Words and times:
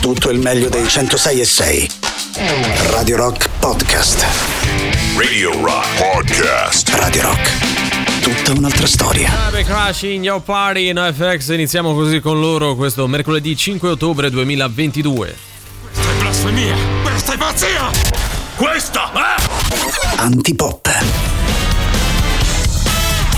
tutto 0.00 0.30
il 0.30 0.38
meglio 0.38 0.68
dei 0.70 0.88
106 0.88 1.40
e 1.40 1.44
6. 1.44 1.90
Radio 2.90 3.16
Rock 3.16 3.48
Podcast. 3.58 4.24
Radio 5.16 5.52
Rock 5.62 5.86
Podcast. 5.98 6.88
Radio 6.94 7.22
Rock. 7.22 8.20
Tutta 8.22 8.58
un'altra 8.58 8.86
storia. 8.86 9.30
Ave 9.46 9.62
Crashing 9.62 10.24
Your 10.24 10.40
Party 10.40 10.88
in 10.88 11.12
FX. 11.14 11.50
Iniziamo 11.50 11.92
così 11.92 12.20
con 12.20 12.40
loro 12.40 12.74
questo 12.76 13.06
mercoledì 13.06 13.54
5 13.54 13.90
ottobre 13.90 14.30
2022. 14.30 15.36
Questa 15.92 16.10
è 16.10 16.14
blasfemia! 16.18 16.76
Questa 17.02 17.32
è 17.34 17.36
pazzia! 17.36 17.90
Questa 18.56 19.12
è... 19.12 20.16
Antipop. 20.16 20.89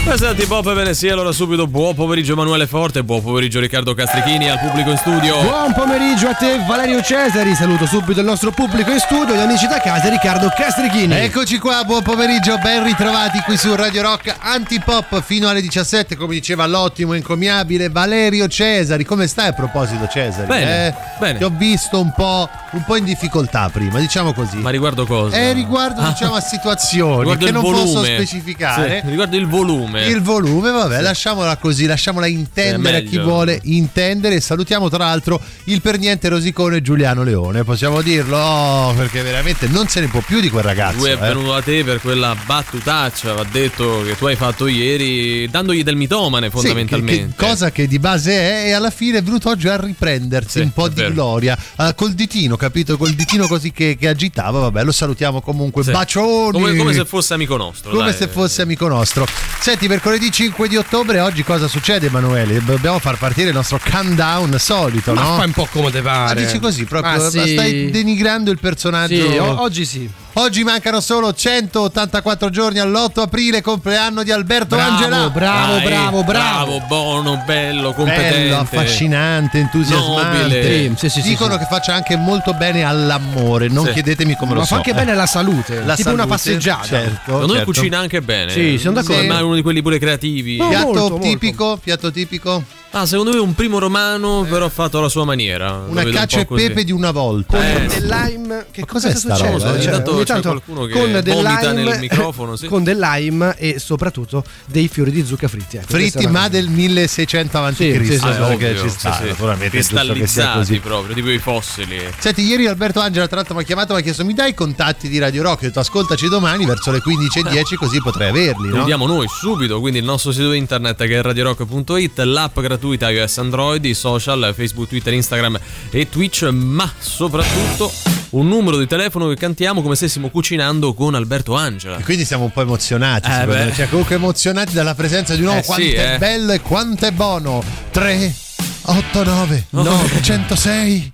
Questa 0.05 0.27
è 0.27 0.29
Antipop 0.31 0.67
e 0.67 0.75
ve 0.75 0.83
ne 0.83 0.95
sia 0.95 1.13
allora 1.13 1.31
subito. 1.31 1.69
Buon 1.69 1.95
pomeriggio 1.95 2.33
Emanuele 2.33 2.67
Forte, 2.67 3.05
buon 3.05 3.23
pomeriggio 3.23 3.61
Riccardo 3.61 3.95
Castrichini 3.95 4.51
al 4.51 4.59
pubblico 4.59 4.91
in 4.91 4.97
studio. 4.97 5.41
Buon 5.43 5.73
pomeriggio 5.73 6.29
a 6.29 6.35
te 6.35 6.59
Valerio 6.67 7.01
Cesari, 7.01 7.55
saluto 7.55 7.87
subito 7.87 8.19
il 8.19 8.27
nostro 8.27 8.51
pubblico 8.51 8.91
in 8.91 8.99
studio, 8.99 9.33
gli 9.35 9.39
amici 9.39 9.69
da 9.69 9.79
casa 9.81 10.09
Riccardo 10.09 10.49
Castrichini. 10.55 11.15
Eccoci 11.15 11.59
qua, 11.59 11.85
buon 11.85 12.03
pomeriggio, 12.03 12.59
ben 12.59 12.83
ritrovati 12.83 13.39
qui 13.47 13.57
su 13.57 13.73
Radio 13.77 14.03
Rock 14.03 14.35
Antipop 14.41 15.23
fino 15.23 15.49
alle 15.49 15.61
17, 15.63 16.17
come 16.17 16.35
diceva 16.35 16.67
l'ottimo, 16.67 17.15
incommiabile 17.15 17.89
Valerio 17.89 18.49
Cesari. 18.49 19.05
Come 19.05 19.29
stai 19.29 19.49
a 19.49 19.53
proposito 19.53 20.09
Cesari? 20.09 20.47
Bene, 20.49 20.87
Eh, 20.89 20.95
bene. 21.21 21.39
Ti 21.39 21.45
ho 21.45 21.53
visto 21.57 22.01
un 22.01 22.13
po', 22.13 22.49
un 22.73 22.83
po' 22.85 22.97
in 22.97 23.05
difficoltà 23.05 23.71
prima, 23.73 24.01
diciamo 24.01 24.33
così. 24.35 24.57
Ma 24.57 24.71
riguardo 24.71 25.07
cosa? 25.07 25.37
Eh, 25.37 25.53
riguardo 25.53 26.03
diciamo 26.03 26.35
a 26.35 26.41
situazioni 26.41 27.19
Riguardo 27.21 27.47
che 27.47 27.53
non 27.53 27.63
volume. 27.63 27.83
posso 27.85 28.05
specificare. 28.05 29.01
Sì, 29.05 29.09
riguardo 29.09 29.37
il 29.37 29.47
volume. 29.47 29.91
Il 30.01 30.23
volume, 30.23 30.71
vabbè, 30.71 31.01
lasciamola 31.01 31.57
così, 31.57 31.87
lasciamola 31.87 32.27
intendere 32.27 32.99
a 32.99 33.01
chi 33.01 33.19
vuole 33.19 33.61
intendere. 33.65 34.41
Salutiamo 34.41 34.89
tra 34.89 34.99
l'altro 34.99 35.41
il 35.65 35.81
per 35.81 35.99
niente 35.99 36.29
rosicone 36.29 36.83
Giuliano 36.83 37.23
Leone, 37.23 37.65
possiamo 37.65 38.03
dirlo? 38.03 38.37
Oh, 38.37 38.95
perché 38.95 39.23
veramente 39.23 39.69
non 39.69 39.89
se 39.89 40.01
ne 40.01 40.09
può 40.09 40.21
più 40.21 40.41
di 40.41 40.51
quel 40.51 40.65
ragazzo. 40.65 40.99
Lui 40.99 41.11
è 41.11 41.15
eh. 41.15 41.17
venuto 41.17 41.55
a 41.55 41.63
te 41.63 41.85
per 41.85 42.01
quella 42.01 42.37
battutaccia, 42.47 43.33
va 43.35 43.45
detto, 43.51 44.03
che 44.05 44.17
tu 44.17 44.27
hai 44.27 44.37
fatto 44.37 44.67
ieri, 44.67 45.49
dandogli 45.49 45.83
del 45.83 45.97
mitomane 45.97 46.47
Sì, 46.47 46.53
fondamentalmente. 46.53 47.13
che- 47.13 47.35
che 47.37 47.47
cosa 47.47 47.71
che 47.71 47.87
di 47.87 47.99
base 47.99 48.33
è 48.33 48.67
e 48.69 48.73
alla 48.73 48.91
fine 48.91 49.19
è 49.19 49.23
venuto 49.23 49.49
oggi 49.49 49.69
a 49.69 49.77
riprendersi 49.77 50.59
Sì, 50.59 50.61
un 50.61 50.73
po' 50.73 50.89
di 50.89 51.05
gloria 51.13 51.59
Ah, 51.77 51.95
col 51.95 52.13
ditino, 52.13 52.57
capito? 52.57 52.97
Col 52.97 53.13
ditino 53.13 53.47
così 53.47 53.73
che, 53.73 53.97
che 53.99 54.09
agitava, 54.09 54.61
vabbè, 54.61 54.85
lo 54.85 54.93
salutiamo 54.93 55.41
comunque. 55.41 55.83
Sì. 55.83 55.91
Bacioni! 55.91 56.53
Come, 56.53 56.77
come 56.77 56.93
se 56.93 57.05
fosse 57.05 57.35
amico 57.35 57.57
nostro. 57.57 57.91
Come 57.91 58.11
dai. 58.11 58.15
se 58.15 58.29
fosse 58.29 58.63
amico 58.63 58.89
nostro. 58.89 59.27
Senti, 59.61 59.82
mercoledì 59.89 60.31
5 60.31 60.69
di 60.69 60.77
ottobre, 60.77 61.21
oggi 61.21 61.43
cosa 61.45 61.67
succede, 61.69 62.07
Emanuele? 62.07 62.63
Dobbiamo 62.65 62.99
far 62.99 63.17
partire 63.19 63.49
il 63.49 63.55
nostro 63.55 63.81
countdown 63.83 64.57
solito, 64.59 65.13
Ma 65.15 65.23
no? 65.23 65.37
fai 65.37 65.47
un 65.47 65.53
po' 65.53 65.69
come 65.71 65.91
te 65.91 66.01
Ma 66.03 66.11
pare. 66.27 66.45
dici 66.45 66.59
così, 66.59 66.85
proprio 66.85 67.13
Ma 67.17 67.23
ma 67.23 67.29
sì. 67.31 67.53
stai 67.53 67.91
denigrando 67.91 68.51
il 68.51 68.59
personaggio. 68.59 69.15
Sì, 69.31 69.37
o- 69.39 69.61
oggi 69.61 69.85
sì. 69.85 70.11
Oggi 70.35 70.65
mancano 70.65 71.03
solo 71.03 71.35
184 71.35 72.49
giorni 72.49 72.79
all'8 72.79 73.21
aprile, 73.21 73.61
compleanno 73.61 74.23
di 74.23 74.31
Alberto 74.31 74.77
Bravo, 74.77 74.95
Angela. 74.95 75.29
bravo, 75.29 75.73
Dai, 75.75 75.85
bravo, 75.85 76.25
bravo. 76.25 76.81
buono, 76.89 77.43
bello, 77.45 77.93
competente. 77.93 78.39
Bello, 78.45 78.59
affascinante, 78.61 79.59
entusiasmante. 79.59 80.95
Sì, 80.97 81.09
sì, 81.11 81.21
sì, 81.21 81.29
Dicono 81.29 81.53
sì. 81.53 81.59
che 81.59 81.67
faccia 81.69 81.93
anche 81.95 82.17
molto 82.17 82.55
bene 82.55 82.83
all'amore, 82.83 83.69
non 83.69 83.85
Sì. 83.87 83.93
chiedetemi 83.93 84.37
come 84.37 84.53
Ma 84.53 84.59
lo 84.59 84.63
so. 84.63 84.69
fa 84.69 84.77
anche 84.77 84.91
eh. 84.91 84.95
bene 84.95 85.13
alla 85.13 85.27
salute, 85.27 85.83
La 85.85 85.95
tipo 85.97 86.09
una 86.11 86.19
salute, 86.23 86.27
passeggiata. 86.29 86.85
Certo, 86.87 87.21
Secondo 87.27 87.47
me 87.49 87.53
certo. 87.59 87.73
cucina 87.73 87.99
anche 87.99 88.21
bene. 88.23 88.53
Sì, 88.53 88.79
sono 88.79 88.95
d'accordo. 88.95 89.21
Sì, 89.21 89.27
Ma 89.29 89.39
è 89.39 89.43
uno 89.43 89.55
di 89.55 89.63
quelli 89.63 89.72
pure 89.81 89.99
creativi. 89.99 90.57
No. 90.57 90.69
Piatto 90.69 90.87
molto, 90.87 91.09
molto. 91.11 91.27
tipico, 91.27 91.79
piatto 91.83 92.11
tipico, 92.11 92.63
Ah, 92.95 93.07
secondo 93.07 93.31
me 93.31 93.39
è 93.39 93.41
un 93.41 93.55
primo 93.55 93.79
romano, 93.79 94.47
però 94.47 94.69
fatto 94.69 94.99
alla 94.99 95.09
sua 95.09 95.25
maniera. 95.25 95.85
Una 95.89 96.03
vedo 96.05 96.19
un 96.35 96.41
e 96.41 96.45
così. 96.45 96.67
pepe 96.67 96.85
di 96.85 96.93
una 96.93 97.11
volta. 97.11 97.57
Con 97.57 97.65
Eh, 97.67 97.87
del 97.87 98.05
lime, 98.07 98.67
che 98.71 98.81
Ma 98.83 98.87
cosa 98.87 99.09
cos'è 99.09 99.19
sta 99.19 99.35
succede? 99.35 99.53
roba, 99.59 99.79
eh? 99.79 99.85
tanto 99.91 100.15
ogni 100.15 100.25
tanto 100.25 100.49
qualcuno 100.51 100.85
che 100.85 100.93
con 100.93 101.11
del 101.23 101.37
lime, 101.43 101.73
nel 101.73 101.99
microfono, 102.01 102.55
sì. 102.55 102.67
con 102.67 102.85
del 102.85 102.99
lime 102.99 103.55
e 103.57 103.79
soprattutto 103.79 104.45
dei 104.67 104.89
fiori 104.89 105.11
di 105.11 105.25
zucca 105.25 105.49
fritti. 105.49 105.79
ecco, 105.79 105.87
Fritti 105.89 106.27
ma 106.27 106.49
del 106.49 106.69
1600 106.69 107.57
avanti 107.57 107.85
Sì, 107.91 107.93
Cristo, 107.97 108.13
sì, 108.13 108.19
sì, 108.21 108.27
Ah, 108.27 108.47
sì, 108.47 108.53
ovvio, 108.53 108.83
ci 108.83 108.89
sta, 108.91 109.13
sì, 109.15 109.23
sì. 109.29 109.69
Cristallizzati 109.71 110.59
così. 110.59 110.79
proprio, 110.81 111.15
tipo 111.15 111.31
i 111.31 111.39
fossili. 111.39 111.99
Senti, 112.19 112.43
ieri 112.43 112.67
Alberto 112.67 113.01
Angela 113.01 113.27
tra 113.27 113.37
l'altro 113.37 113.55
mi 113.55 113.63
ha 113.63 113.65
chiamato 113.65 113.93
e 113.93 113.95
mi 113.95 114.01
ha 114.01 114.03
chiesto 114.03 114.23
mi 114.27 114.35
dai 114.35 114.51
i 114.51 114.55
contatti 114.55 115.09
di 115.09 115.19
Radio 115.19 115.43
Rock? 115.45 115.63
Io 115.63 115.69
ho 115.69 115.71
detto 115.71 115.81
ascoltaci 115.81 116.29
domani 116.29 116.67
verso 116.67 116.91
le 116.91 116.99
15.10 116.99 117.75
così 117.77 118.03
potrai 118.03 118.29
averli, 118.29 118.69
Lo 118.69 118.77
no? 118.77 118.85
diamo 118.85 119.07
noi 119.07 119.27
subito, 119.29 119.81
quindi 119.81 119.99
il 120.01 120.05
nostro 120.05 120.31
sito 120.31 120.53
internet 120.53 120.99
che 121.07 121.17
è 121.19 121.23
radiorock.it, 121.23 122.19
l'app 122.19 122.53
gratuita 122.61 122.81
iOS 122.91 123.39
Android, 123.39 123.85
i 123.85 123.95
social, 123.95 124.53
Facebook, 124.57 124.89
Twitter, 124.89 125.13
Instagram 125.13 125.59
e 125.91 126.09
Twitch, 126.09 126.43
ma 126.51 126.91
soprattutto 126.99 127.93
un 128.31 128.49
numero 128.49 128.79
di 128.79 128.87
telefono 128.87 129.29
che 129.29 129.37
cantiamo 129.37 129.83
come 129.83 129.95
stessimo 129.95 130.29
cucinando 130.29 130.95
con 130.95 131.15
Alberto 131.15 131.55
Angela. 131.55 131.99
E 131.99 132.03
quindi 132.03 132.25
siamo 132.25 132.45
un 132.45 132.51
po' 132.51 132.63
emozionati, 132.63 133.31
Eh, 133.31 133.47
beh. 133.47 133.73
Cioè, 133.75 133.89
comunque 133.89 134.17
emozionati 134.17 134.73
dalla 134.73 134.95
presenza 134.95 135.35
di 135.35 135.43
un 135.43 135.49
uomo. 135.49 135.61
Eh, 135.61 135.65
quanto 135.65 135.85
sì, 135.85 135.93
è 135.93 136.15
eh. 136.15 136.19
bello 136.19 136.53
e 136.53 136.61
quanto 136.61 137.07
è 137.07 137.11
buono. 137.11 137.63
3, 137.91 138.35
8, 138.83 139.25
9, 139.25 139.67
9, 139.71 140.23
106, 140.23 141.13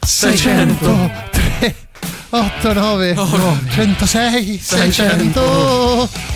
600, 0.00 1.10
3, 1.58 1.74
8, 2.30 2.72
9, 2.72 3.16
106, 3.70 4.58
600. 4.62 6.33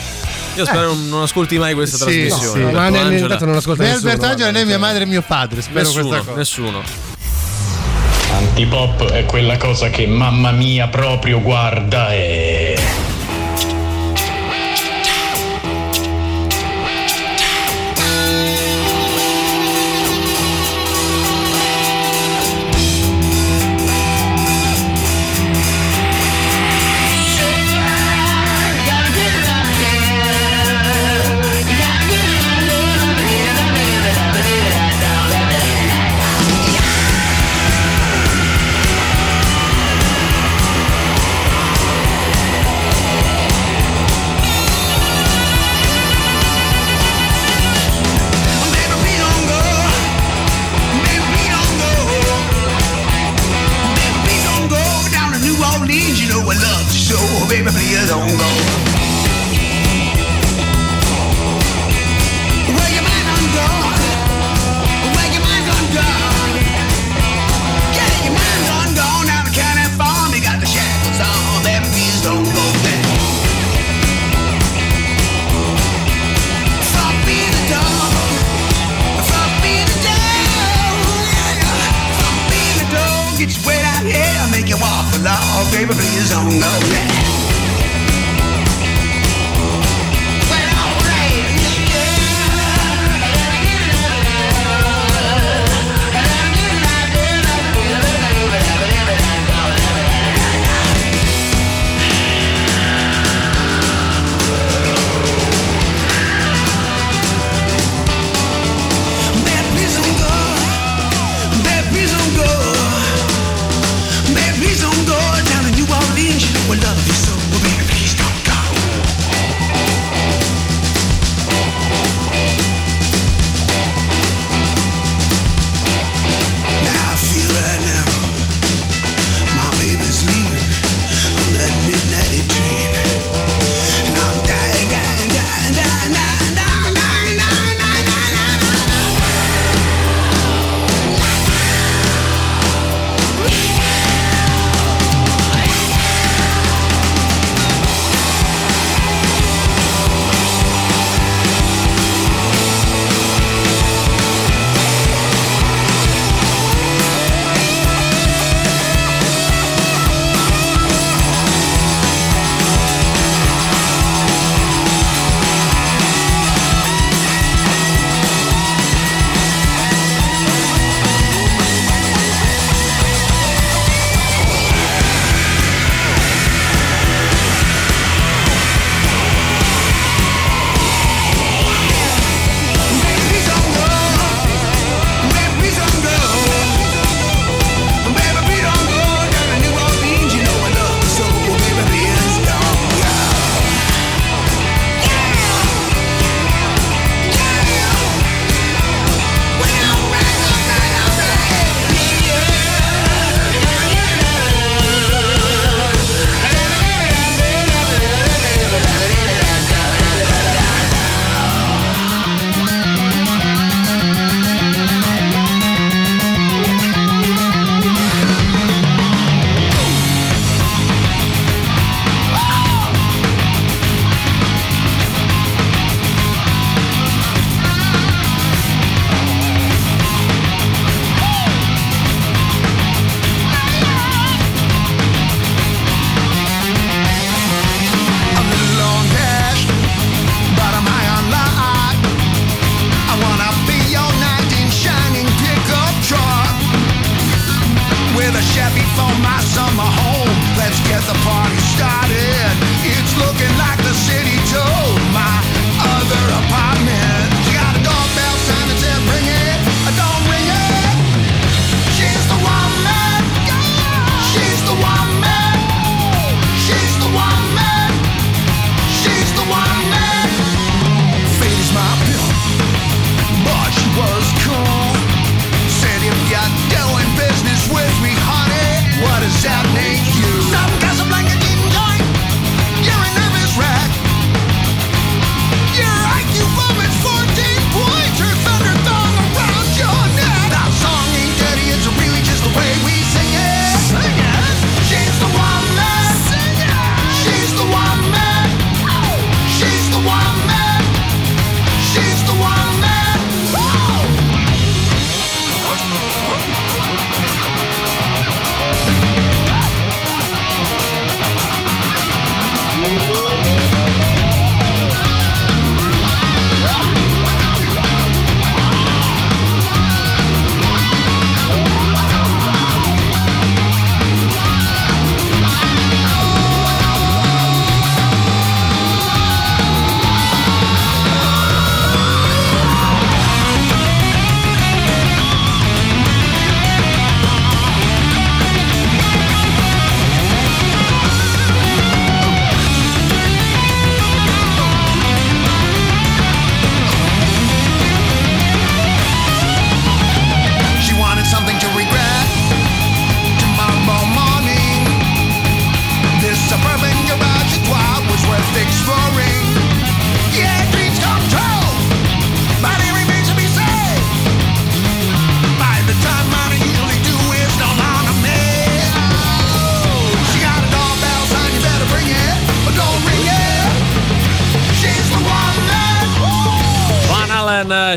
Io 0.59 0.67
spero 0.67 0.87
non- 0.95 1.09
non 1.09 1.23
ascolti 1.23 1.59
mai 1.59 1.75
questa 1.75 1.97
Sì, 1.97 2.03
trasmissione. 2.05 2.43
sì. 2.43 2.59
Alberto 2.59 2.77
Ma 2.79 2.89
ne- 2.89 2.99
Angela. 2.99 3.23
intanto 3.25 3.45
non 3.45 3.55
ascolta 3.57 3.83
Né 3.83 3.89
nessuno, 3.91 4.11
Alberto 4.11 4.31
Angela 4.33 4.51
né 4.51 4.65
mia 4.65 4.79
madre 4.79 5.03
e 5.03 5.07
mio 5.07 5.23
padre. 5.23 5.63
Spero 5.63 5.79
Nessuno, 5.87 6.07
questa 6.09 6.25
cosa. 6.25 6.37
nessuno. 6.39 6.83
Antipop 8.31 9.11
è 9.11 9.25
quella 9.25 9.57
cosa 9.57 9.89
che 9.91 10.07
mamma 10.07 10.51
mia 10.53 10.87
proprio 10.89 11.41
guarda 11.41 12.13
e... 12.13 12.48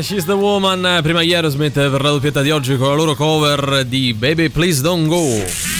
She's 0.02 0.24
the 0.24 0.32
Woman, 0.32 1.00
prima 1.02 1.20
Aerosmith 1.20 1.74
per 1.74 2.02
la 2.02 2.10
doppietta 2.10 2.42
di 2.42 2.50
oggi 2.50 2.76
con 2.76 2.88
la 2.88 2.94
loro 2.94 3.14
cover 3.14 3.84
di 3.84 4.12
Baby 4.12 4.48
Please 4.48 4.82
Don't 4.82 5.06
Go. 5.06 5.71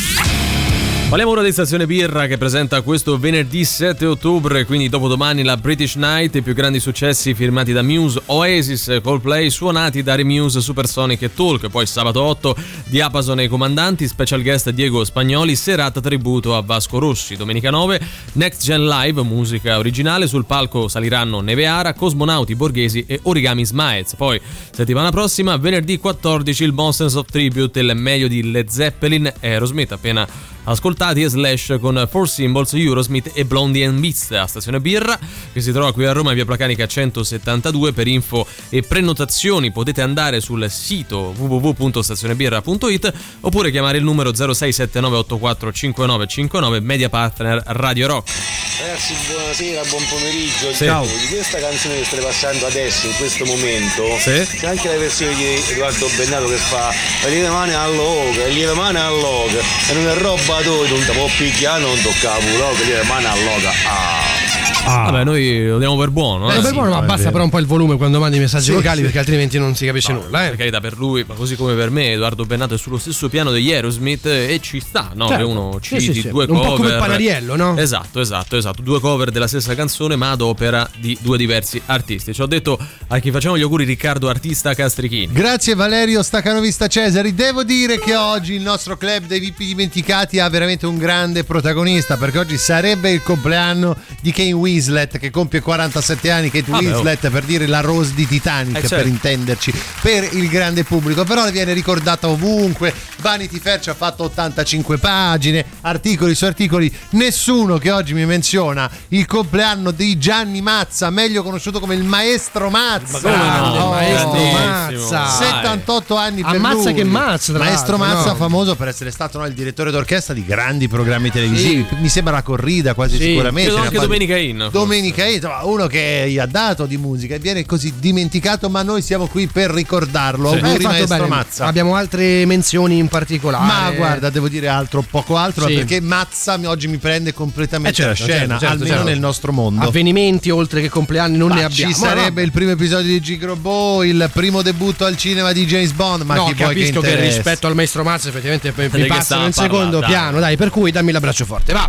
Parliamo 1.12 1.36
ora 1.36 1.46
di 1.46 1.52
Stazione 1.52 1.86
Birra 1.86 2.26
che 2.26 2.38
presenta 2.38 2.80
questo 2.80 3.18
venerdì 3.18 3.66
7 3.66 4.06
ottobre, 4.06 4.64
quindi 4.64 4.88
dopodomani 4.88 5.42
la 5.42 5.58
British 5.58 5.96
Night, 5.96 6.36
i 6.36 6.40
più 6.40 6.54
grandi 6.54 6.80
successi 6.80 7.34
firmati 7.34 7.74
da 7.74 7.82
Muse, 7.82 8.22
Oasis, 8.24 8.98
Coldplay, 9.02 9.50
suonati 9.50 10.02
da 10.02 10.14
Remuse, 10.14 10.62
Supersonic 10.62 11.20
e 11.20 11.34
Talk, 11.34 11.68
poi 11.68 11.84
sabato 11.84 12.22
8 12.22 12.56
Diapason 12.86 13.40
e 13.40 13.44
i 13.44 13.48
comandanti, 13.48 14.08
special 14.08 14.40
guest 14.40 14.70
Diego 14.70 15.04
Spagnoli, 15.04 15.54
serata 15.54 16.00
tributo 16.00 16.56
a 16.56 16.62
Vasco 16.62 16.98
Rossi, 16.98 17.36
domenica 17.36 17.68
9 17.68 18.00
Next 18.32 18.62
Gen 18.62 18.86
Live, 18.86 19.20
musica 19.22 19.76
originale, 19.76 20.26
sul 20.26 20.46
palco 20.46 20.88
saliranno 20.88 21.40
Neveara, 21.40 21.92
Cosmonauti 21.92 22.54
Borghesi 22.54 23.04
e 23.06 23.20
Origami 23.24 23.66
Smiles, 23.66 24.14
poi 24.14 24.40
settimana 24.70 25.10
prossima 25.10 25.58
venerdì 25.58 25.98
14 25.98 26.64
il 26.64 26.72
Monsters 26.72 27.16
of 27.16 27.26
Tribute, 27.30 27.80
il 27.80 27.94
meglio 27.96 28.28
di 28.28 28.50
Led 28.50 28.68
Zeppelin 28.68 29.30
e 29.40 29.48
Aerosmith 29.50 29.92
appena 29.92 30.26
ascoltati 30.64 31.22
e 31.22 31.28
Slash 31.28 31.76
con 31.80 32.06
Four 32.10 32.28
Symbols, 32.28 32.72
Eurosmith 32.74 33.30
e 33.34 33.44
Blondie 33.44 33.86
and 33.86 34.00
Beats 34.00 34.30
a 34.32 34.46
Stazione 34.46 34.80
Birra 34.80 35.18
che 35.52 35.60
si 35.60 35.72
trova 35.72 35.92
qui 35.92 36.06
a 36.06 36.12
Roma 36.12 36.30
in 36.30 36.36
via 36.36 36.44
Placanica 36.44 36.86
172 36.86 37.92
per 37.92 38.06
info 38.06 38.46
e 38.68 38.82
prenotazioni 38.82 39.72
potete 39.72 40.00
andare 40.02 40.40
sul 40.40 40.68
sito 40.70 41.34
www.stazionebirra.it 41.36 43.12
oppure 43.40 43.70
chiamare 43.70 43.98
il 43.98 44.04
numero 44.04 44.30
0679845959 44.30 46.80
media 46.80 47.08
partner 47.08 47.62
Radio 47.66 48.06
Rock 48.06 48.30
Ragazzi, 48.78 49.14
buonasera, 49.26 49.82
buon 49.84 50.02
pomeriggio. 50.08 50.72
Sì. 50.72 50.84
Ciao. 50.86 51.04
Di 51.04 51.26
questa 51.28 51.58
canzone 51.58 51.98
che 51.98 52.04
state 52.04 52.22
passando 52.22 52.66
adesso, 52.66 53.06
in 53.06 53.14
questo 53.16 53.44
momento, 53.44 54.04
Sì. 54.18 54.44
c'è 54.58 54.66
anche 54.66 54.88
la 54.88 54.96
versione 54.98 55.34
di 55.34 55.44
Edoardo 55.70 56.08
Bennato 56.16 56.46
che 56.48 56.56
fa 56.56 56.92
lieve 57.28 57.48
mani 57.48 57.72
all'oca, 57.74 58.46
lieve 58.46 58.72
mani 58.74 58.98
all'oca, 58.98 59.58
e 59.88 59.92
non 59.94 60.08
è 60.08 60.14
roba 60.14 60.51
tua, 60.60 60.86
non 60.88 61.04
ti 61.04 61.12
può 61.12 61.26
picchiare, 61.38 61.80
non 61.80 62.00
tocca 62.02 62.36
la 62.36 62.68
che 62.74 62.78
le 62.80 62.84
lieve 62.84 63.04
mani 63.04 63.26
all'oca. 63.26 64.51
Ah. 64.84 65.10
Vabbè 65.10 65.22
noi 65.24 65.66
lo 65.68 65.78
diamo 65.78 65.96
per 65.96 66.10
buono 66.10 66.50
Eh, 66.52 66.58
eh. 66.58 66.60
per 66.60 66.72
buono, 66.72 66.90
ma 66.90 67.02
basta 67.02 67.30
però 67.30 67.44
un 67.44 67.50
po' 67.50 67.60
il 67.60 67.66
volume 67.66 67.96
quando 67.96 68.18
mandi 68.18 68.38
i 68.38 68.40
messaggi 68.40 68.64
Sì, 68.64 68.70
vocali 68.72 68.96
sì. 68.96 69.02
perché 69.04 69.18
altrimenti 69.20 69.56
non 69.58 69.76
si 69.76 69.86
capisce 69.86 70.12
nulla. 70.12 70.40
Per 70.40 70.52
Eh. 70.52 70.56
carità, 70.56 70.80
per 70.80 70.96
lui, 70.98 71.24
ma 71.26 71.34
così 71.34 71.54
come 71.54 71.74
per 71.74 71.90
me, 71.90 72.12
Edoardo 72.12 72.44
Bennato 72.44 72.74
è 72.74 72.78
sullo 72.78 72.98
stesso 72.98 73.28
piano 73.28 73.52
degli 73.52 73.72
Aerosmith 73.72 74.26
e 74.26 74.58
ci 74.60 74.80
sta, 74.80 75.12
no? 75.14 75.28
Certo. 75.28 75.44
Che 75.44 75.50
uno 75.50 75.78
citi 75.80 76.00
sì, 76.12 76.20
sì. 76.22 76.28
due 76.30 76.46
Un 76.48 76.56
po' 76.58 76.66
cover. 76.74 76.76
come 76.76 76.96
Panariello, 76.98 77.54
no? 77.54 77.76
Esatto, 77.78 78.20
esatto, 78.20 78.56
esatto. 78.56 78.82
Due 78.82 78.98
cover 79.00 79.30
della 79.30 79.46
stessa 79.46 79.74
canzone, 79.76 80.16
ma 80.16 80.32
ad 80.32 80.40
opera 80.40 80.88
di 80.96 81.16
due 81.20 81.38
diversi 81.38 81.80
artisti. 81.86 82.34
Ci 82.34 82.42
ho 82.42 82.46
detto 82.46 82.76
a 83.06 83.18
chi 83.20 83.30
facciamo 83.30 83.56
gli 83.56 83.62
auguri 83.62 83.84
Riccardo 83.84 84.28
Artista 84.28 84.74
Castrichini. 84.74 85.32
Grazie 85.32 85.74
Valerio 85.76 86.22
Stacanovista 86.24 86.88
Cesari. 86.88 87.34
Devo 87.34 87.62
dire 87.62 88.00
che 88.00 88.16
oggi 88.16 88.54
il 88.54 88.62
nostro 88.62 88.96
club 88.96 89.26
dei 89.26 89.38
VIP 89.38 89.58
dimenticati 89.58 90.40
ha 90.40 90.48
veramente 90.48 90.86
un 90.86 90.98
grande 90.98 91.44
protagonista 91.44 92.16
perché 92.16 92.38
oggi 92.40 92.56
sarebbe 92.58 93.10
il 93.12 93.22
compleanno 93.22 93.96
di 94.20 94.32
Kane 94.32 94.52
Winslet 94.72 95.18
che 95.18 95.30
compie 95.30 95.60
47 95.60 96.30
anni. 96.30 96.50
Kate 96.50 96.70
Vabbè, 96.70 96.84
oh. 96.84 96.88
Winslet 96.92 97.30
per 97.30 97.44
dire 97.44 97.66
la 97.66 97.80
Rose 97.80 98.12
di 98.14 98.26
Titanic 98.26 98.76
Eh, 98.76 98.80
certo. 98.80 98.96
per 98.96 99.06
intenderci, 99.06 99.72
per 100.00 100.28
il 100.32 100.48
grande 100.48 100.84
pubblico. 100.84 101.24
Però 101.24 101.44
le 101.44 101.50
viene 101.52 101.72
ricordata 101.72 102.28
ovunque. 102.28 102.92
Vanity 103.20 103.58
Fair 103.60 103.80
ci 103.80 103.90
ha 103.90 103.94
fatto 103.94 104.24
85 104.24 104.98
pagine, 104.98 105.64
articoli 105.82 106.34
su 106.34 106.44
articoli. 106.44 106.92
Nessuno 107.10 107.78
che 107.78 107.90
oggi 107.90 108.14
mi 108.14 108.24
menziona 108.26 108.90
il 109.08 109.26
compleanno 109.26 109.90
di 109.90 110.18
Gianni 110.18 110.60
Mazza, 110.60 111.10
meglio 111.10 111.42
conosciuto 111.42 111.78
come 111.78 111.94
il 111.94 112.02
maestro 112.04 112.68
Mazza. 112.70 113.18
Grande 113.20 113.78
Oh. 113.78 113.90
maestro. 113.90 114.32
Mazza. 114.32 115.18
Dai. 115.18 115.46
78 115.62 116.16
anni 116.16 116.42
per 116.42 116.54
Ammazza 116.56 116.82
lui. 116.90 116.94
che 116.94 117.04
mazza, 117.04 117.52
tra 117.52 117.62
Maestro 117.64 117.96
l'altro, 117.96 118.14
Mazza 118.16 118.30
no? 118.30 118.36
famoso 118.36 118.74
per 118.76 118.88
essere 118.88 119.10
stato 119.10 119.38
no, 119.38 119.46
il 119.46 119.52
direttore 119.54 119.90
d'orchestra 119.90 120.34
di 120.34 120.44
grandi 120.44 120.88
programmi 120.88 121.30
televisivi 121.30 121.86
mi 122.00 122.08
sembra 122.08 122.34
la 122.34 122.42
corrida 122.42 122.94
quasi 122.94 123.16
Sì. 123.16 123.22
sicuramente 123.24 123.70
Credo 123.70 123.84
anche 123.84 123.98
Domenica 123.98 124.36
In. 124.36 124.61
Domenica 124.70 125.24
In 125.26 125.34
insomma, 125.34 125.62
uno 125.64 125.86
che 125.86 126.26
gli 126.28 126.38
ha 126.38 126.46
dato 126.46 126.86
di 126.86 126.96
musica 126.96 127.34
e 127.34 127.38
viene 127.38 127.64
così 127.66 127.92
dimenticato 127.98 128.68
ma 128.68 128.82
noi 128.82 129.02
siamo 129.02 129.26
qui 129.26 129.46
per 129.46 129.70
ricordarlo 129.70 130.50
Hai 130.50 130.60
auguri 130.60 130.82
fatto 130.82 130.88
maestro 130.88 131.16
bene. 131.16 131.28
Mazza 131.28 131.66
Abbiamo 131.66 131.94
altre 131.96 132.44
menzioni 132.46 132.98
in 132.98 133.08
particolare. 133.08 133.64
ma 133.66 133.90
guarda, 133.92 134.30
devo 134.30 134.48
dire 134.48 134.68
altro, 134.68 135.04
poco 135.08 135.36
altro, 135.36 135.66
Sì. 135.66 135.74
perché 135.74 136.00
Mazza 136.00 136.56
mi- 136.56 136.66
oggi 136.66 136.88
mi 136.88 136.98
prende 136.98 137.32
completamente 137.32 138.02
Eh, 138.02 138.06
la 138.06 138.14
certo, 138.14 138.32
scena, 138.32 138.58
certo, 138.58 138.58
certo, 138.58 138.72
almeno 138.74 138.94
certo. 138.96 139.08
nel 139.10 139.18
nostro 139.18 139.52
mondo. 139.52 139.84
Avvenimenti 139.86 140.50
oltre 140.50 140.80
che 140.80 140.88
compleanni 140.88 141.36
non 141.36 141.48
Ma 141.48 141.54
ne 141.56 141.64
abbiamo. 141.64 141.92
Ci 141.92 141.98
sarebbe 141.98 142.42
il 142.42 142.52
primo 142.52 142.70
episodio 142.72 143.10
di 143.10 143.20
Gigrobo, 143.20 144.02
il 144.02 144.28
primo 144.32 144.62
debutto 144.62 145.04
al 145.04 145.16
cinema 145.16 145.52
di 145.52 145.64
James 145.66 145.92
Bond, 145.92 146.22
ma 146.22 146.34
no, 146.34 146.44
chi 146.46 146.54
vuoi 146.54 146.74
che 146.74 146.80
capisco 146.90 147.00
che, 147.00 147.20
rispetto 147.20 147.66
al 147.66 147.74
maestro 147.74 148.02
Mazza 148.02 148.28
effettivamente 148.28 148.72
mi 148.76 148.88
che 148.88 149.06
passa 149.06 149.22
stava 149.22 149.42
nel 149.42 149.50
a 149.50 149.54
parlare, 149.54 149.74
secondo 149.74 149.98
dai. 150.00 150.08
piano, 150.08 150.40
dai, 150.40 150.56
per 150.56 150.70
cui 150.70 150.90
dammi 150.90 151.12
l'abbraccio 151.12 151.44
forte, 151.44 151.72
va. 151.72 151.88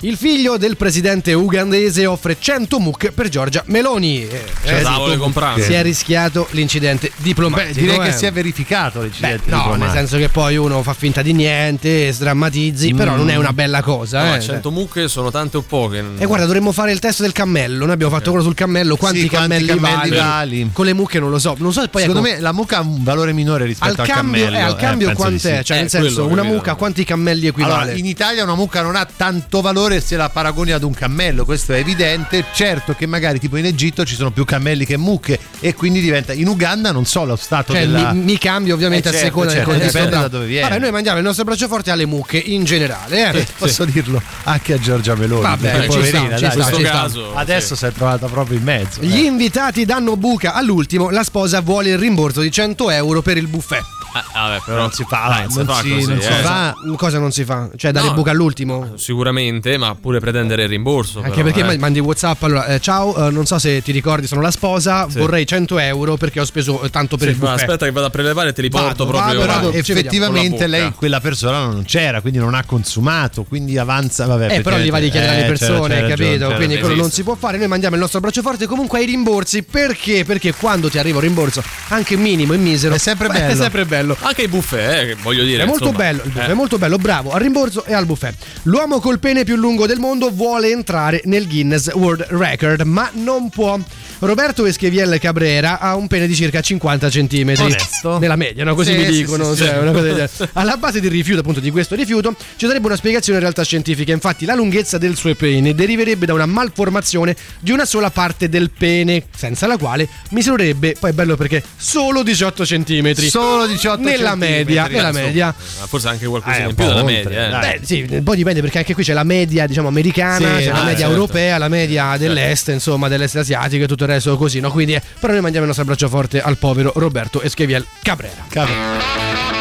Il 0.00 0.16
figlio 0.16 0.56
del 0.58 0.76
presidente 0.76 1.32
ugandese 1.32 2.06
offre 2.06 2.36
100 2.38 2.78
mucche 2.78 3.12
per 3.12 3.28
Giorgia 3.28 3.62
Meloni. 3.66 4.26
Eh, 4.28 4.44
eh, 4.64 5.16
comprare. 5.16 5.62
si 5.62 5.72
è 5.72 5.82
rischiato 5.82 6.46
l'incidente 6.50 7.10
diplomatico. 7.16 7.72
Beh, 7.74 7.80
direi 7.80 7.96
eh. 7.96 8.10
che 8.10 8.12
si 8.12 8.26
è 8.26 8.30
verificato 8.32 8.98
Beh, 9.00 9.04
l'incidente. 9.06 9.50
no, 9.50 9.74
nel 9.74 9.90
senso 9.90 10.18
che 10.18 10.28
poi 10.28 10.56
uno 10.56 10.82
fa 10.82 10.92
finta 10.92 11.22
di 11.22 11.32
niente, 11.32 12.12
sdrammatizzi, 12.12 12.94
però 12.94 13.16
non 13.16 13.30
è 13.30 13.36
una 13.36 13.52
bella 13.52 13.82
cosa. 13.82 14.22
No, 14.24 14.34
eh. 14.36 14.40
100 14.40 14.70
mucche 14.70 15.08
sono 15.08 15.30
tante 15.30 15.56
o 15.56 15.62
poche? 15.62 16.04
E 16.18 16.26
guarda, 16.26 16.44
dovremmo 16.44 16.72
fare 16.72 16.92
il 16.92 16.98
test 16.98 17.22
del 17.22 17.32
cammello. 17.32 17.84
Noi 17.84 17.94
abbiamo 17.94 18.12
fatto 18.12 18.30
quello 18.30 18.44
sul 18.44 18.54
cammello. 18.54 18.96
Quanti, 18.96 19.20
Sì, 19.20 19.28
quanti 19.28 19.48
cammelli, 19.64 19.80
cammelli 19.80 20.10
vali? 20.10 20.16
vali? 20.16 20.70
Con 20.72 20.84
le 20.84 20.92
mucche 20.92 21.18
non 21.18 21.30
lo 21.30 21.38
so. 21.38 21.54
Non 21.58 21.72
so 21.72 21.80
se 21.80 21.88
poi 21.88 22.02
Secondo 22.02 22.24
ecco, 22.26 22.36
me 22.36 22.42
la 22.42 22.52
mucca 22.52 22.76
ha 22.78 22.80
un 22.82 23.02
valore 23.02 23.32
minore 23.32 23.64
rispetto 23.64 24.02
al 24.02 24.08
al, 24.08 24.14
cambio, 24.14 24.44
cammello. 24.44 24.58
eh, 24.58 24.68
al 24.68 24.76
cambio 24.76 25.06
penso 25.08 25.22
di 25.30 25.38
quant'è? 25.40 25.58
sì. 25.58 25.64
Cioè, 25.64 25.76
Eh, 25.78 25.80
nel 25.80 25.90
senso, 25.90 26.26
una 26.26 26.42
mucca 26.42 26.72
a 26.72 26.74
quanti 26.74 27.02
cammelli 27.04 27.46
equivale? 27.46 27.74
Allora, 27.82 27.96
in 27.96 28.06
Italia 28.06 28.44
una 28.44 28.54
mucca 28.54 28.82
non 28.82 28.94
ha 28.94 29.06
tanto 29.16 29.60
valore 29.60 30.00
se 30.00 30.16
la 30.16 30.28
paragoni 30.28 30.72
ad 30.72 30.82
un 30.82 30.92
cammello, 30.94 31.44
questo 31.44 31.72
è 31.72 31.78
evidente. 31.78 32.44
Certo 32.52 32.94
che 32.94 33.06
magari 33.06 33.38
tipo 33.38 33.56
in 33.56 33.64
Egitto 33.66 34.04
ci 34.04 34.14
sono 34.14 34.30
più 34.30 34.44
cammelli 34.44 34.84
che 34.84 34.96
mucche 34.96 35.38
e 35.60 35.74
quindi 35.74 36.00
diventa 36.00 36.32
in 36.32 36.48
Uganda 36.48 36.92
non 36.92 37.04
so 37.04 37.24
lo 37.24 37.36
stato 37.36 37.72
Cioè, 37.72 37.82
della 37.86 38.12
mi, 38.12 38.20
mi 38.22 38.38
cambio 38.38 38.74
ovviamente 38.74 39.08
Eh, 39.08 39.10
a 39.10 39.14
certo, 39.14 39.26
seconda 39.28 39.50
certo, 39.52 39.70
del 39.70 39.78
contesto. 39.80 39.98
dipende 39.98 40.22
da 40.22 40.28
dove 40.28 40.46
viene. 40.46 40.68
Vabbè, 40.68 40.80
noi 40.80 40.90
mandiamo 40.90 41.18
il 41.18 41.24
nostro 41.24 41.44
braccio 41.44 41.68
forte 41.68 41.90
alle 41.90 42.06
mucche 42.06 42.38
in 42.38 42.64
generale. 42.64 43.30
Eh? 43.32 43.46
posso 43.58 43.84
dirlo 43.84 44.20
anche 44.44 44.74
a 44.74 44.78
Giorgia 44.78 45.14
Meloni. 45.14 45.42
Vabbè, 45.42 45.80
ci 45.82 45.86
poverina, 45.86 46.36
sta, 46.36 46.50
ci 46.50 46.56
dai, 46.56 46.74
sta. 46.74 46.90
caso, 46.90 47.34
Adesso 47.34 47.74
sì. 47.74 47.80
si 47.80 47.86
è 47.86 47.92
trovata 47.92 48.26
proprio 48.26 48.58
in 48.58 48.64
mezzo. 48.64 49.00
Gli 49.00 49.16
eh. 49.16 49.24
invitati 49.26 49.84
danno 49.84 50.16
buca 50.16 50.52
all'ultimo, 50.54 51.10
la 51.10 51.22
sposa 51.24 51.60
vuole 51.60 51.90
il 51.90 51.98
rimborso 51.98 52.40
di 52.40 52.50
100 52.50 52.90
euro 52.90 53.22
per 53.22 53.36
il 53.36 53.46
buffet. 53.46 53.95
Ah, 54.32 54.48
vabbè, 54.48 54.62
però 54.64 54.78
Non 54.80 54.92
si 54.92 55.04
fa, 55.08 55.26
dai, 55.28 55.40
non 55.42 55.50
si 55.50 55.64
fa 55.64 55.80
si- 55.82 55.88
così, 55.94 56.06
non 56.08 56.20
si 56.20 56.28
eh. 56.28 56.32
fa. 56.32 56.74
Cosa 56.96 57.18
non 57.18 57.32
si 57.32 57.44
fa? 57.44 57.68
Cioè 57.76 57.90
dare 57.92 58.06
No. 58.08 58.14
buca 58.14 58.30
all'ultimo? 58.30 58.92
Sicuramente, 58.96 59.76
ma 59.78 59.94
pure 59.94 60.20
pretendere 60.20 60.62
il 60.64 60.68
rimborso. 60.68 61.18
Anche 61.18 61.30
però, 61.42 61.44
perché 61.44 61.60
eh. 61.60 61.64
ma- 61.64 61.76
mandi 61.78 61.98
WhatsApp. 62.00 62.42
Allora, 62.42 62.66
eh, 62.66 62.80
ciao, 62.80 63.26
eh, 63.26 63.30
non 63.30 63.46
so 63.46 63.58
se 63.58 63.82
ti 63.82 63.92
ricordi, 63.92 64.26
sono 64.26 64.40
la 64.40 64.50
sposa. 64.50 65.06
Sì. 65.08 65.18
Vorrei 65.18 65.46
100 65.46 65.78
euro 65.78 66.16
perché 66.16 66.40
ho 66.40 66.44
speso 66.44 66.82
eh, 66.82 66.90
tanto 66.90 67.16
per 67.16 67.28
Sì, 67.28 67.34
il 67.34 67.40
ma 67.40 67.50
buffet. 67.50 67.62
aspetta 67.68 67.84
che 67.86 67.92
vado 67.92 68.06
a 68.06 68.10
prelevare 68.10 68.48
e 68.50 68.52
te 68.52 68.62
li 68.62 68.68
Vado, 68.68 68.84
porto 68.86 69.04
vado, 69.06 69.16
proprio. 69.18 69.46
vado. 69.46 69.68
eh. 69.70 69.72
vediamo, 69.82 70.00
effettivamente 70.00 70.66
lei 70.66 70.92
quella 70.92 71.20
persona 71.20 71.64
non 71.66 71.84
c'era 71.84 72.20
quindi 72.20 72.38
non 72.38 72.54
ha 72.54 72.64
consumato 72.64 73.44
quindi 73.44 73.76
avanza 73.78 74.26
vabbè 74.26 74.54
Eh, 74.56 74.60
però 74.62 74.78
gli 74.78 74.90
va 74.90 74.98
di 74.98 75.10
chiedere 75.10 75.32
alle 75.32 75.46
eh, 75.46 75.52
c'era- 75.52 75.58
persone, 75.58 75.94
c'era 75.94 76.08
ragione, 76.08 76.28
capito? 76.28 76.44
c'era 76.46 76.56
Quindi 76.56 76.78
quello 76.78 76.94
non 76.96 77.10
si 77.10 77.22
può 77.22 77.34
fare. 77.34 77.58
Noi 77.58 77.68
mandiamo 77.68 77.94
il 77.96 78.00
nostro 78.00 78.20
braccio 78.20 78.42
forte 78.42 78.66
comunque 78.66 78.98
ai 78.98 79.06
rimborsi. 79.06 79.62
Perché? 79.62 80.24
Perché 80.24 80.52
quando 80.54 80.88
ti 80.88 80.98
arriva 80.98 81.16
un 81.18 81.22
rimborso, 81.22 81.62
anche 81.88 82.16
minimo 82.16 82.52
e 82.52 82.56
misero, 82.56 82.94
È 82.94 82.98
sempre 82.98 83.28
beh, 83.28 83.38
bello. 83.38 83.52
È 83.52 83.56
sempre 83.56 83.84
bello. 83.86 84.05
Anche 84.20 84.42
i 84.42 84.48
buffet, 84.48 85.10
eh, 85.10 85.16
voglio 85.22 85.42
dire. 85.44 85.62
È 85.62 85.66
molto 85.66 85.84
insomma. 85.88 86.04
bello, 86.04 86.22
il 86.22 86.30
buffet 86.30 86.48
Eh. 86.48 86.52
è 86.52 86.54
molto 86.54 86.78
bello, 86.78 86.98
bravo, 86.98 87.30
al 87.32 87.40
rimborso 87.40 87.84
e 87.84 87.94
al 87.94 88.06
buffet. 88.06 88.34
L'uomo 88.64 89.00
col 89.00 89.18
pene 89.18 89.44
più 89.44 89.56
lungo 89.56 89.86
del 89.86 89.98
mondo 89.98 90.30
vuole 90.30 90.70
entrare 90.70 91.20
nel 91.24 91.46
Guinness 91.48 91.92
World 91.94 92.26
Record, 92.30 92.82
ma 92.82 93.10
non 93.14 93.48
può. 93.48 93.78
Roberto 94.20 94.64
Escheviel 94.64 95.18
Cabrera 95.20 95.78
ha 95.78 95.94
un 95.94 96.06
pene 96.06 96.26
di 96.26 96.34
circa 96.34 96.60
50 96.60 97.08
cm. 97.10 97.54
Onesto. 97.58 98.18
Nella 98.18 98.36
media, 98.36 98.64
no? 98.64 98.74
Così 98.74 98.92
Sì, 98.92 98.98
mi 98.98 99.04
sì, 99.04 99.10
dicono. 99.12 99.52
sì, 99.54 99.64
cioè, 99.64 99.72
sì. 99.74 99.78
una 99.78 99.90
cosa 99.92 100.02
del 100.02 100.14
genere. 100.14 100.50
Alla 100.54 100.76
base 100.78 101.00
del 101.00 101.10
rifiuto, 101.10 101.40
appunto, 101.40 101.60
di 101.60 101.70
questo 101.70 101.94
rifiuto, 101.94 102.34
ci 102.56 102.66
sarebbe 102.66 102.86
una 102.86 102.96
spiegazione 102.96 103.38
in 103.38 103.44
realtà 103.44 103.62
scientifica. 103.62 104.12
Infatti, 104.12 104.44
la 104.46 104.54
lunghezza 104.54 104.96
del 104.98 105.16
suo 105.16 105.34
pene 105.34 105.74
deriverebbe 105.74 106.24
da 106.26 106.32
una 106.32 106.46
malformazione 106.46 107.36
di 107.60 107.70
una 107.72 107.84
sola 107.84 108.10
parte 108.10 108.48
del 108.48 108.70
pene, 108.70 109.24
senza 109.36 109.66
la 109.66 109.76
quale 109.76 110.08
misurerebbe, 110.30 110.96
poi 110.98 111.10
è 111.10 111.12
bello 111.12 111.36
perché, 111.36 111.62
solo 111.76 112.22
18 112.22 112.64
cm. 112.64 113.12
solo 113.14 113.66
18 113.66 114.00
nella 114.02 114.34
media, 114.34 114.84
centimetri, 114.84 114.94
nella 114.94 115.12
media. 115.12 115.54
Ma 115.80 115.86
forse 115.86 116.08
anche 116.08 116.26
qualcosa 116.26 116.56
Eh, 116.56 116.60
in 116.60 116.66
un 116.68 116.74
più 116.74 116.84
po' 116.84 116.90
della 116.90 117.04
oltre, 117.04 117.22
media. 117.34 117.70
eh. 117.72 117.78
Beh, 117.78 117.84
sì, 117.84 118.06
un 118.08 118.22
po' 118.22 118.34
dipende 118.34 118.60
perché 118.62 118.78
anche 118.78 118.94
qui 118.94 119.04
c'è 119.04 119.12
la 119.12 119.24
media, 119.24 119.66
diciamo, 119.66 119.88
americana, 119.88 120.56
Sì, 120.58 120.64
c'è 120.64 120.70
la 120.72 120.80
ah, 120.80 120.84
media 120.84 120.98
certo. 121.00 121.12
europea, 121.12 121.58
la 121.58 121.68
media 121.68 122.16
dell'est, 122.16 122.68
insomma, 122.68 123.08
dell'est 123.08 123.36
asiatico 123.36 123.84
e 123.84 123.86
tutto 123.86 124.05
il 124.06 124.14
resto 124.14 124.36
così, 124.36 124.60
no? 124.60 124.70
Quindi, 124.70 124.94
eh, 124.94 125.02
però 125.20 125.32
noi 125.32 125.42
mandiamo 125.42 125.66
il 125.66 125.74
nostro 125.74 125.82
abbraccio 125.82 126.08
forte 126.08 126.40
al 126.40 126.56
povero 126.56 126.92
Roberto 126.94 127.42
Escheviel 127.42 127.84
Cabrera. 128.02 128.44
Cavolo. 128.48 129.55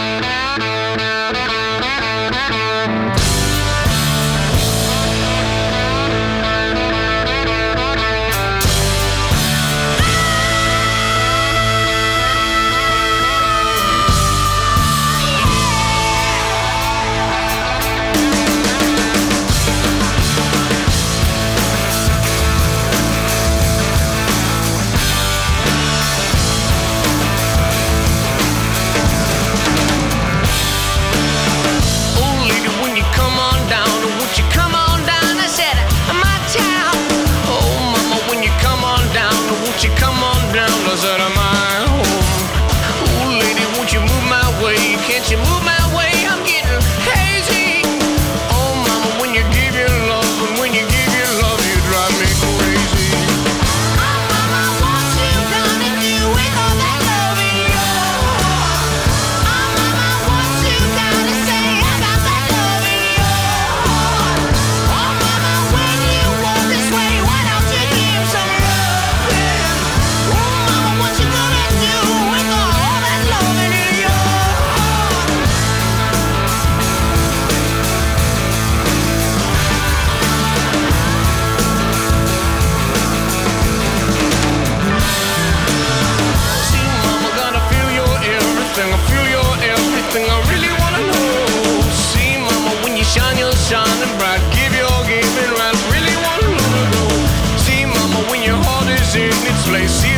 place 99.66 100.15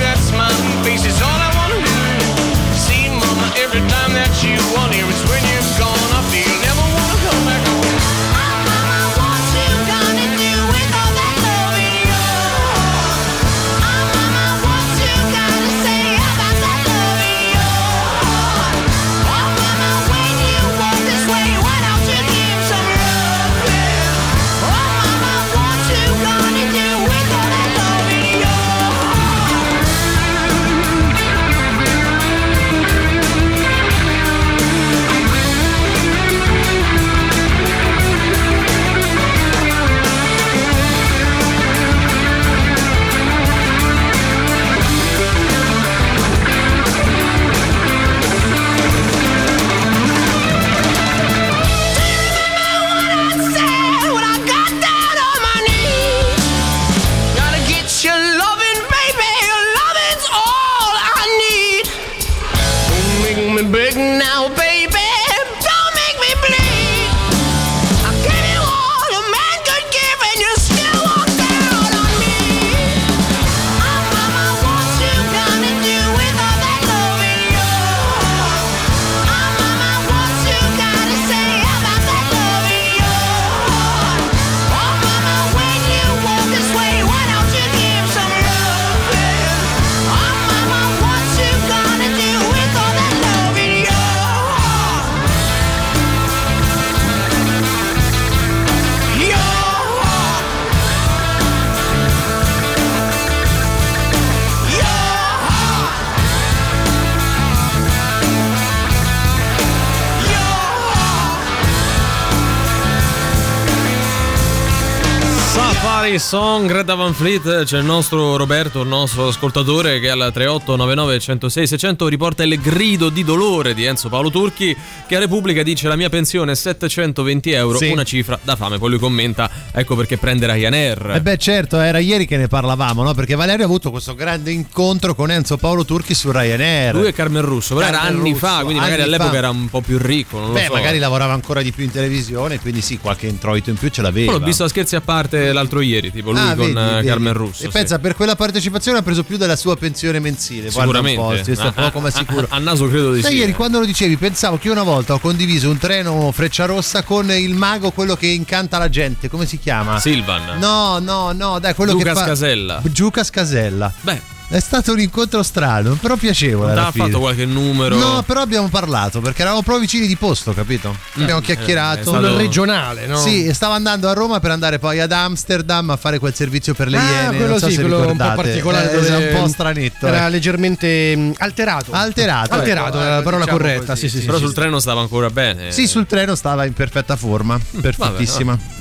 empezó 116.27 116.46
Song, 116.57 116.67
Greta 116.69 116.95
Van 116.95 117.13
Fleet, 117.13 117.65
c'è 117.65 117.77
il 117.77 117.83
nostro 117.85 118.35
Roberto, 118.35 118.81
il 118.81 118.87
nostro 118.87 119.27
ascoltatore 119.27 119.99
che 119.99 120.09
al 120.09 120.31
3899 120.33 121.19
106 121.19 121.67
600 121.67 122.07
riporta 122.07 122.43
il 122.43 122.59
grido 122.59 123.09
di 123.09 123.23
dolore 123.23 123.75
di 123.75 123.83
Enzo 123.83 124.09
Paolo 124.09 124.31
Turchi 124.31 124.75
che 125.07 125.15
a 125.15 125.19
Repubblica 125.19 125.61
dice 125.61 125.87
la 125.87 125.95
mia 125.95 126.09
pensione 126.09 126.53
è 126.53 126.55
720 126.55 127.51
euro, 127.51 127.77
Sì. 127.77 127.89
una 127.91 128.03
cifra 128.03 128.39
da 128.41 128.55
fame. 128.55 128.79
Poi 128.79 128.89
lui 128.89 128.97
commenta, 128.97 129.47
ecco 129.71 129.95
perché 129.95 130.17
prende 130.17 130.51
Ryanair. 130.51 131.11
Eh 131.17 131.21
beh 131.21 131.37
certo, 131.37 131.79
era 131.79 131.99
ieri 131.99 132.25
che 132.25 132.37
ne 132.37 132.47
parlavamo, 132.47 133.03
no? 133.03 133.13
Perché 133.13 133.35
Valerio 133.35 133.63
ha 133.65 133.67
avuto 133.67 133.91
questo 133.91 134.15
grande 134.15 134.49
incontro 134.49 135.13
con 135.13 135.29
Enzo 135.29 135.57
Paolo 135.57 135.85
Turchi 135.85 136.15
su 136.15 136.31
Ryanair. 136.31 136.95
Lui 136.95 137.05
è 137.05 137.13
Carmen 137.13 137.43
Russo, 137.43 137.75
però 137.75 137.87
era 137.87 138.01
anni 138.01 138.31
Russo, 138.31 138.45
fa, 138.47 138.61
quindi 138.63 138.79
magari 138.79 139.01
anni 139.03 139.09
all'epoca 139.13 139.29
fa. 139.29 139.37
era 139.37 139.49
un 139.51 139.69
po' 139.69 139.81
più 139.81 139.99
ricco. 139.99 140.39
Non 140.39 140.53
Beh, 140.53 140.61
lo 140.61 140.67
so. 140.69 140.73
magari 140.73 140.97
lavorava 140.97 141.33
ancora 141.33 141.61
di 141.61 141.71
più 141.71 141.83
in 141.83 141.91
televisione, 141.91 142.59
quindi 142.59 142.81
sì, 142.81 142.97
qualche 142.97 143.27
introito 143.27 143.69
in 143.69 143.75
più 143.75 143.89
ce 143.89 144.01
l'aveva. 144.01 144.31
Poi 144.31 144.39
l'ho 144.39 144.45
visto 144.45 144.63
a 144.63 144.67
scherzi 144.67 144.95
a 144.95 145.01
parte 145.01 145.53
l'altro 145.53 145.81
ieri, 145.81 146.11
tipo 146.11 146.31
lui 146.31 146.45
Ah, 146.51 146.55
con 146.55 146.65
vedi, 146.73 146.79
eh, 146.79 146.93
vedi. 146.93 147.07
Carmen 147.07 147.33
Russo. 147.33 147.63
E 147.63 147.65
sì. 147.65 147.71
pensa, 147.71 147.99
per 147.99 148.15
quella 148.15 148.35
partecipazione 148.35 148.97
ha 148.99 149.01
preso 149.01 149.23
più 149.23 149.37
della 149.37 149.55
sua 149.55 149.75
pensione 149.75 150.19
mensile. 150.19 150.69
Guarda 150.69 150.99
un 150.99 151.03
po', 151.03 151.09
Sicuramente. 151.09 151.43
sì, 151.43 151.55
sto 151.55 151.71
poco 151.71 151.99
ma 151.99 152.09
sicuro. 152.09 152.47
A, 152.49 152.55
a 152.55 152.59
naso 152.59 152.87
credo 152.87 153.13
di 153.13 153.21
Sai, 153.21 153.31
sì. 153.31 153.37
ieri 153.37 153.51
eh. 153.51 153.55
quando 153.55 153.79
lo 153.79 153.85
dicevi 153.85 154.17
pensavo 154.17 154.57
che 154.57 154.67
io 154.67 154.73
una 154.73 154.83
volta 154.83 155.13
ho 155.13 155.19
condiviso 155.19 155.69
un 155.69 155.77
treno 155.77 156.31
freccia 156.31 156.65
rossa 156.65 157.03
con 157.03 157.31
il 157.31 157.53
mago, 157.53 157.91
quello 157.91 158.15
che 158.15 158.27
incanta 158.27 158.77
la 158.77 158.89
gente, 158.89 159.29
come 159.29 159.45
si 159.45 159.57
chiama? 159.59 159.99
Silvan. 159.99 160.57
No, 160.59 160.99
no, 160.99 161.31
no, 161.31 161.59
dai, 161.59 161.73
quello 161.73 161.93
Lucas 161.93 162.13
che 162.13 162.19
fa 162.19 162.25
Casella. 162.25 162.81
Giucas 162.83 163.29
Casella. 163.29 163.91
Beh, 164.01 164.21
È 164.49 164.59
stato 164.61 164.93
un 164.93 164.99
incontro 165.01 165.43
strano, 165.43 165.95
però 166.01 166.15
piacevole. 166.15 166.73
non 166.73 166.85
ha 166.85 166.91
fatto 166.93 167.19
qualche 167.19 167.45
numero. 167.45 167.97
No, 167.97 168.23
però 168.25 168.39
abbiamo 168.39 168.69
parlato 168.69 169.19
perché 169.19 169.41
eravamo 169.41 169.61
proprio 169.61 169.81
vicini 169.85 170.07
di 170.07 170.15
posto, 170.15 170.53
capito? 170.53 170.95
Abbiamo 171.15 171.41
eh, 171.41 171.43
chiacchierato. 171.43 172.03
stato- 172.03 172.27
Un 172.31 172.37
regionale, 172.37 173.07
no? 173.07 173.17
Sì, 173.17 173.45
e 173.45 173.53
stava 173.53 173.75
andando 173.75 174.07
a 174.07 174.13
Roma 174.13 174.39
per 174.39 174.51
andare 174.51 174.79
poi 174.79 175.01
ad 175.01 175.11
Amsterdam 175.11 175.89
a 175.89 175.97
fare 175.97 176.17
quel 176.17 176.33
servizio 176.33 176.73
per 176.73 176.87
le 176.87 176.97
Ah, 176.97 177.01
iene. 177.01 177.35
quello 177.35 177.51
non 177.51 177.59
so 177.59 177.67
sì, 177.67 177.73
se 177.73 177.81
quello 177.81 177.97
un 177.97 178.03
po' 178.03 178.11
ricordate. 178.13 178.41
particolare. 178.41 178.91
Eh, 178.91 178.95
dove- 178.95 179.33
un 179.33 179.41
po' 179.41 179.47
stranetto. 179.49 180.07
Era 180.07 180.27
eh. 180.27 180.29
leggermente 180.29 181.15
mh, 181.15 181.33
alterato. 181.39 181.91
Alterato, 181.91 182.53
Alterato, 182.53 182.87
ecco, 182.99 183.05
è 183.05 183.09
la 183.09 183.19
eh, 183.19 183.23
parola 183.23 183.43
diciamo 183.43 183.57
corretta. 183.57 183.95
Sì, 183.97 184.07
sì, 184.07 184.19
sì. 184.19 184.25
Però 184.25 184.37
sì, 184.37 184.43
sul 184.43 184.53
sì. 184.53 184.59
treno 184.59 184.79
stava 184.79 185.01
ancora 185.01 185.29
bene. 185.29 185.73
Sì, 185.73 185.87
sul 185.87 186.05
treno 186.05 186.35
stava 186.35 186.63
in 186.63 186.71
perfetta 186.73 187.17
forma, 187.17 187.59
perfettissima. 187.81 188.53
Eh, 188.53 188.76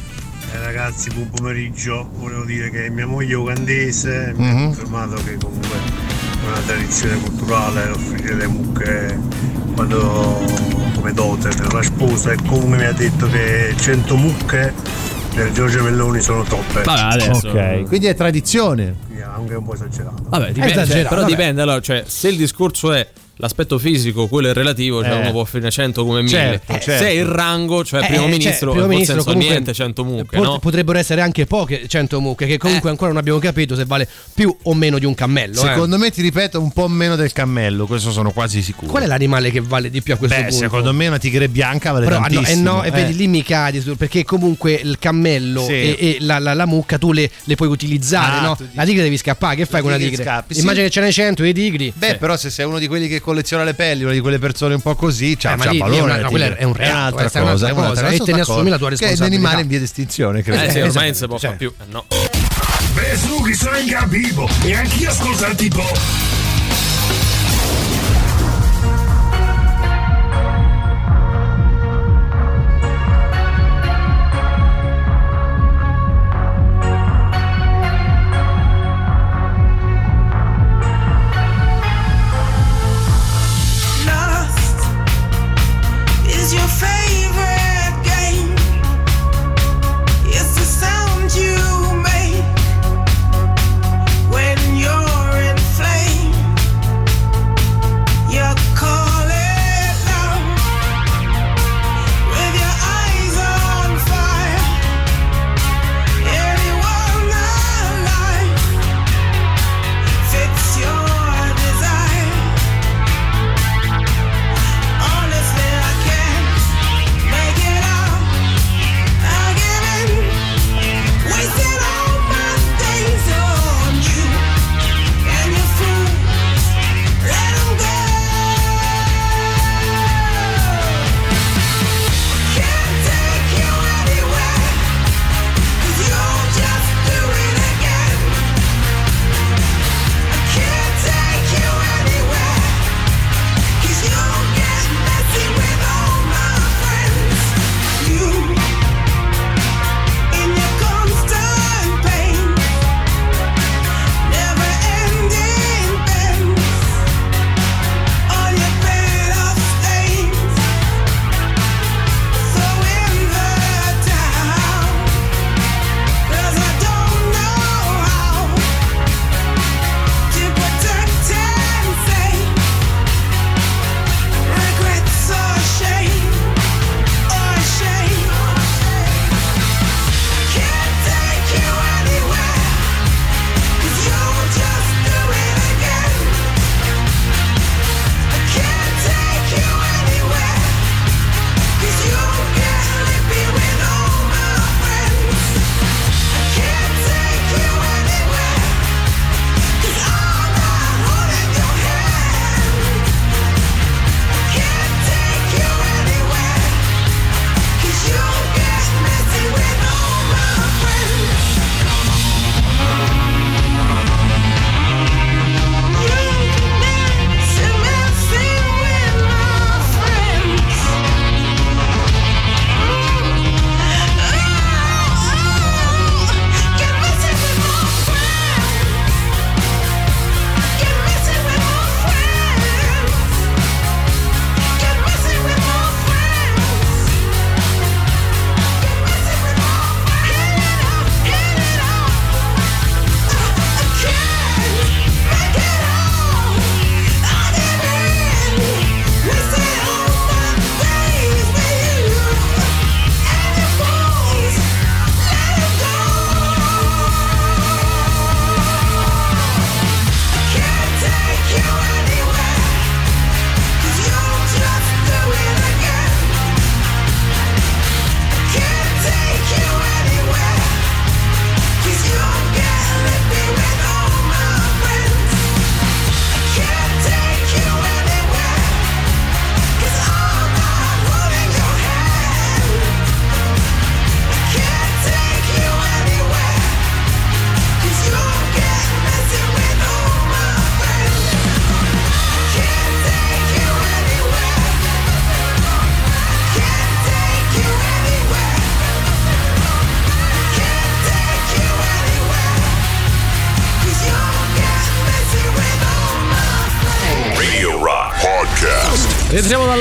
ragazzi, 0.63 1.11
buon 1.13 1.31
pomeriggio. 1.31 2.09
Volevo 2.15 2.45
dire 2.45 2.71
che 2.71 2.89
mia 2.91 3.07
moglie 3.07 3.33
è 3.33 3.37
ugandese 3.37 4.35
mi 4.37 4.45
Mhm. 4.45 4.57
ha 4.57 4.65
confermato 4.67 5.15
che 5.25 5.37
comunque 5.37 5.77
è 5.77 6.47
una 6.49 6.61
tradizione 6.67 7.19
culturale 7.21 7.89
offrire 7.91 8.35
le 8.35 8.47
mucche 8.47 9.19
quando 9.75 10.45
come 10.95 11.13
dote 11.13 11.49
per 11.49 11.73
la 11.73 11.83
sposa 11.83 12.33
e 12.33 12.37
comunque 12.47 12.77
mi 12.79 12.85
ha 12.85 12.93
detto 12.93 13.29
che 13.29 13.75
100 13.79 14.17
mucche 14.17 14.73
del 15.35 15.53
Giorgio 15.53 15.83
Melloni 15.83 16.21
sono 16.21 16.43
troppe. 16.45 16.83
Vabbè, 16.83 17.01
adesso. 17.15 17.49
Ok, 17.49 17.83
quindi 17.87 18.07
è 18.07 18.15
tradizione. 18.15 18.95
Quindi 19.07 19.23
Anche 19.23 19.55
un 19.55 19.65
po' 19.65 19.75
esagerato. 19.75 20.23
Vabbè, 20.29 20.47
dipende, 20.53 20.73
esagerato, 20.73 20.93
cioè, 21.01 21.09
però 21.09 21.21
vabbè. 21.21 21.31
dipende. 21.31 21.61
Allora, 21.63 21.81
cioè, 21.81 22.05
se 22.07 22.29
il 22.29 22.37
discorso 22.39 22.93
è 22.95 23.07
l'aspetto 23.37 23.79
fisico, 23.79 24.27
quello 24.29 24.49
è 24.49 24.53
relativo, 24.53 25.03
cioè 25.03 25.13
Eh. 25.15 25.21
uno 25.21 25.31
può 25.31 25.41
offrire 25.43 25.71
100 25.71 26.05
come 26.05 26.23
1000. 26.23 26.31
Certo, 26.39 26.73
Eh, 26.73 26.81
certo. 26.81 27.05
Se 27.05 27.09
è 27.11 27.13
il 27.13 27.25
rango, 27.27 27.85
cioè 27.85 28.03
Eh, 28.03 28.07
primo 28.07 28.23
cioè, 28.23 28.31
ministro, 28.31 28.71
primo 28.71 28.81
non 28.81 28.89
ministro, 28.89 29.15
senso 29.15 29.29
comunque, 29.31 29.53
niente, 29.55 29.73
100 29.75 30.05
mucche, 30.05 30.37
pot- 30.37 30.47
no? 30.47 30.59
Potrebbero 30.59 30.99
essere 30.99 31.21
anche 31.21 31.45
poche 31.47 31.87
100 31.87 32.21
mucche, 32.21 32.47
che 32.47 32.55
Eh. 32.55 32.59
comunque 32.59 32.91
ancora 32.91 33.11
non 33.11 33.19
abbiamo 33.19 33.39
capito 33.39 33.75
se 33.75 33.85
vale 33.85 34.09
più 34.35 34.55
o 34.63 34.75
meno 34.75 34.99
di 34.99 35.05
un 35.05 35.15
cammello. 35.15 35.55
eh. 35.63 35.67
Secondo 35.69 35.99
me, 35.99 36.11
ti 36.11 36.23
ripeto, 36.23 36.61
un 36.61 36.71
po' 36.73 36.89
meno 36.89 37.17
del 37.17 37.33
cammello, 37.33 37.87
questo 37.87 38.11
sono 38.11 38.31
quasi 38.33 38.63
sicuro. 38.63 38.91
Qual 38.91 39.03
è 39.03 39.07
l'animale 39.07 39.51
che 39.51 39.61
vale 39.61 39.91
di 39.91 40.01
più 40.03 40.15
a 40.15 40.17
questo 40.17 40.37
Beh, 40.37 40.43
punto? 40.49 40.57
secondo 40.59 40.93
me 40.93 41.07
una 41.09 41.19
tigre 41.19 41.49
bianca 41.49 41.93
vale 41.93 42.05
Però, 42.07 42.19
no, 42.21 42.27
eh 42.27 42.31
tantissimo. 42.33 42.71
no, 42.73 42.83
e 42.85 42.91
vedi 42.91 43.15
lì 43.17 43.27
mi 43.29 43.43
cadi 43.43 43.81
su- 43.81 43.97
perché 43.97 44.25
comunque 44.25 44.73
il 44.73 44.97
cammello 44.99 45.65
Sì. 45.65 45.73
e, 45.73 45.97
e 45.99 46.17
la, 46.21 46.39
la- 46.39 46.55
la 46.55 46.67
mucca 46.67 46.97
tu 46.99 47.13
le, 47.13 47.31
le 47.45 47.55
puoi 47.55 47.69
utilizzare, 47.69 48.39
Ah, 48.39 48.41
no? 48.43 48.59
La 48.73 48.85
tigre 48.85 49.03
devi 49.03 49.17
scappare, 49.17 49.57
che 49.57 49.67
fai 49.67 49.81
con 49.83 49.91
una 49.91 49.99
tigre 49.99 50.25
sì. 50.49 50.61
Immagina 50.61 50.85
che 50.85 50.91
ce 50.91 51.01
n'è 51.01 51.13
100 51.13 51.43
di 51.43 51.53
tigri. 51.53 51.93
Beh, 51.95 52.17
però 52.17 52.37
se 52.37 52.51
sei 52.51 52.65
uno 52.67 52.79
di 52.79 52.87
quelli 52.87 53.09
che 53.09 53.21
colleziona 53.27 53.65
le 53.65 53.75
pelli, 53.75 54.05
una 54.05 54.13
di 54.13 54.21
quelle 54.21 54.39
persone 54.39 54.75
un 54.75 54.81
po' 54.81 54.95
così, 54.95 55.37
c'ha, 55.39 55.53
Eh, 55.53 55.57
ma 55.57 55.65
c'ha 55.65 55.71
lì- 55.73 55.77
lì 55.79 55.83
è 55.85 55.89
valore. 55.91 56.05
una- 56.19 56.57
è 56.57 56.63
un 56.65 56.73
reato, 56.75 56.93
un'altra 56.97 57.21
questa 57.21 57.39
è 57.39 57.43
un'altra 57.43 57.67
cosa, 57.69 57.75
cosa, 57.75 57.81
un'altra 58.01 58.09
e 58.09 58.19
te 58.27 58.33
ne 58.33 58.41
assumi 58.41 58.71
la 58.71 58.79
tua 58.79 58.89
Che 58.89 58.95
è 58.95 58.97
un 58.97 59.01
responsabilità. 59.11 59.25
animale 59.49 59.61
in 59.63 59.69
via 59.69 59.79
di 59.79 59.85
estinzione, 59.85 60.43
credo. 60.43 60.63
Eh 60.63 60.71
sì, 60.71 60.79
Eh, 60.79 60.83
ormai 60.83 60.87
esatto, 60.89 61.05
non 61.05 61.15
si 61.15 61.27
può 61.27 61.39
cioè. 61.39 61.51
fare 61.51 61.57
più. 61.57 61.73
Eh, 61.79 61.85
no. 61.91 62.05
Beh, 62.95 63.17
su, 63.19 63.43
chi 63.43 63.55
sono 63.55 63.77
in 63.77 63.89
capivo 63.91 64.49
e 64.65 64.75
anch'io 64.75 65.11
ascolto 65.11 65.55
tipo. 65.55 65.83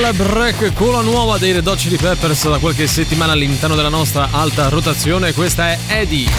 Club 0.08 0.28
Break 0.28 0.72
con 0.74 0.92
la 0.92 1.00
nuova 1.00 1.36
dei 1.36 1.50
Red 1.50 1.66
Hot 1.66 1.78
Chili 1.78 1.96
Peppers 1.96 2.48
da 2.48 2.58
qualche 2.58 2.86
settimana 2.86 3.32
all'interno 3.32 3.74
della 3.74 3.88
nostra 3.88 4.28
alta 4.30 4.68
rotazione. 4.68 5.32
Questa 5.32 5.70
è 5.70 5.78
Eddie. 5.88 6.30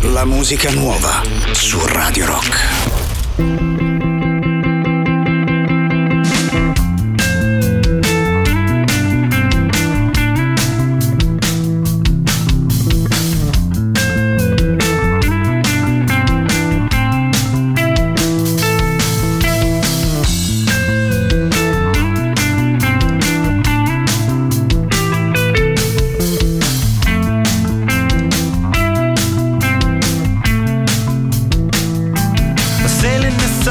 La 0.00 0.24
musica 0.24 0.70
nuova 0.70 1.20
su 1.52 1.78
Radio 1.84 2.24
Rock. 2.24 4.09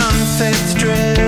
sunset's 0.09 0.73
drift 0.73 1.18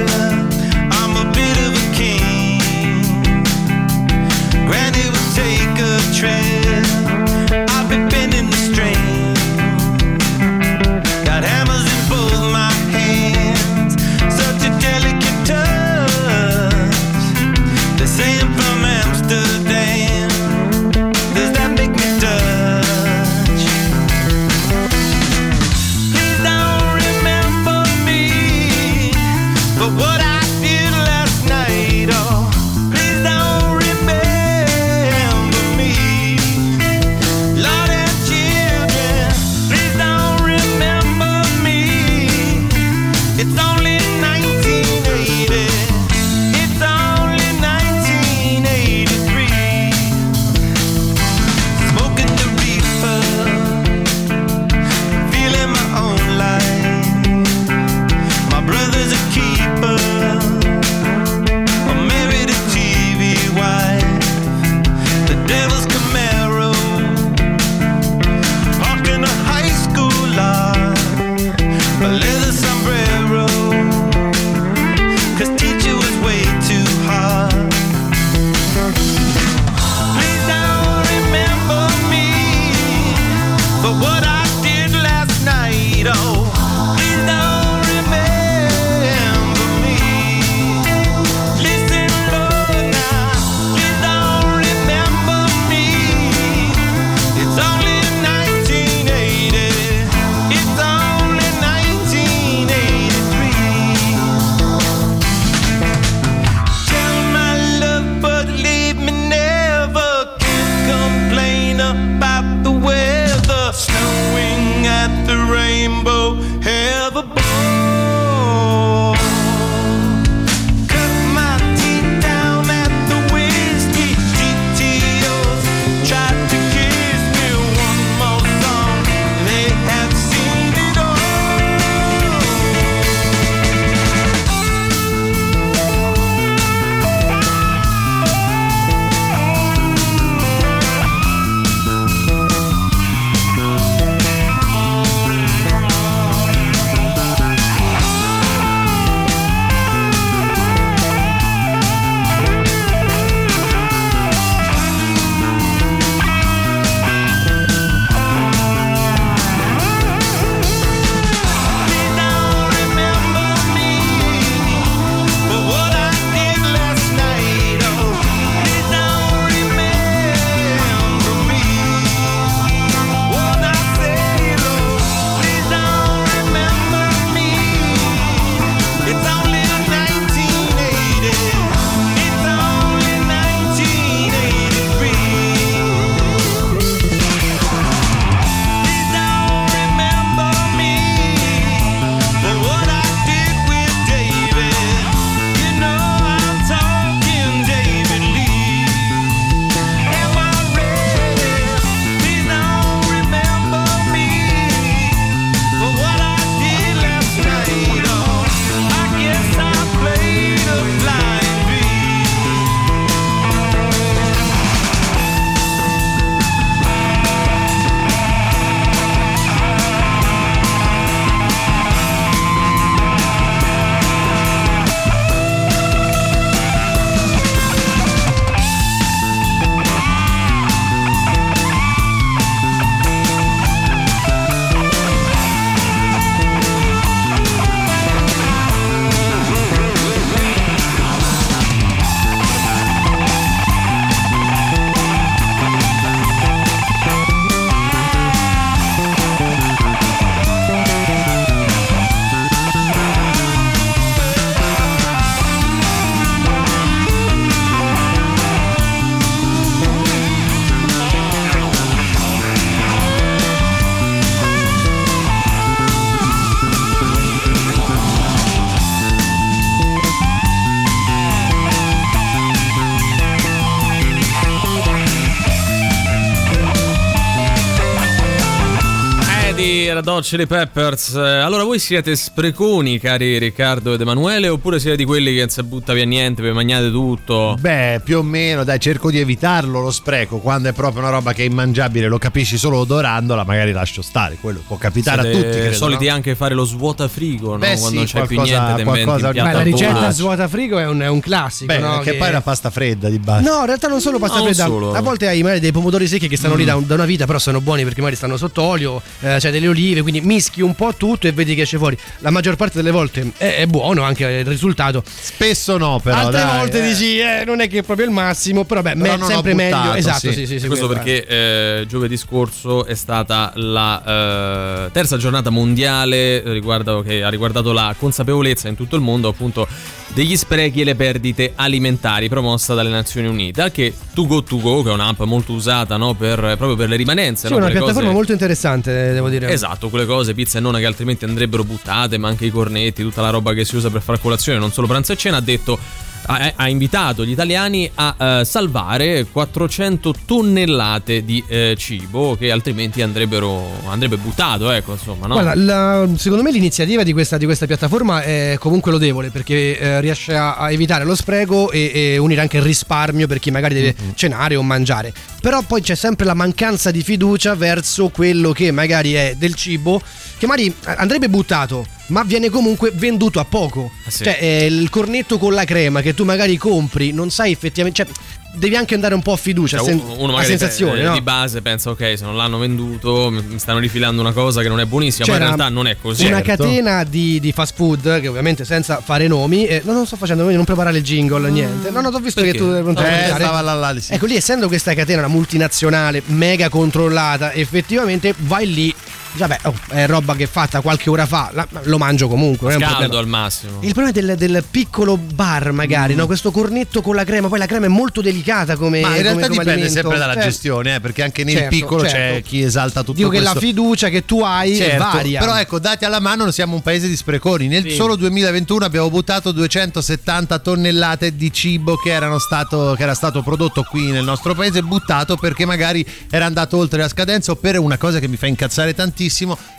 Chili 280.32 280.48
Peppers. 280.48 281.14
Eh, 281.14 281.20
Allora, 281.20 281.66
voi 281.66 281.78
siete 281.78 282.16
spreconi, 282.16 283.00
cari 283.00 283.38
Riccardo 283.38 283.96
ed 283.96 284.00
Emanuele, 284.00 284.48
oppure 284.48 284.80
siete 284.80 284.96
di 284.96 285.04
quelli 285.04 285.34
che 285.34 285.40
non 285.42 285.50
si 285.50 285.62
butta 285.64 285.92
via 285.92 286.06
niente, 286.06 286.42
vi 286.42 286.54
mangiate 286.54 286.90
tutto? 286.90 287.58
Beh, 287.60 288.00
più 288.02 288.20
o 288.20 288.24
meno, 288.24 288.64
dai, 288.64 288.80
cerco 288.80 289.12
di 289.12 289.20
evitarlo 289.20 289.82
lo 289.82 289.92
spreco. 289.92 290.38
Quando 290.38 290.70
è 290.70 290.72
proprio 290.72 291.02
una 291.02 291.12
roba 291.12 291.34
che 291.34 291.42
è 291.44 291.46
immangiabile, 291.48 292.08
lo 292.08 292.18
capisci 292.18 292.58
solo 292.58 292.78
odorandola, 292.78 293.44
magari 293.44 293.74
lascio 293.74 294.02
stare. 294.02 294.38
Quello 294.40 294.62
può 294.66 294.78
capitare 294.78 295.22
Siete 295.24 295.38
a 295.38 295.42
tutti. 295.42 295.58
Credo, 295.58 295.76
soliti 295.76 296.06
no? 296.08 296.14
anche 296.14 296.36
fare 296.36 296.54
lo 296.54 296.64
svuota 296.64 297.10
frigo, 297.10 297.52
no? 297.52 297.58
Beh, 297.58 297.78
Quando 297.78 297.88
sì, 297.90 297.96
non 297.96 298.06
c'è 298.06 298.26
più 298.26 298.36
qualcosa- 298.38 298.58
niente, 298.64 298.74
ti 298.76 298.88
inventi 298.88 299.04
qualcosa- 299.04 299.32
Beh, 299.34 299.52
la 299.52 299.62
ricetta 299.64 299.94
volo. 300.00 300.12
svuota 300.12 300.48
frigo 300.48 300.80
è 300.80 300.88
un, 300.88 301.00
è 301.02 301.08
un 301.10 301.20
classico. 301.20 301.74
Beh, 301.74 301.80
no? 301.80 302.00
che 302.00 302.14
poi 302.14 302.28
è 302.28 302.30
una 302.30 302.42
pasta 302.42 302.70
fredda 302.70 303.10
di 303.10 303.20
base. 303.20 303.44
No, 303.44 303.60
in 303.60 303.66
realtà 303.66 303.90
non 303.90 304.00
solo 304.00 304.18
pasta 304.18 304.38
No, 304.38 304.44
non 304.46 304.54
fredda. 304.54 304.70
solo. 304.70 304.94
A 304.94 305.02
volte 305.02 305.28
hai 305.28 305.42
magari 305.42 305.60
dei 305.60 305.74
pomodori 305.74 306.08
secchi 306.08 306.30
che 306.30 306.38
stanno 306.38 306.56
lì 306.56 306.64
da, 306.64 306.80
da 306.82 306.94
una 306.94 307.04
vita, 307.04 307.26
però 307.26 307.38
sono 307.38 307.60
buoni 307.60 307.84
perché 307.84 308.00
magari 308.00 308.16
stanno 308.16 308.38
sotto 308.38 308.62
olio, 308.62 309.02
eh, 309.20 309.36
c'è 309.38 309.52
delle 309.52 309.68
olive, 309.68 310.02
quindi 310.02 310.20
mischi 310.22 310.62
un 310.62 310.76
po' 310.76 310.94
tutto 310.96 311.28
e 311.28 311.32
vedi 311.32 311.56
che 311.56 311.62
esce 311.62 311.78
fuori. 311.78 311.98
La 312.20 312.30
maggior 312.30 312.56
parte 312.56 312.78
delle 312.78 312.92
volte 312.92 313.32
è, 313.38 313.56
è 313.58 313.66
buono 313.68 314.04
anche 314.04 314.26
il 314.26 314.46
risultato. 314.46 315.04
Spesso 315.06 315.78
no, 315.78 316.00
però. 316.02 316.16
Altre 316.18 316.42
dai, 316.42 316.58
volte 316.58 316.84
eh. 316.84 316.88
dici, 316.88 317.20
eh, 317.20 317.44
non 317.46 317.60
è 317.62 317.68
che 317.68 317.80
è 317.80 317.84
proprio 317.84 318.06
il 318.06 318.12
massimo, 318.12 318.64
però 318.64 318.82
beh, 318.82 318.96
Però 318.96 319.18
me- 319.18 319.26
sempre 319.26 319.54
meglio. 319.54 319.76
buttato, 319.78 319.98
Esatto, 319.98 320.20
sì. 320.20 320.34
sì, 320.34 320.46
sì, 320.46 320.60
sì, 320.60 320.68
Questo 320.68 320.88
perché 320.88 321.26
eh, 321.26 321.86
giovedì 321.88 322.18
scorso 322.18 322.86
è 322.86 322.96
stata 322.96 323.52
la 323.56 324.86
eh, 324.86 324.92
terza 324.92 325.18
giornata 325.18 325.50
mondiale 325.50 326.42
riguardo- 326.46 327.02
che 327.02 327.24
ha 327.24 327.30
riguardato 327.30 327.72
la 327.72 327.96
consapevolezza 327.98 328.68
in 328.68 328.76
tutto 328.76 328.96
il 328.96 329.02
mondo 329.02 329.28
appunto 329.30 329.68
degli 330.14 330.36
sprechi 330.36 330.82
e 330.82 330.84
le 330.84 330.96
perdite 330.96 331.54
alimentari 331.56 332.28
promossa 332.28 332.74
dalle 332.74 332.90
Nazioni 332.90 333.28
Unite. 333.28 333.62
Anche 333.62 333.94
To 334.14 334.28
Go 334.28 334.44
To 334.44 334.60
Go, 334.60 334.84
che 334.84 334.90
è 334.90 334.94
un'app 334.94 335.22
molto 335.22 335.54
usata 335.54 335.96
no, 335.98 336.14
per, 336.14 336.38
proprio 336.38 336.76
per 336.76 336.90
le 336.90 336.96
rimanenze. 336.98 337.48
Sì, 337.48 337.54
no, 337.54 337.60
è 337.60 337.62
una 337.64 337.70
piattaforma 337.70 338.02
cose- 338.02 338.14
molto 338.14 338.32
interessante, 338.34 339.14
devo 339.14 339.30
dire. 339.30 339.50
Esatto, 339.50 339.90
quelle 339.90 340.06
cose, 340.12 340.34
pizza 340.34 340.58
e 340.58 340.62
nonna 340.62 340.80
che 340.80 340.86
altrimenti 340.86 341.24
andrebbero 341.24 341.64
buttate, 341.64 342.18
ma 342.18 342.28
anche 342.28 342.46
i 342.46 342.50
cornetti, 342.50 343.02
tutta 343.02 343.22
la 343.22 343.30
roba 343.30 343.54
che 343.54 343.64
si 343.64 343.78
usa 343.78 343.90
per 343.90 344.02
fare 344.02 344.20
colazione, 344.20 344.60
non 344.60 344.74
solo 344.74 344.86
pranzo 344.86 345.14
e 345.14 345.16
cena, 345.16 345.38
ha 345.38 345.42
detto 345.42 345.80
ha, 346.26 346.54
ha 346.56 346.70
invitato 346.70 347.26
gli 347.26 347.32
italiani 347.32 347.90
a 347.94 348.16
eh, 348.18 348.46
salvare 348.46 349.26
400 349.32 350.14
tonnellate 350.26 351.24
di 351.24 351.44
eh, 351.48 351.76
cibo 351.78 352.36
che 352.36 352.52
altrimenti 352.52 353.02
andrebbero 353.02 353.80
andrebbe 353.88 354.18
buttato, 354.18 354.72
ecco, 354.72 354.94
insomma, 354.94 355.28
no? 355.28 355.34
Guarda, 355.34 355.56
la- 355.56 356.08
secondo 356.16 356.44
me 356.44 356.52
l'iniziativa 356.52 357.04
di 357.04 357.14
questa, 357.14 357.38
di 357.38 357.46
questa 357.46 357.66
piattaforma 357.66 358.22
è 358.22 358.56
comunque 358.60 358.92
lodevole 358.92 359.30
perché 359.30 359.78
eh, 359.78 360.02
riesce 360.02 360.36
a, 360.36 360.56
a 360.56 360.72
evitare 360.72 361.04
lo 361.04 361.16
spreco 361.16 361.72
e, 361.72 361.92
e 361.94 362.18
unire 362.18 362.42
anche 362.42 362.58
il 362.58 362.64
risparmio 362.64 363.28
per 363.28 363.40
chi 363.40 363.52
magari 363.52 363.74
deve 363.74 363.96
cenare 364.16 364.56
o 364.56 364.64
mangiare. 364.64 365.14
Però 365.42 365.62
poi 365.62 365.82
c'è 365.82 365.96
sempre 365.96 366.26
la 366.26 366.34
mancanza 366.34 366.92
di 366.92 367.02
fiducia 367.02 367.56
verso 367.56 368.10
quello 368.10 368.52
che 368.52 368.72
magari 368.72 369.14
è 369.14 369.36
del 369.38 369.56
cibo 369.56 370.02
che 370.38 370.48
magari 370.48 370.74
andrebbe 370.84 371.30
buttato, 371.30 371.86
ma 372.12 372.24
viene 372.24 372.50
comunque 372.50 372.92
venduto 372.94 373.40
a 373.40 373.46
poco. 373.46 373.92
Ah, 374.06 374.10
sì. 374.12 374.24
Cioè, 374.24 374.38
eh, 374.40 374.66
il 374.66 374.90
cornetto 374.90 375.38
con 375.38 375.54
la 375.54 375.66
crema 375.66 376.02
che 376.02 376.14
tu 376.14 376.24
magari 376.24 376.58
compri, 376.58 377.12
non 377.12 377.30
sai 377.32 377.52
effettivamente. 377.52 378.04
Cioè, 378.06 378.14
devi 378.54 378.76
anche 378.76 378.96
andare 378.96 379.14
un 379.16 379.22
po' 379.22 379.32
a 379.32 379.38
fiducia, 379.38 379.78
Cioè, 379.78 379.86
sen- 379.88 380.02
uno- 380.18 380.34
magari 380.34 380.48
sensazione, 380.48 381.00
eh, 381.00 381.04
no? 381.06 381.14
di 381.14 381.22
base 381.22 381.62
pensa 381.62 381.90
ok 381.92 382.16
se 382.18 382.26
non 382.26 382.36
l'hanno 382.36 382.58
venduto 382.58 383.30
mi 383.32 383.58
stanno 383.58 383.80
rifilando 383.80 384.20
una 384.20 384.34
cosa 384.34 384.62
che 384.62 384.68
non 384.68 384.82
è 384.82 384.86
buonissima 384.86 385.26
ma 385.26 385.32
in 385.32 385.40
C'era 385.40 385.56
realtà 385.56 385.74
non 385.74 385.88
è 385.88 385.96
così 386.02 386.26
Una 386.26 386.44
Certo. 386.44 386.64
catena 386.66 387.06
di, 387.06 387.40
di 387.40 387.54
fast 387.54 387.76
food 387.76 388.20
che 388.20 388.28
ovviamente 388.28 388.66
senza 388.66 389.00
fare 389.02 389.28
nomi, 389.30 389.66
eh, 389.68 389.82
no, 389.86 389.94
non 389.94 390.06
sto 390.06 390.18
facendo 390.18 390.44
non 390.52 390.66
preparare 390.66 390.98
il 390.98 391.04
jingle, 391.04 391.50
niente. 391.50 391.92
No, 391.92 392.02
no, 392.02 392.10
ho 392.10 392.20
visto 392.20 392.42
Perché? 392.42 392.58
che 392.58 392.64
tu 392.64 392.70
te 392.74 392.82
lo 392.82 392.92
Eh, 393.00 393.32
stava 393.34 393.96
sì. 394.02 394.12
Ecco 394.14 394.26
lì, 394.26 394.36
essendo 394.36 394.68
questa 394.68 394.94
catena 394.94 395.20
una 395.20 395.30
multinazionale 395.30 396.22
mega 396.26 396.68
controllata, 396.68 397.54
effettivamente 397.54 398.34
vai 398.38 398.74
lì. 398.74 398.94
Vabbè, 399.34 399.60
oh, 399.64 399.74
è 399.90 400.06
roba 400.08 400.36
che 400.36 400.44
è 400.44 400.48
fatta 400.48 400.82
qualche 400.82 401.10
ora 401.10 401.26
fa, 401.26 401.50
la- 401.54 401.68
lo 401.84 401.98
mangio 401.98 402.28
comunque. 402.28 402.76
non 402.76 402.82
scaldo 402.82 403.18
al 403.18 403.28
massimo 403.28 403.78
Il 403.82 403.94
problema 403.94 404.10
è 404.10 404.12
del, 404.12 404.36
del 404.38 404.64
piccolo 404.70 405.18
bar, 405.18 405.72
Mm. 405.72 405.76
magari, 405.76 406.16
no? 406.16 406.26
Questo 406.26 406.52
cornetto 406.52 407.02
con 407.02 407.16
la 407.16 407.24
crema. 407.24 407.48
Poi 407.48 407.58
la 407.60 407.66
crema 407.66 407.86
è 407.86 407.90
molto 407.90 408.22
delicata 408.22 408.76
come. 408.76 409.00
Ma 409.02 409.16
in 409.16 409.22
realtà 409.22 409.32
come- 409.32 409.42
come 409.42 409.50
dipende 409.50 409.72
alimento. 409.72 409.94
sempre 410.02 410.18
dalla 410.18 410.34
Certo. 410.34 410.50
gestione, 410.50 410.96
eh, 410.96 411.00
perché 411.00 411.24
anche 411.24 411.44
nel 411.44 411.56
Certo, 411.56 411.70
piccolo 411.76 412.04
c'è 412.04 412.10
certo. 412.10 412.48
chi 412.50 412.62
esalta 412.62 413.00
tutto 413.02 413.14
Dico 413.14 413.30
che 413.30 413.38
questo. 413.38 413.54
la 413.54 413.60
fiducia 413.60 414.10
che 414.10 414.26
tu 414.26 414.42
hai 414.42 414.76
Certo, 414.76 414.98
varia. 415.04 415.40
Però 415.40 415.56
ecco, 415.58 415.80
dati 415.80 416.04
alla 416.06 416.20
mano, 416.20 416.44
non 416.44 416.52
siamo 416.52 416.76
un 416.76 416.82
paese 416.82 417.08
di 417.08 417.16
spreconi. 417.16 417.68
Nel 417.68 417.84
Sì. 417.84 417.96
solo 417.96 418.16
2021 418.16 418.84
abbiamo 418.86 419.10
buttato 419.10 419.52
270 419.52 420.60
tonnellate 420.60 421.36
di 421.36 421.52
cibo 421.54 421.96
che, 421.96 422.10
erano 422.12 422.38
stato, 422.40 422.94
che 422.98 423.04
era 423.04 423.14
stato 423.14 423.42
prodotto 423.42 423.84
qui 423.84 424.12
nel 424.12 424.24
nostro 424.24 424.54
paese, 424.56 424.82
buttato 424.84 425.36
perché 425.38 425.66
magari 425.66 426.06
era 426.30 426.46
andato 426.46 426.78
oltre 426.78 427.00
la 427.00 427.08
scadenza 427.08 427.52
o 427.52 427.56
per 427.56 427.80
una 427.80 427.98
cosa 427.98 428.20
che 428.20 428.28
mi 428.28 428.36
fa 428.38 428.48
incazzare 428.48 428.94
tantissimo, 428.94 429.20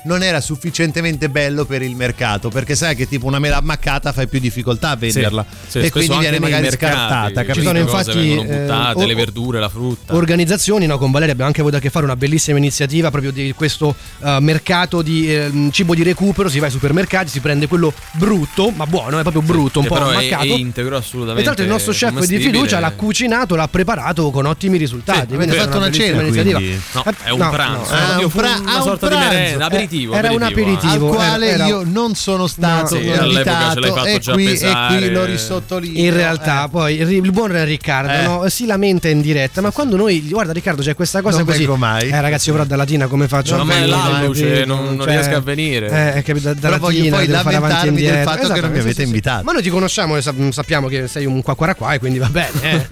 non 0.05 0.23
era 0.23 0.41
sufficientemente 0.41 1.29
bello 1.29 1.65
per 1.65 1.83
il 1.83 1.95
mercato. 1.97 2.49
Perché 2.49 2.75
sai 2.75 2.95
che 2.95 3.09
tipo 3.09 3.27
una 3.27 3.39
mela 3.39 3.57
ammaccata 3.59 4.13
fai 4.13 4.29
più 4.29 4.39
difficoltà 4.39 4.91
a 4.91 4.97
venderla. 4.97 5.45
Sì, 5.67 5.79
e 5.81 5.91
quindi 5.91 6.17
viene 6.19 6.39
magari 6.39 6.63
mercati, 6.63 6.95
scartata, 6.95 7.53
ci 7.55 7.63
sono 7.63 7.79
infatti, 7.79 8.13
vengono 8.19 8.43
buttate, 8.59 9.03
eh, 9.03 9.07
le 9.07 9.15
verdure, 9.15 9.61
la 9.61 9.69
frutta. 9.69 10.15
organizzazioni, 10.15 10.87
no, 10.87 10.99
con 10.99 11.11
Valeria 11.11 11.33
abbiamo 11.33 11.49
anche 11.51 11.61
avuto 11.63 11.77
a 11.77 11.81
che 11.81 11.91
fare 11.91 12.05
una 12.05 12.17
bellissima 12.17 12.59
iniziativa 12.59 13.11
proprio 13.11 13.31
di 13.33 13.53
questo 13.57 13.95
eh, 14.23 14.39
mercato 14.41 15.03
di 15.03 15.33
ehm, 15.35 15.71
cibo 15.71 15.95
di 15.95 16.03
recupero, 16.03 16.49
si 16.49 16.59
va 16.59 16.67
ai 16.67 16.73
supermercati, 16.73 17.29
si 17.29 17.41
prende 17.41 17.67
quello 17.67 17.93
brutto, 18.13 18.71
ma 18.71 18.87
buono, 18.87 19.19
è 19.19 19.23
proprio 19.23 19.43
brutto, 19.43 19.79
un 19.79 19.85
Che 19.85 19.91
po' 19.91 19.99
però 19.99 20.11
è, 20.11 20.17
ammaccato. 20.17 20.45
è 20.45 20.47
integro 20.49 20.95
e 20.95 20.99
assolutamente. 20.99 21.43
tra 21.43 21.51
l'altro 21.51 21.65
il 21.65 21.71
nostro 21.71 21.93
chef 21.93 22.27
di 22.27 22.39
fiducia 22.39 22.79
l'ha 22.81 22.93
cucinato, 22.93 23.55
l'ha 23.57 23.69
preparato 23.69 24.31
con 24.31 24.47
ottimi 24.47 24.79
risultati. 24.79 25.29
Sì, 25.31 25.37
quindi 25.37 25.57
è 25.57 25.59
fatto 25.59 25.77
una 25.77 25.91
cena, 25.91 26.23
iniziativa. 26.23 26.59
No, 26.59 27.05
Eh, 27.05 27.15
è 27.25 27.31
un 27.31 27.39
no, 27.39 27.51
pranzo. 27.51 27.95
no, 27.95 28.21
Io 28.21 28.31
un 28.33 28.41
una 28.43 28.73
ah, 28.73 28.77
un 28.77 28.83
sorta 28.83 29.09
di 29.09 29.15
pranzo. 29.33 29.43
merenda, 29.59 29.65
aperitivo. 29.67 30.15
era 30.15 30.33
un 30.33 30.43
aperitivo, 30.43 31.09
al 31.11 31.15
quale 31.17 31.49
era- 31.49 31.67
io 31.67 31.83
non 31.85 32.15
sono 32.15 32.47
stato 32.47 32.95
No, 32.95 33.01
sì, 33.01 33.09
all'epoca 33.11 33.25
invitato 33.25 33.75
ce 33.75 33.81
l'hai 33.81 33.91
fatto 33.91 34.07
e, 34.07 34.19
già 34.19 34.33
qui, 34.33 34.53
e 34.53 34.73
qui 34.89 35.11
lo 35.11 35.25
risottolineo. 35.25 36.05
In 36.05 36.15
realtà, 36.15 36.65
Eh. 36.65 36.69
poi 36.69 36.95
il, 37.01 37.31
buon 37.33 37.65
Riccardo 37.65 38.13
Eh. 38.13 38.23
no, 38.23 38.49
si 38.49 38.67
lamenta 38.67 39.09
in 39.09 39.21
diretta. 39.21 39.61
Ma 39.61 39.71
quando 39.71 39.97
noi, 39.97 40.27
guarda, 40.29 40.53
Riccardo, 40.53 40.83
c'è 40.83 40.95
questa 40.95 41.21
cosa 41.23 41.39
Non 41.39 41.47
così. 41.47 41.67
mai. 41.77 42.09
Eh, 42.09 42.21
ragazzi, 42.21 42.49
io 42.49 42.55
però 42.55 42.67
da 42.67 42.77
latina 42.77 43.07
come 43.07 43.29
faccio? 43.29 43.57
No, 43.57 43.63
a 43.63 43.67
Capito? 43.67 44.65
non- 44.67 44.97
non 44.97 45.07
riesco 45.07 45.35
a 45.37 45.41
venire. 45.41 46.15
Eh, 46.17 46.23
capito, 46.23 46.53
da, 46.53 46.55
da 46.55 46.69
latina, 46.71 47.17
poi 47.17 47.27
devo 47.27 47.39
fare 47.41 47.57
avanti 47.57 47.57
e 47.57 47.59
lamentarmi 47.61 47.95
del 48.01 48.05
indietro. 48.09 48.31
fatto 48.31 48.53
che 48.53 48.61
non 48.61 48.71
mi 48.73 48.79
avete 48.79 49.03
invitato. 49.03 49.45
Ma 49.45 49.53
noi 49.53 49.63
ti 49.63 49.71
conosciamo 49.71 50.17
e 50.17 50.23
sap- 50.23 50.51
sappiamo 50.51 50.89
che 50.89 51.09
sei 51.09 51.27
un 51.27 51.43
qua 51.43 51.55
qua 51.55 51.75
qua 51.75 51.95
e 51.95 51.99
quindi 51.99 52.19
va 52.19 52.29
bene. 52.29 52.51
eh. 52.63 52.87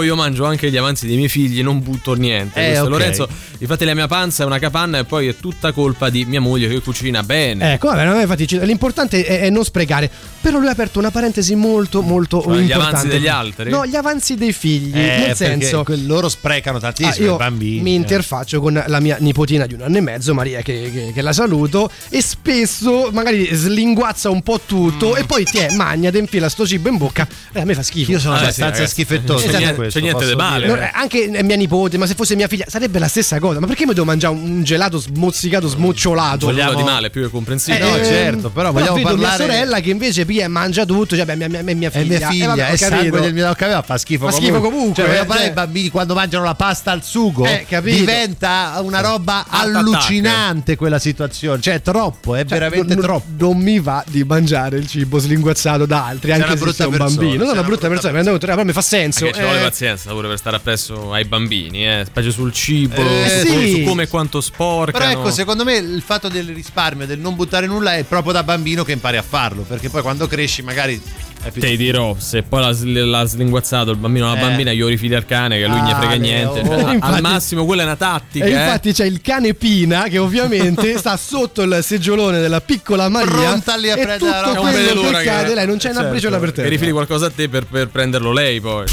Io 0.02 0.16
mangio 0.16 0.44
anche 0.44 0.70
gli 0.70 0.76
avanzi 0.76 1.06
dei 1.06 1.16
miei 1.16 1.28
figli, 1.28 1.62
non 1.62 1.80
butto 1.82 2.14
niente. 2.14 2.72
Eh. 2.72 2.78
Lorenzo, 2.80 3.28
infatti 3.58 3.84
la 3.84 3.94
mia 3.94 4.06
panza 4.06 4.42
è 4.42 4.46
una 4.46 4.58
capanna 4.58 4.98
e 4.98 5.04
poi 5.04 5.28
è 5.28 5.36
tutta 5.36 5.72
colpa 5.80 6.10
di 6.10 6.24
mia 6.26 6.40
moglie 6.40 6.68
che 6.68 6.80
cucina 6.80 7.22
bene. 7.22 7.72
Ecco, 7.74 7.88
vabbè, 7.88 8.04
no, 8.04 8.20
infatti 8.20 8.46
ci- 8.46 8.58
l'importante 8.64 9.24
è, 9.24 9.40
è 9.40 9.50
non 9.50 9.64
sprecare. 9.64 10.10
Però 10.40 10.58
lui 10.58 10.68
ha 10.68 10.70
aperto 10.72 10.98
una 10.98 11.10
parentesi 11.10 11.54
molto, 11.54 12.02
molto 12.02 12.42
Cioè, 12.42 12.56
gli 12.56 12.60
importante. 12.62 12.88
avanzi 12.88 13.08
degli 13.08 13.28
altri? 13.28 13.70
No, 13.70 13.86
gli 13.86 13.96
avanzi 13.96 14.34
dei 14.36 14.52
figli. 14.52 14.96
Eh, 14.98 15.24
nel 15.26 15.36
senso. 15.36 15.84
loro 16.06 16.28
sprecano 16.28 16.76
Ah, 16.78 16.80
tantissimo 16.80 17.26
io 17.26 17.34
i 17.34 17.38
bambini. 17.38 17.80
mi 17.82 17.92
eh. 17.92 17.96
interfaccio 17.96 18.60
con 18.60 18.82
la 18.86 19.00
mia 19.00 19.16
nipotina 19.20 19.66
di 19.66 19.74
un 19.74 19.82
anno 19.82 19.96
e 19.96 20.00
mezzo, 20.00 20.32
Maria, 20.34 20.60
che, 20.62 20.90
che- 20.92 21.10
che 21.14 21.22
la 21.22 21.32
saluto, 21.32 21.90
e 22.08 22.22
spesso 22.22 23.10
magari 23.12 23.48
slinguazza 23.52 24.30
un 24.30 24.42
po' 24.42 24.60
tutto 24.64 25.16
e 25.16 25.24
poi 25.24 25.44
ti 25.44 25.58
è 25.58 25.74
magna, 25.74 26.10
ti 26.10 26.18
infila 26.18 26.48
sto 26.48 26.66
cibo 26.66 26.88
in 26.88 26.96
bocca. 26.96 27.26
Eh, 27.52 27.60
a 27.60 27.64
me 27.64 27.74
fa 27.74 27.82
schifo. 27.82 28.10
Io 28.12 28.18
sono 28.18 28.34
Ah, 28.34 28.38
sì, 28.38 28.42
abbastanza 28.44 28.72
ragazzi. 28.74 28.92
schifettoso. 28.92 29.46
C'è 29.48 29.74
questo, 29.74 29.98
c'è 29.98 30.04
niente 30.04 30.26
di 30.26 30.34
male. 30.34 30.66
eh, 30.66 30.90
anche 30.94 31.30
è 31.30 31.42
mia 31.42 31.56
nipote, 31.56 31.98
ma 31.98 32.06
se 32.06 32.14
fosse 32.14 32.34
mia 32.36 32.48
figlia 32.48 32.64
sarebbe 32.68 32.98
la 32.98 33.08
stessa 33.08 33.38
cosa. 33.38 33.60
Ma 33.60 33.66
perché 33.66 33.86
mi 33.86 33.92
devo 33.94 34.06
mangiare 34.06 34.34
un 34.34 34.62
gelato 34.62 34.98
smozzicato, 34.98 35.68
smocciolato? 35.70 36.46
Nulla 36.50 36.64
vogliamo- 36.66 36.78
di 36.78 36.82
male, 36.90 37.10
più 37.10 37.22
che 37.22 37.28
comprensibile. 37.30 37.84
no, 37.84 37.96
Eh, 37.96 38.04
certo, 38.04 38.50
però 38.50 38.72
vogliamo 38.72 38.96
vedo 38.96 39.08
parlare- 39.08 39.36
mia 39.44 39.46
sorella 39.54 39.80
che 39.80 39.90
invece 39.90 40.24
pia 40.26 40.44
e 40.44 40.48
mangia 40.48 40.84
tutto, 40.84 41.16
cioè 41.16 41.24
beh, 41.24 41.36
mia, 41.36 41.48
mia, 41.48 41.62
mia 41.74 41.88
È 41.88 41.90
figlia. 41.90 42.18
mia 42.18 42.28
figlia, 42.28 42.44
Eh, 42.44 42.46
vabbè, 42.48 42.66
è 42.68 42.76
sangue 42.76 42.96
capito. 42.98 43.18
del 43.20 43.32
mio 43.34 43.52
capello, 43.54 43.82
fa 43.82 43.98
schifo 43.98 44.26
Fa 44.26 44.32
comunque. 44.32 44.58
schifo 44.58 44.60
comunque, 44.70 44.94
Cioè, 44.94 45.04
vogliamo 45.06 45.24
eh, 45.24 45.26
parlare 45.26 45.46
cioè. 45.48 45.54
dei 45.54 45.64
bambini 45.64 45.88
quando 45.90 46.14
mangiano 46.14 46.44
la 46.44 46.54
pasta 46.54 46.90
al 46.90 47.02
sugo? 47.04 47.44
Eh. 47.46 47.66
Diventa 47.80 48.78
una 48.82 49.00
roba 49.00 49.46
Art 49.48 49.74
allucinante 49.76 50.76
quella 50.76 50.98
situazione. 50.98 51.60
Cioè, 51.60 51.74
è 51.74 51.82
troppo, 51.82 52.34
è 52.34 52.40
Cioè, 52.40 52.58
veramente 52.58 52.94
non, 52.94 53.02
troppo. 53.04 53.26
non 53.38 53.56
mi 53.58 53.80
va 53.80 54.02
di 54.06 54.24
mangiare 54.24 54.76
il 54.78 54.86
cibo 54.86 55.18
slinguazzato 55.18 55.86
da 55.86 56.06
altri, 56.06 56.32
anche 56.32 56.56
se 56.56 56.72
sei 56.72 56.86
un 56.86 56.96
bambino. 56.96 57.28
Non 57.44 57.48
una 57.50 57.58
una 57.60 57.62
brutta 57.62 57.88
persona, 57.88 58.22
però 58.38 58.64
mi 58.64 58.72
fa 58.72 58.80
senso. 58.80 59.30
Ci 59.30 59.40
vuole 59.40 59.58
eh. 59.60 59.62
pazienza 59.62 60.10
pure 60.10 60.28
per 60.28 60.38
stare 60.38 60.56
appresso 60.56 61.12
ai 61.12 61.24
bambini, 61.24 61.86
eh. 61.86 62.04
specie 62.06 62.30
sul 62.30 62.52
cibo, 62.52 62.94
Eh, 63.00 63.44
su, 63.46 63.84
come 63.84 64.04
e 64.04 64.08
quanto 64.08 64.40
sporcano. 64.40 65.04
Però 65.04 65.20
ecco, 65.20 65.30
secondo 65.30 65.59
me 65.64 65.76
il 65.76 66.02
fatto 66.04 66.28
del 66.28 66.48
risparmio, 66.48 67.06
del 67.06 67.18
non 67.18 67.34
buttare 67.34 67.66
nulla 67.66 67.94
è 67.96 68.04
proprio 68.04 68.32
da 68.32 68.42
bambino 68.42 68.84
che 68.84 68.92
impari 68.92 69.16
a 69.16 69.22
farlo, 69.26 69.62
perché 69.62 69.88
poi 69.88 70.02
quando 70.02 70.26
cresci 70.26 70.62
magari 70.62 71.00
è 71.42 71.50
più 71.50 71.62
Ti 71.62 71.76
dirò, 71.78 72.14
se 72.18 72.42
poi 72.42 72.60
l'ha, 72.60 73.04
l'ha 73.04 73.24
slinguazzato 73.24 73.90
il 73.92 73.96
bambino 73.96 74.26
o 74.28 74.34
la 74.34 74.38
Eh. 74.38 74.40
bambina, 74.42 74.70
io 74.72 74.88
rifili 74.88 75.14
al 75.14 75.24
cane 75.24 75.56
che 75.56 75.64
a 75.64 75.68
lui 75.68 75.80
ne 75.80 75.92
Ah, 75.92 75.96
frega 75.96 76.12
beh, 76.12 76.18
niente. 76.18 76.60
oh. 76.60 76.74
Al 76.86 76.94
Infatti- 76.94 77.20
massimo 77.22 77.64
quella 77.64 77.82
è 77.82 77.84
una 77.86 77.96
tattica. 77.96 78.44
E 78.44 78.50
eh. 78.50 78.52
infatti 78.52 78.92
c'è 78.92 79.04
il 79.06 79.20
cane 79.22 79.54
Pina 79.54 80.02
che 80.08 80.18
ovviamente 80.18 80.96
sta 80.98 81.16
sotto 81.16 81.62
il 81.62 81.78
seggiolone 81.82 82.40
della 82.40 82.60
piccola 82.60 83.08
Maria 83.08 83.30
Pronta 83.30 83.76
lì 83.76 83.90
a 83.90 83.96
e 83.96 84.02
prendere 84.02 84.30
la 84.30 84.42
tutto 84.48 84.62
vede 84.64 84.92
quello 84.92 85.02
che 85.10 85.16
che- 85.16 85.24
cade 85.24 85.54
lei 85.54 85.66
non 85.66 85.76
c'è 85.78 85.86
una 85.88 85.94
Certo, 85.96 86.10
briciola 86.10 86.38
per 86.38 86.48
Che 86.50 86.54
terra 86.56 86.68
rifili 86.68 86.90
qualcosa 86.90 87.26
a 87.26 87.30
te 87.30 87.48
per, 87.48 87.64
per 87.64 87.88
prenderlo 87.88 88.32
lei 88.32 88.60
poi. 88.60 88.84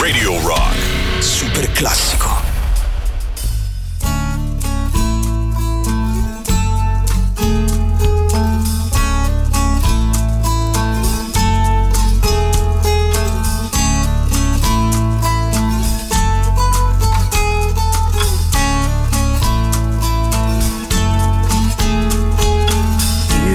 Radio 0.00 0.40
Rock. 0.40 1.22
Super 1.22 1.70
classico. 1.72 2.39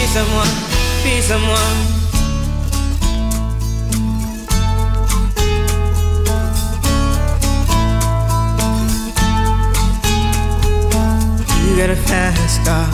be 0.00 0.06
someone, 0.06 0.48
be 1.04 1.20
someone. 1.20 1.76
You 11.68 11.76
got 11.76 11.90
a 11.90 11.96
fast 11.96 12.64
car. 12.64 12.88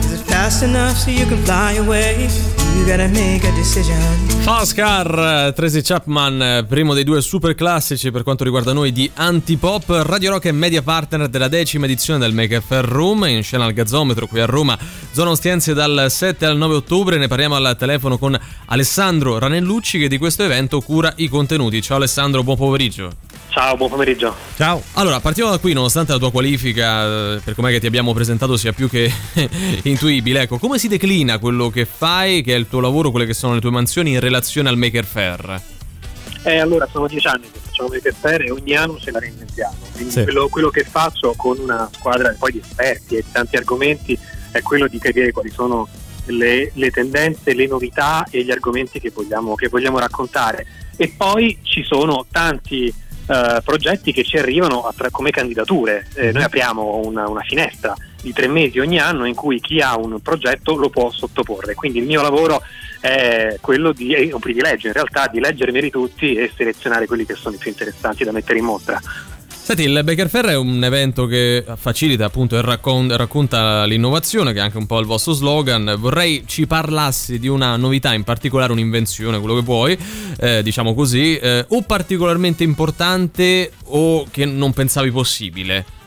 Is 0.00 0.12
it 0.20 0.24
fast 0.26 0.64
enough 0.64 0.96
so 0.96 1.10
you 1.12 1.26
can 1.26 1.38
fly 1.44 1.74
away? 1.74 2.28
You 2.74 2.84
gotta 2.84 3.08
make 3.08 3.46
a 3.46 3.52
decision. 3.52 3.98
Fast 4.40 4.74
Car, 4.74 5.46
eh, 5.48 5.52
Tracy 5.52 5.82
Chapman, 5.82 6.42
eh, 6.42 6.64
primo 6.66 6.94
dei 6.94 7.04
due 7.04 7.20
super 7.20 7.54
classici 7.54 8.10
per 8.10 8.22
quanto 8.22 8.44
riguarda 8.44 8.72
noi 8.72 8.92
di 8.92 9.10
Antipop. 9.12 10.02
Radio 10.06 10.30
Rock 10.30 10.46
è 10.46 10.52
media 10.52 10.82
partner 10.82 11.28
della 11.28 11.48
decima 11.48 11.84
edizione 11.84 12.18
del 12.18 12.32
Make 12.32 12.60
Fair 12.60 12.84
Room 12.84 13.24
in 13.24 13.42
scena 13.42 13.64
al 13.64 13.72
Gazzometro 13.72 14.26
qui 14.26 14.40
a 14.40 14.46
Roma, 14.46 14.78
zona 15.12 15.30
Ostiense 15.30 15.74
dal 15.74 16.06
7 16.08 16.46
al 16.46 16.56
9 16.56 16.76
ottobre. 16.76 17.18
Ne 17.18 17.28
parliamo 17.28 17.56
al 17.56 17.76
telefono 17.78 18.18
con 18.18 18.38
Alessandro 18.66 19.38
Ranellucci 19.38 19.98
che 19.98 20.08
di 20.08 20.18
questo 20.18 20.42
evento 20.42 20.80
cura 20.80 21.12
i 21.16 21.28
contenuti. 21.28 21.82
Ciao 21.82 21.96
Alessandro, 21.96 22.42
buon 22.42 22.56
pomeriggio. 22.56 23.29
Ciao, 23.50 23.76
buon 23.76 23.90
pomeriggio. 23.90 24.34
Ciao. 24.56 24.80
Allora, 24.94 25.18
partiamo 25.20 25.50
da 25.50 25.58
qui, 25.58 25.72
nonostante 25.72 26.12
la 26.12 26.18
tua 26.18 26.30
qualifica, 26.30 27.34
eh, 27.34 27.40
per 27.42 27.54
com'è 27.56 27.70
che 27.72 27.80
ti 27.80 27.86
abbiamo 27.86 28.12
presentato, 28.14 28.56
sia 28.56 28.72
più 28.72 28.88
che 28.88 29.10
intuibile. 29.82 30.42
Ecco, 30.42 30.58
come 30.58 30.78
si 30.78 30.86
declina 30.86 31.38
quello 31.38 31.68
che 31.68 31.84
fai, 31.84 32.42
che 32.42 32.54
è 32.54 32.56
il 32.56 32.68
tuo 32.68 32.80
lavoro, 32.80 33.10
quelle 33.10 33.26
che 33.26 33.34
sono 33.34 33.54
le 33.54 33.60
tue 33.60 33.70
mansioni 33.70 34.12
in 34.12 34.20
relazione 34.20 34.68
al 34.68 34.76
Maker 34.76 35.04
Fair? 35.04 35.60
Eh, 36.44 36.58
allora, 36.58 36.88
sono 36.92 37.08
dieci 37.08 37.26
anni 37.26 37.50
che 37.50 37.58
facciamo 37.60 37.88
Maker 37.88 38.14
Fair 38.18 38.42
e 38.42 38.50
ogni 38.52 38.76
anno 38.76 38.96
ce 39.00 39.10
la 39.10 39.18
reinventiamo. 39.18 39.74
Quindi 39.92 40.12
Sì. 40.12 40.22
quello, 40.22 40.48
quello 40.48 40.70
che 40.70 40.84
faccio 40.84 41.34
con 41.36 41.58
una 41.58 41.90
squadra 41.92 42.34
poi 42.38 42.52
di 42.52 42.60
esperti 42.64 43.16
e 43.16 43.22
di 43.22 43.32
tanti 43.32 43.56
argomenti 43.56 44.16
è 44.52 44.62
quello 44.62 44.86
di 44.86 44.98
capire 44.98 45.32
quali 45.32 45.50
sono 45.50 45.88
le, 46.26 46.70
le 46.74 46.90
tendenze, 46.90 47.52
le 47.52 47.66
novità 47.66 48.24
e 48.30 48.44
gli 48.44 48.50
argomenti 48.52 49.00
che 49.00 49.10
vogliamo, 49.12 49.56
che 49.56 49.66
vogliamo 49.68 49.98
raccontare. 49.98 50.64
e 50.96 51.12
poi 51.16 51.58
ci 51.62 51.82
sono 51.82 52.26
tanti 52.30 52.92
eh, 53.30 53.60
progetti 53.64 54.12
che 54.12 54.24
ci 54.24 54.38
arrivano 54.38 54.92
come 55.12 55.30
candidature. 55.30 56.04
Eh, 56.14 56.32
noi 56.32 56.42
apriamo 56.42 57.02
una, 57.04 57.28
una 57.28 57.42
finestra 57.42 57.94
di 58.20 58.32
tre 58.32 58.48
mesi 58.48 58.80
ogni 58.80 58.98
anno 58.98 59.24
in 59.24 59.36
cui 59.36 59.60
chi 59.60 59.80
ha 59.80 59.96
un 59.96 60.20
progetto 60.20 60.74
lo 60.74 60.90
può 60.90 61.10
sottoporre. 61.12 61.74
Quindi 61.74 62.00
il 62.00 62.06
mio 62.06 62.22
lavoro 62.22 62.60
è 63.00 63.56
quello 63.60 63.92
di, 63.92 64.12
è 64.12 64.32
un 64.32 64.40
privilegio 64.40 64.88
in 64.88 64.92
realtà, 64.94 65.28
di 65.28 65.38
leggermeli 65.38 65.90
tutti 65.90 66.34
e 66.34 66.50
selezionare 66.54 67.06
quelli 67.06 67.24
che 67.24 67.34
sono 67.34 67.54
i 67.54 67.58
più 67.58 67.70
interessanti 67.70 68.24
da 68.24 68.32
mettere 68.32 68.58
in 68.58 68.64
mostra. 68.64 69.00
Senti, 69.70 69.84
il 69.84 70.02
Baker 70.02 70.28
Fair 70.28 70.46
è 70.46 70.56
un 70.56 70.82
evento 70.82 71.26
che 71.26 71.64
facilita 71.76 72.24
appunto 72.24 72.58
e 72.58 72.60
raccon- 72.60 73.16
racconta 73.16 73.84
l'innovazione, 73.84 74.52
che 74.52 74.58
è 74.58 74.62
anche 74.62 74.78
un 74.78 74.86
po' 74.86 74.98
il 74.98 75.06
vostro 75.06 75.32
slogan. 75.32 75.94
Vorrei 75.96 76.42
ci 76.44 76.66
parlassi 76.66 77.38
di 77.38 77.46
una 77.46 77.76
novità, 77.76 78.12
in 78.12 78.24
particolare 78.24 78.72
un'invenzione, 78.72 79.38
quello 79.38 79.54
che 79.54 79.62
vuoi, 79.62 79.96
eh, 80.40 80.64
diciamo 80.64 80.92
così, 80.92 81.36
eh, 81.36 81.64
o 81.68 81.82
particolarmente 81.82 82.64
importante 82.64 83.70
o 83.84 84.26
che 84.28 84.44
non 84.44 84.72
pensavi 84.72 85.12
possibile. 85.12 85.99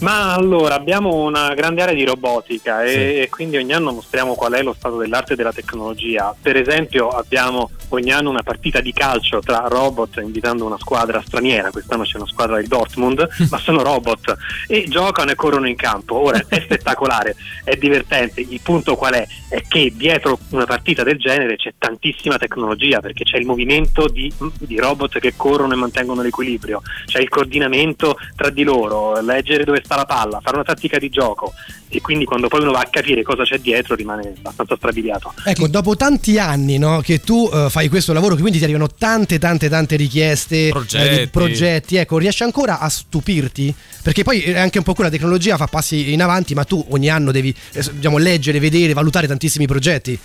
Ma 0.00 0.32
allora 0.32 0.76
abbiamo 0.76 1.14
una 1.24 1.52
grande 1.52 1.82
area 1.82 1.94
di 1.94 2.04
robotica 2.04 2.82
e, 2.82 3.20
e 3.20 3.28
quindi 3.28 3.58
ogni 3.58 3.74
anno 3.74 3.92
mostriamo 3.92 4.34
qual 4.34 4.54
è 4.54 4.62
lo 4.62 4.72
stato 4.72 4.96
dell'arte 4.96 5.34
e 5.34 5.36
della 5.36 5.52
tecnologia. 5.52 6.34
Per 6.40 6.56
esempio 6.56 7.08
abbiamo 7.08 7.70
ogni 7.88 8.10
anno 8.10 8.30
una 8.30 8.42
partita 8.42 8.80
di 8.80 8.92
calcio 8.94 9.40
tra 9.40 9.66
robot 9.68 10.20
invitando 10.22 10.64
una 10.64 10.78
squadra 10.78 11.22
straniera, 11.24 11.70
quest'anno 11.70 12.04
c'è 12.04 12.16
una 12.16 12.26
squadra 12.26 12.56
del 12.56 12.66
Dortmund, 12.66 13.28
ma 13.50 13.58
sono 13.58 13.82
robot 13.82 14.36
e 14.66 14.86
giocano 14.88 15.32
e 15.32 15.34
corrono 15.34 15.68
in 15.68 15.76
campo. 15.76 16.16
Ora 16.16 16.42
è 16.48 16.60
spettacolare, 16.64 17.36
è 17.62 17.76
divertente, 17.76 18.40
il 18.40 18.60
punto 18.62 18.96
qual 18.96 19.14
è? 19.14 19.26
È 19.48 19.60
che 19.68 19.92
dietro 19.94 20.38
una 20.50 20.64
partita 20.64 21.02
del 21.02 21.18
genere 21.18 21.56
c'è 21.56 21.74
tantissima 21.76 22.38
tecnologia 22.38 23.00
perché 23.00 23.24
c'è 23.24 23.36
il 23.36 23.44
movimento 23.44 24.08
di, 24.08 24.32
di 24.60 24.78
robot 24.78 25.18
che 25.18 25.34
corrono 25.36 25.74
e 25.74 25.76
mantengono 25.76 26.22
l'equilibrio, 26.22 26.80
c'è 27.04 27.20
il 27.20 27.28
coordinamento 27.28 28.16
tra 28.34 28.48
di 28.48 28.62
loro, 28.62 29.20
leggere 29.20 29.64
dove 29.64 29.82
sta 29.90 29.96
la 29.96 30.04
palla, 30.04 30.40
fare 30.40 30.56
una 30.56 30.64
tattica 30.64 30.98
di 30.98 31.08
gioco 31.08 31.52
e 31.88 32.00
quindi 32.00 32.24
quando 32.24 32.46
poi 32.46 32.60
uno 32.60 32.70
va 32.70 32.80
a 32.80 32.88
capire 32.88 33.22
cosa 33.24 33.42
c'è 33.42 33.58
dietro 33.58 33.96
rimane 33.96 34.34
abbastanza 34.38 34.76
strabiliato. 34.76 35.34
Ecco, 35.44 35.66
dopo 35.66 35.96
tanti 35.96 36.38
anni 36.38 36.78
no, 36.78 37.00
che 37.00 37.20
tu 37.20 37.50
eh, 37.52 37.66
fai 37.68 37.88
questo 37.88 38.12
lavoro, 38.12 38.36
che 38.36 38.40
quindi 38.40 38.58
ti 38.58 38.64
arrivano 38.64 38.88
tante 38.88 39.40
tante 39.40 39.68
tante 39.68 39.96
richieste, 39.96 40.68
Progetti. 40.68 41.20
eh, 41.22 41.28
progetti, 41.28 41.96
ecco, 41.96 42.18
riesci 42.18 42.44
ancora 42.44 42.78
a 42.78 42.88
stupirti? 42.88 43.74
Perché 44.02 44.22
poi 44.22 44.42
è 44.42 44.58
anche 44.58 44.78
un 44.78 44.84
po' 44.84 44.94
quella 44.94 45.10
tecnologia 45.10 45.56
fa 45.56 45.66
passi 45.66 46.12
in 46.12 46.22
avanti, 46.22 46.54
ma 46.54 46.64
tu 46.64 46.84
ogni 46.90 47.10
anno 47.10 47.32
devi 47.32 47.54
eh, 47.72 47.84
diciamo, 47.92 48.18
leggere, 48.18 48.60
vedere, 48.60 48.92
valutare 48.92 49.26
tantissimi 49.26 49.66
progetti. 49.66 50.18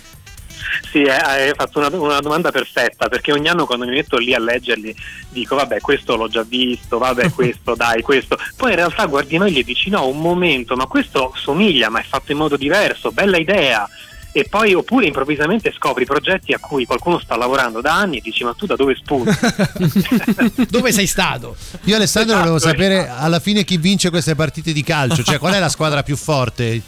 Sì, 0.90 1.02
eh, 1.02 1.10
hai 1.10 1.52
fatto 1.54 1.78
una, 1.78 1.88
una 1.92 2.20
domanda 2.20 2.50
perfetta 2.50 3.08
perché 3.08 3.32
ogni 3.32 3.48
anno 3.48 3.66
quando 3.66 3.84
mi 3.84 3.92
metto 3.92 4.16
lì 4.18 4.34
a 4.34 4.38
leggerli 4.38 4.94
dico 5.30 5.54
vabbè 5.56 5.80
questo 5.80 6.16
l'ho 6.16 6.28
già 6.28 6.42
visto, 6.42 6.98
vabbè 6.98 7.30
questo 7.34 7.74
dai 7.74 8.02
questo, 8.02 8.38
poi 8.56 8.70
in 8.70 8.76
realtà 8.76 9.06
guardi 9.06 9.38
meglio 9.38 9.60
e 9.60 9.64
dici 9.64 9.90
no 9.90 10.06
un 10.06 10.20
momento 10.20 10.76
ma 10.76 10.86
questo 10.86 11.32
somiglia 11.36 11.88
ma 11.88 12.00
è 12.00 12.04
fatto 12.04 12.32
in 12.32 12.38
modo 12.38 12.56
diverso, 12.56 13.12
bella 13.12 13.36
idea 13.36 13.88
e 14.32 14.44
poi 14.50 14.74
oppure 14.74 15.06
improvvisamente 15.06 15.72
scopri 15.74 16.04
progetti 16.04 16.52
a 16.52 16.58
cui 16.58 16.84
qualcuno 16.84 17.18
sta 17.18 17.36
lavorando 17.38 17.80
da 17.80 17.94
anni 17.94 18.18
e 18.18 18.20
dici 18.20 18.44
ma 18.44 18.52
tu 18.52 18.66
da 18.66 18.76
dove 18.76 18.94
spunti? 18.94 19.34
Dove 20.68 20.92
sei 20.92 21.06
stato? 21.06 21.56
Io 21.84 21.96
Alessandro 21.96 22.36
volevo 22.36 22.56
Esatto, 22.56 22.72
sapere 22.72 23.04
esatto. 23.04 23.24
alla 23.24 23.40
fine 23.40 23.64
chi 23.64 23.78
vince 23.78 24.10
queste 24.10 24.34
partite 24.34 24.74
di 24.74 24.82
calcio, 24.82 25.22
cioè 25.22 25.38
qual 25.38 25.54
è 25.54 25.58
la 25.58 25.70
squadra 25.70 26.02
più 26.02 26.16
forte? 26.16 26.82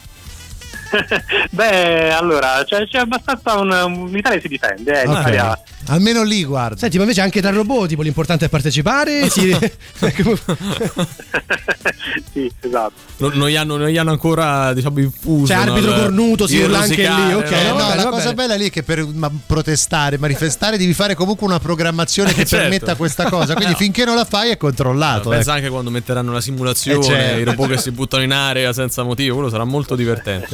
Beh 1.50 2.12
allora 2.12 2.62
c'è, 2.64 2.86
c'è 2.86 2.98
abbastanza 2.98 3.58
un, 3.58 3.70
un- 3.70 4.10
l'Italia 4.10 4.40
si 4.40 4.48
difende, 4.48 5.02
eh, 5.02 5.08
Ok. 5.08 5.16
l'Italia- 5.16 5.62
Almeno 5.90 6.22
lì, 6.22 6.44
guarda. 6.44 6.76
Senti, 6.76 6.96
ma 6.98 7.04
invece 7.04 7.22
anche 7.22 7.40
tra 7.40 7.48
robot, 7.50 7.88
tipo 7.88 8.02
l'importante 8.02 8.44
è 8.44 8.48
partecipare. 8.50 9.26
si- 9.30 9.56
sì, 12.32 12.50
esatto. 12.60 12.92
Non, 13.18 13.32
non 13.34 13.48
gli 13.48 13.56
hanno, 13.56 13.76
non 13.76 13.88
gli 13.88 13.96
hanno 13.96 14.10
ancora, 14.10 14.72
diciamo, 14.74 15.00
infuso. 15.00 15.52
C'è 15.52 15.58
arbitro 15.58 15.90
no, 15.92 15.96
cornuto, 16.02 16.46
si 16.46 16.58
urla 16.58 16.80
anche 16.80 17.08
lì, 17.08 17.32
ok, 17.32 17.50
Eh, 17.50 17.62
no? 17.64 17.68
no, 17.70 17.74
va 17.78 17.88
bene, 17.88 18.02
la 18.04 18.10
cosa 18.10 18.32
bella 18.34 18.54
lì 18.54 18.66
è 18.66 18.70
che 18.70 18.82
per 18.82 19.04
ma- 19.06 19.30
protestare, 19.46 20.18
manifestare, 20.18 20.76
devi 20.78 20.92
fare 20.94 21.14
comunque 21.14 21.46
una 21.46 21.58
programmazione 21.58 22.32
che 22.34 22.42
Eh, 22.42 22.46
certo. 22.46 22.68
permetta 22.68 22.94
questa 22.94 23.28
cosa. 23.28 23.54
Quindi 23.54 23.72
No. 23.72 23.78
finché 23.78 24.04
non 24.04 24.14
la 24.16 24.24
fai 24.24 24.50
è 24.50 24.56
controllato. 24.56 25.30
Pensa 25.30 25.50
ecco. 25.50 25.58
anche 25.58 25.68
quando 25.70 25.90
metteranno 25.90 26.32
la 26.32 26.40
simulazione, 26.40 27.00
Eh, 27.00 27.08
certo. 27.08 27.40
i 27.40 27.44
robot 27.44 27.68
che 27.70 27.78
si 27.78 27.90
buttano 27.92 28.22
in 28.22 28.32
aria 28.32 28.72
senza 28.72 29.02
motivo, 29.02 29.34
quello 29.36 29.50
sarà 29.50 29.64
molto 29.64 29.96
divertente. 29.96 30.48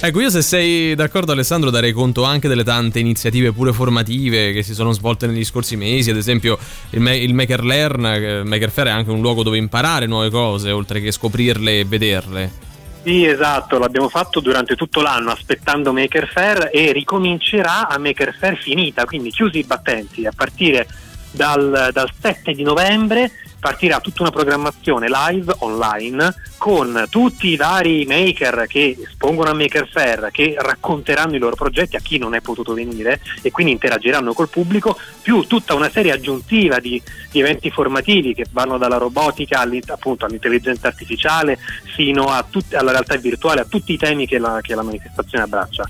Ecco, 0.00 0.20
io 0.20 0.30
se 0.30 0.42
sei 0.42 0.94
d'accordo 0.94 1.32
Alessandro 1.32 1.70
darei 1.70 1.92
conto 1.92 2.24
anche 2.24 2.48
delle 2.48 2.64
tante 2.64 2.98
iniziative 2.98 3.52
pure 3.52 3.72
formative 3.72 4.52
che 4.52 4.62
si 4.62 4.74
sono 4.74 4.92
svolte 4.92 5.26
negli 5.26 5.44
scorsi 5.44 5.76
mesi, 5.76 6.10
ad 6.10 6.16
esempio 6.16 6.58
il, 6.90 7.00
Ma- 7.00 7.14
il 7.14 7.32
Maker 7.32 7.64
Learn, 7.64 8.04
il 8.04 8.42
Maker 8.44 8.70
Fair 8.70 8.88
è 8.88 8.90
anche 8.90 9.10
un 9.10 9.20
luogo 9.20 9.42
dove 9.42 9.56
imparare 9.56 10.06
nuove 10.06 10.30
cose, 10.30 10.70
oltre 10.70 11.00
che 11.00 11.12
scoprirle 11.12 11.80
e 11.80 11.84
vederle. 11.84 12.72
Sì, 13.04 13.26
esatto, 13.26 13.78
l'abbiamo 13.78 14.08
fatto 14.08 14.40
durante 14.40 14.76
tutto 14.76 15.02
l'anno 15.02 15.30
aspettando 15.30 15.92
Maker 15.92 16.26
Fair 16.26 16.70
e 16.72 16.90
ricomincerà 16.92 17.86
a 17.86 17.98
Maker 17.98 18.34
Fair 18.34 18.56
finita, 18.56 19.04
quindi 19.04 19.30
chiusi 19.30 19.58
i 19.58 19.64
battenti. 19.64 20.24
A 20.24 20.32
partire 20.34 20.86
dal, 21.30 21.90
dal 21.92 22.10
7 22.18 22.52
di 22.52 22.62
novembre 22.62 23.30
partirà 23.64 23.98
tutta 23.98 24.20
una 24.20 24.30
programmazione 24.30 25.06
live 25.08 25.54
online 25.60 26.34
con 26.58 27.06
tutti 27.08 27.48
i 27.48 27.56
vari 27.56 28.04
maker 28.06 28.66
che 28.68 28.94
espongono 29.02 29.48
a 29.48 29.54
Maker 29.54 29.88
Fair, 29.88 30.28
che 30.30 30.54
racconteranno 30.58 31.34
i 31.34 31.38
loro 31.38 31.56
progetti 31.56 31.96
a 31.96 32.00
chi 32.00 32.18
non 32.18 32.34
è 32.34 32.42
potuto 32.42 32.74
venire 32.74 33.22
e 33.40 33.50
quindi 33.50 33.72
interagiranno 33.72 34.34
col 34.34 34.50
pubblico, 34.50 34.98
più 35.22 35.46
tutta 35.46 35.72
una 35.72 35.88
serie 35.88 36.12
aggiuntiva 36.12 36.78
di, 36.78 37.00
di 37.30 37.40
eventi 37.40 37.70
formativi 37.70 38.34
che 38.34 38.44
vanno 38.50 38.76
dalla 38.76 38.98
robotica 38.98 39.66
appunto, 39.86 40.26
all'intelligenza 40.26 40.88
artificiale 40.88 41.58
fino 41.94 42.26
tut- 42.50 42.74
alla 42.74 42.90
realtà 42.90 43.16
virtuale, 43.16 43.62
a 43.62 43.66
tutti 43.66 43.94
i 43.94 43.96
temi 43.96 44.26
che 44.26 44.36
la, 44.36 44.58
che 44.60 44.74
la 44.74 44.82
manifestazione 44.82 45.44
abbraccia. 45.44 45.88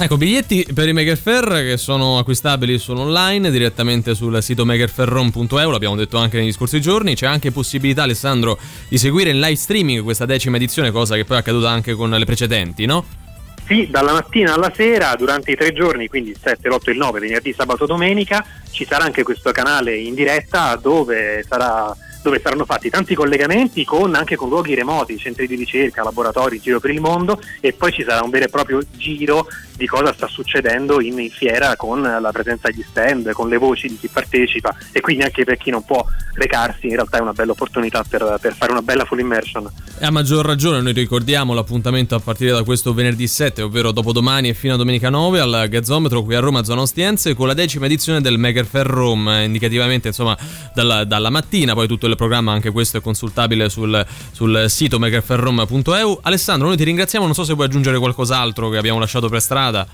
Ecco, 0.00 0.16
biglietti 0.16 0.64
per 0.72 0.86
i 0.86 0.92
Maker 0.92 1.18
Fair 1.18 1.64
che 1.64 1.76
sono 1.76 2.18
acquistabili 2.18 2.78
solo 2.78 3.00
online 3.00 3.50
direttamente 3.50 4.14
sul 4.14 4.40
sito 4.44 4.64
makerfairroom.eu, 4.64 5.70
l'abbiamo 5.70 5.96
detto 5.96 6.18
anche 6.18 6.38
negli 6.38 6.52
scorsi 6.52 6.80
giorni. 6.80 7.16
C'è 7.16 7.26
anche 7.26 7.50
possibilità, 7.50 8.04
Alessandro, 8.04 8.56
di 8.88 8.96
seguire 8.96 9.30
in 9.30 9.40
live 9.40 9.56
streaming 9.56 10.04
questa 10.04 10.24
decima 10.24 10.54
edizione, 10.56 10.92
cosa 10.92 11.16
che 11.16 11.24
poi 11.24 11.38
è 11.38 11.40
accaduta 11.40 11.70
anche 11.70 11.94
con 11.94 12.10
le 12.10 12.24
precedenti, 12.24 12.86
no? 12.86 13.04
Sì, 13.66 13.88
dalla 13.90 14.12
mattina 14.12 14.54
alla 14.54 14.72
sera, 14.72 15.16
durante 15.16 15.50
i 15.50 15.56
tre 15.56 15.72
giorni, 15.72 16.06
quindi 16.06 16.30
il 16.30 16.38
7, 16.40 16.68
l'8 16.68 16.78
e 16.84 16.92
il 16.92 16.98
9, 16.98 17.18
venerdì, 17.18 17.52
sabato, 17.52 17.84
domenica, 17.84 18.44
ci 18.70 18.86
sarà 18.88 19.02
anche 19.02 19.24
questo 19.24 19.50
canale 19.50 19.96
in 19.96 20.14
diretta 20.14 20.78
dove, 20.80 21.44
sarà- 21.46 21.92
dove 22.22 22.40
saranno 22.42 22.64
fatti 22.64 22.90
tanti 22.90 23.14
collegamenti 23.14 23.84
con, 23.84 24.14
anche 24.14 24.36
con 24.36 24.48
luoghi 24.48 24.74
remoti, 24.74 25.18
centri 25.18 25.46
di 25.46 25.54
ricerca, 25.54 26.02
laboratori 26.02 26.60
giro 26.60 26.80
per 26.80 26.90
il 26.90 27.00
mondo 27.00 27.40
e 27.60 27.72
poi 27.72 27.92
ci 27.92 28.02
sarà 28.02 28.22
un 28.22 28.30
vero 28.30 28.46
e 28.46 28.48
proprio 28.48 28.80
giro 28.96 29.46
di 29.78 29.86
cosa 29.86 30.12
sta 30.12 30.26
succedendo 30.26 31.00
in, 31.00 31.30
fiera 31.30 31.76
con 31.76 32.02
la 32.02 32.30
presenza 32.32 32.68
degli 32.68 32.84
stand, 32.86 33.30
con 33.30 33.48
le 33.48 33.56
voci 33.56 33.86
di 33.86 33.96
chi 33.96 34.08
partecipa 34.08 34.74
e 34.92 35.00
quindi 35.00 35.22
anche 35.22 35.44
per 35.44 35.56
chi 35.56 35.70
non 35.70 35.84
può 35.84 36.04
recarsi 36.34 36.88
in 36.88 36.94
realtà 36.94 37.18
è 37.18 37.20
una 37.20 37.32
bella 37.32 37.52
opportunità 37.52 38.04
per, 38.08 38.38
per 38.40 38.54
fare 38.54 38.72
una 38.72 38.82
bella 38.82 39.04
full 39.04 39.20
immersion. 39.20 39.70
E 39.98 40.04
a 40.04 40.10
maggior 40.10 40.44
ragione 40.44 40.80
noi 40.80 40.92
ricordiamo 40.92 41.54
l'appuntamento 41.54 42.16
a 42.16 42.20
partire 42.20 42.50
da 42.50 42.64
questo 42.64 42.92
venerdì 42.92 43.28
7, 43.28 43.62
ovvero 43.62 43.92
dopodomani 43.92 44.48
e 44.48 44.54
fino 44.54 44.74
a 44.74 44.76
domenica 44.76 45.10
9 45.10 45.40
al 45.40 45.66
Gazzometro 45.68 46.22
qui 46.22 46.34
a 46.34 46.40
Roma, 46.40 46.64
zona 46.64 46.80
Ostiense, 46.80 47.34
con 47.34 47.46
la 47.46 47.54
decima 47.54 47.86
edizione 47.86 48.20
del 48.20 48.36
Maker 48.36 48.66
Fair 48.66 48.86
Rome, 48.86 49.44
indicativamente 49.44 50.08
insomma 50.08 50.36
dalla, 50.74 51.04
dalla 51.04 51.30
mattina, 51.30 51.74
poi 51.74 51.86
tutto 51.86 52.07
il 52.08 52.16
programma, 52.16 52.52
anche 52.52 52.70
questo 52.70 52.98
è 52.98 53.00
consultabile 53.00 53.68
sul, 53.68 54.04
sul 54.32 54.64
sito 54.68 54.98
makerfairrome.eu. 54.98 56.20
Alessandro, 56.22 56.68
noi 56.68 56.76
ti 56.76 56.84
ringraziamo, 56.84 57.24
non 57.24 57.34
so 57.34 57.44
se 57.44 57.54
vuoi 57.54 57.66
aggiungere 57.66 57.98
qualcos'altro 57.98 58.68
che 58.68 58.78
abbiamo 58.78 58.98
lasciato 58.98 59.28
per 59.28 59.40
strada. 59.40 59.86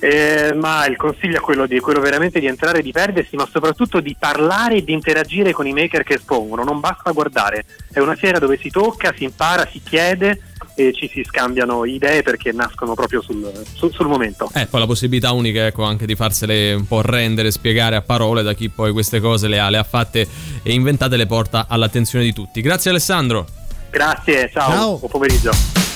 Eh, 0.00 0.52
ma 0.54 0.84
il 0.86 0.96
consiglio 0.96 1.36
è 1.36 1.40
quello, 1.40 1.64
di, 1.66 1.78
quello 1.78 2.00
veramente 2.00 2.40
di 2.40 2.46
entrare 2.46 2.82
di 2.82 2.90
perdersi, 2.90 3.36
ma 3.36 3.48
soprattutto 3.48 4.00
di 4.00 4.16
parlare 4.18 4.78
e 4.78 4.84
di 4.84 4.92
interagire 4.92 5.52
con 5.52 5.66
i 5.66 5.72
maker 5.72 6.02
che 6.02 6.14
espongono. 6.14 6.64
Non 6.64 6.80
basta 6.80 7.12
guardare, 7.12 7.64
è 7.92 8.00
una 8.00 8.16
fiera 8.16 8.40
dove 8.40 8.58
si 8.58 8.68
tocca, 8.68 9.14
si 9.16 9.22
impara, 9.22 9.68
si 9.70 9.80
chiede 9.80 10.51
e 10.74 10.92
ci 10.92 11.08
si 11.12 11.22
scambiano 11.24 11.84
idee 11.84 12.22
perché 12.22 12.52
nascono 12.52 12.94
proprio 12.94 13.22
sul, 13.22 13.50
sul- 13.74 13.92
sul 13.92 14.06
momento. 14.06 14.50
Eh, 14.54 14.66
poi 14.66 14.80
la 14.80 14.86
possibilità 14.86 15.32
unica 15.32 15.66
ecco 15.66 15.84
anche 15.84 16.06
di 16.06 16.14
farsele 16.14 16.74
un 16.74 16.86
po' 16.86 17.00
rendere, 17.02 17.50
spiegare 17.50 17.96
a 17.96 18.02
parole 18.02 18.42
da 18.42 18.54
chi 18.54 18.68
poi 18.68 18.92
queste 18.92 19.20
cose 19.20 19.48
le 19.48 19.58
ha, 19.58 19.68
le 19.70 19.78
ha 19.78 19.84
fatte 19.84 20.26
e 20.62 20.72
inventate 20.72 21.16
le 21.16 21.26
porta 21.26 21.66
all'attenzione 21.68 22.24
di 22.24 22.32
tutti. 22.32 22.60
Grazie 22.60 22.90
Alessandro. 22.90 23.46
Grazie, 23.90 24.50
ciao, 24.50 24.70
Ciao. 24.70 24.98
buon 24.98 25.10
pomeriggio. 25.10 25.91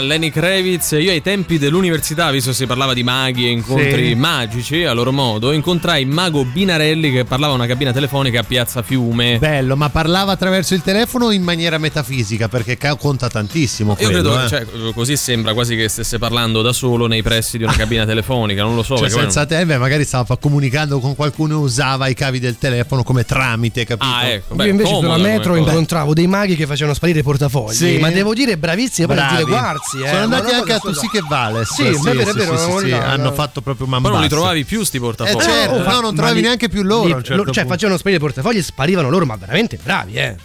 Lenny 0.00 0.30
Kravitz. 0.30 0.92
Io 0.92 1.10
ai 1.10 1.22
tempi 1.22 1.58
dell'università, 1.58 2.30
visto 2.30 2.50
che 2.50 2.56
si 2.56 2.66
parlava 2.66 2.94
di 2.94 3.02
maghi 3.02 3.46
e 3.46 3.50
incontri 3.50 4.08
Sì. 4.08 4.14
magici 4.14 4.84
a 4.84 4.92
loro 4.92 5.12
modo, 5.12 5.52
incontrai 5.52 6.02
il 6.02 6.08
mago 6.08 6.44
Binarelli 6.44 7.12
che 7.12 7.24
parlava 7.24 7.54
una 7.54 7.66
cabina 7.66 7.92
telefonica 7.92 8.40
a 8.40 8.42
Piazza 8.42 8.82
Fiume. 8.82 9.38
Bello, 9.38 9.76
ma 9.76 9.88
parlava 9.90 10.32
attraverso 10.32 10.74
il 10.74 10.82
telefono 10.82 11.26
o 11.26 11.32
in 11.32 11.42
maniera 11.42 11.78
metafisica? 11.78 12.48
Perché 12.48 12.78
conta 12.98 13.28
tantissimo. 13.28 13.96
Io 13.98 14.10
quello, 14.10 14.30
credo, 14.30 14.44
eh. 14.44 14.48
cioè, 14.48 14.92
così 14.94 15.16
sembra 15.16 15.52
quasi 15.54 15.76
che 15.76 15.88
stesse 15.88 16.18
parlando 16.18 16.62
da 16.62 16.72
solo 16.72 17.06
nei 17.06 17.22
pressi 17.22 17.58
di 17.58 17.64
una 17.64 17.74
cabina 17.74 18.04
telefonica, 18.04 18.62
non 18.62 18.74
lo 18.74 18.82
so. 18.82 18.96
Cioè, 18.96 19.08
senza 19.08 19.46
te, 19.46 19.64
beh, 19.64 19.78
magari 19.78 20.04
stava 20.04 20.36
comunicando 20.36 20.98
con 21.00 21.14
qualcuno 21.14 21.54
e 21.54 21.56
usava 21.56 22.08
i 22.08 22.14
cavi 22.14 22.38
del 22.38 22.58
telefono 22.58 23.02
come 23.02 23.24
tramite, 23.24 23.84
capito? 23.84 24.12
Ah, 24.12 24.28
ecco. 24.28 24.54
Io 24.62 24.70
invece 24.70 24.94
sulla 24.94 25.18
metro 25.18 25.56
incontravo 25.56 26.14
dei 26.14 26.26
maghi 26.26 26.56
che 26.56 26.66
facevano 26.66 26.94
sparire 26.94 27.20
i 27.20 27.22
portafogli. 27.22 27.74
Sì. 27.74 27.98
Ma 27.98 28.10
devo 28.10 28.34
dire, 28.34 28.56
bravissimi 28.56 29.06
poi 29.06 29.18
a 29.18 29.26
Bravi. 29.44 29.52
Guarzi. 29.90 30.00
Eh. 30.02 30.06
Sono 30.08 30.28
Ma 30.28 30.36
andati 30.36 30.52
anche 30.54 30.72
a 30.72 30.78
Tu 30.78 30.92
sì 30.92 31.08
che 31.08 31.22
vale. 31.28 31.64
Sì, 31.64 31.82
è 31.86 31.92
vero, 31.92 32.20
è 32.20 32.32
vero, 32.32 32.56
sì, 32.56 32.70
sì, 32.72 32.78
sì, 32.78 32.90
no, 32.90 33.04
hanno 33.04 33.22
no. 33.24 33.32
fatto 33.32 33.60
proprio 33.60 33.86
Poi 33.86 34.00
man 34.00 34.12
non 34.12 34.20
li 34.22 34.28
trovavi 34.28 34.64
più 34.64 34.82
sti 34.84 34.98
portafogli. 34.98 35.40
Eh, 35.40 35.44
certo, 35.44 35.74
Oh, 35.74 35.78
ma- 35.78 35.84
no, 35.84 36.00
non 36.00 36.10
ma 36.10 36.16
trovavi 36.16 36.34
li- 36.36 36.42
neanche 36.42 36.68
più 36.68 36.82
loro. 36.82 37.04
li- 37.06 37.12
certo 37.24 37.36
lo- 37.36 37.44
cioè, 37.44 37.52
punto. 37.62 37.68
facevano 37.68 37.98
sparire 37.98 38.20
i 38.20 38.24
portafogli 38.24 38.56
e 38.58 38.62
sparivano 38.62 39.08
loro, 39.10 39.26
ma 39.26 39.36
veramente 39.36 39.78
bravi, 39.82 40.14
eh. 40.14 40.36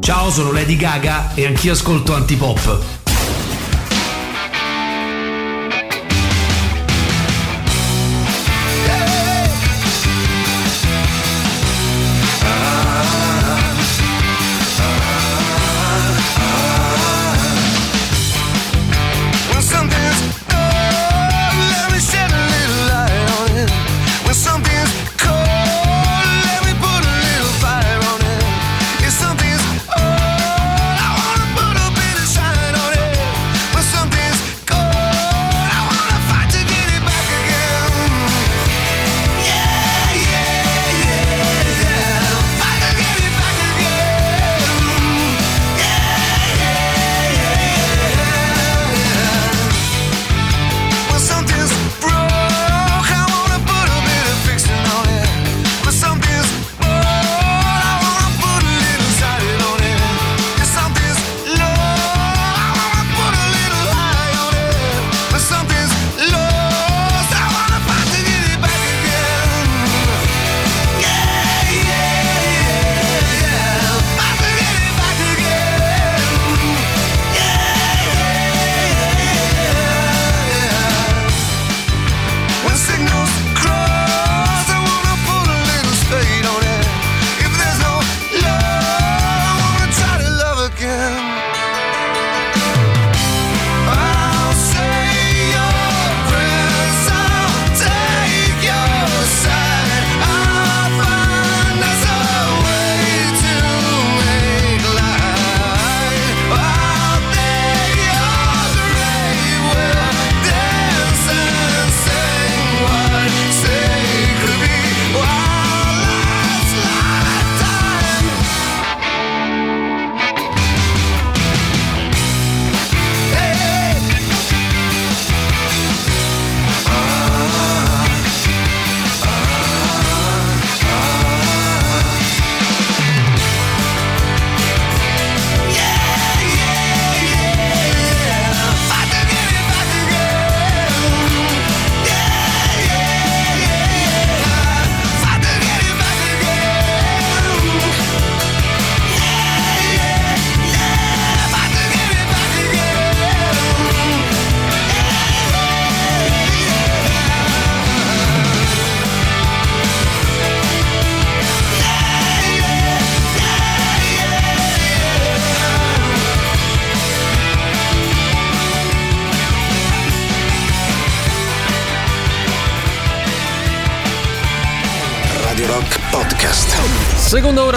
Ciao, 0.00 0.30
sono 0.30 0.50
Lady 0.52 0.76
Gaga 0.76 1.30
e 1.34 1.46
anch'io 1.46 1.72
ascolto 1.72 2.14
Antipop. 2.14 3.01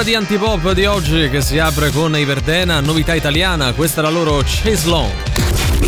Di 0.05 0.13
Antipop 0.13 0.73
di 0.73 0.85
oggi 0.85 1.29
che 1.31 1.41
si 1.41 1.57
apre 1.57 1.89
con 1.89 2.15
Iverdena, 2.15 2.79
novità 2.79 3.15
italiana, 3.15 3.73
questa 3.73 4.01
è 4.01 4.03
la 4.03 4.11
loro 4.11 4.39
Chase 4.45 4.87
Long. 4.87 5.11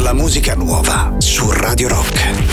La 0.02 0.14
musica 0.14 0.56
nuova 0.56 1.14
su 1.20 1.52
Radio 1.52 1.88
Rock. 1.90 2.47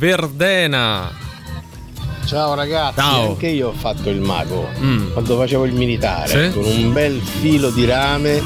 Verdena. 0.00 1.10
Ciao 2.24 2.54
ragazzi, 2.54 2.94
Ciao. 3.00 3.28
anche 3.32 3.48
io 3.48 3.68
ho 3.68 3.72
fatto 3.72 4.08
il 4.08 4.20
mago 4.22 4.66
Mm. 4.78 5.12
quando 5.12 5.36
facevo 5.36 5.66
il 5.66 5.74
militare 5.74 6.50
Sì? 6.50 6.58
con 6.58 6.64
un 6.64 6.90
bel 6.94 7.20
filo 7.20 7.68
di 7.68 7.84
rame 7.84 8.40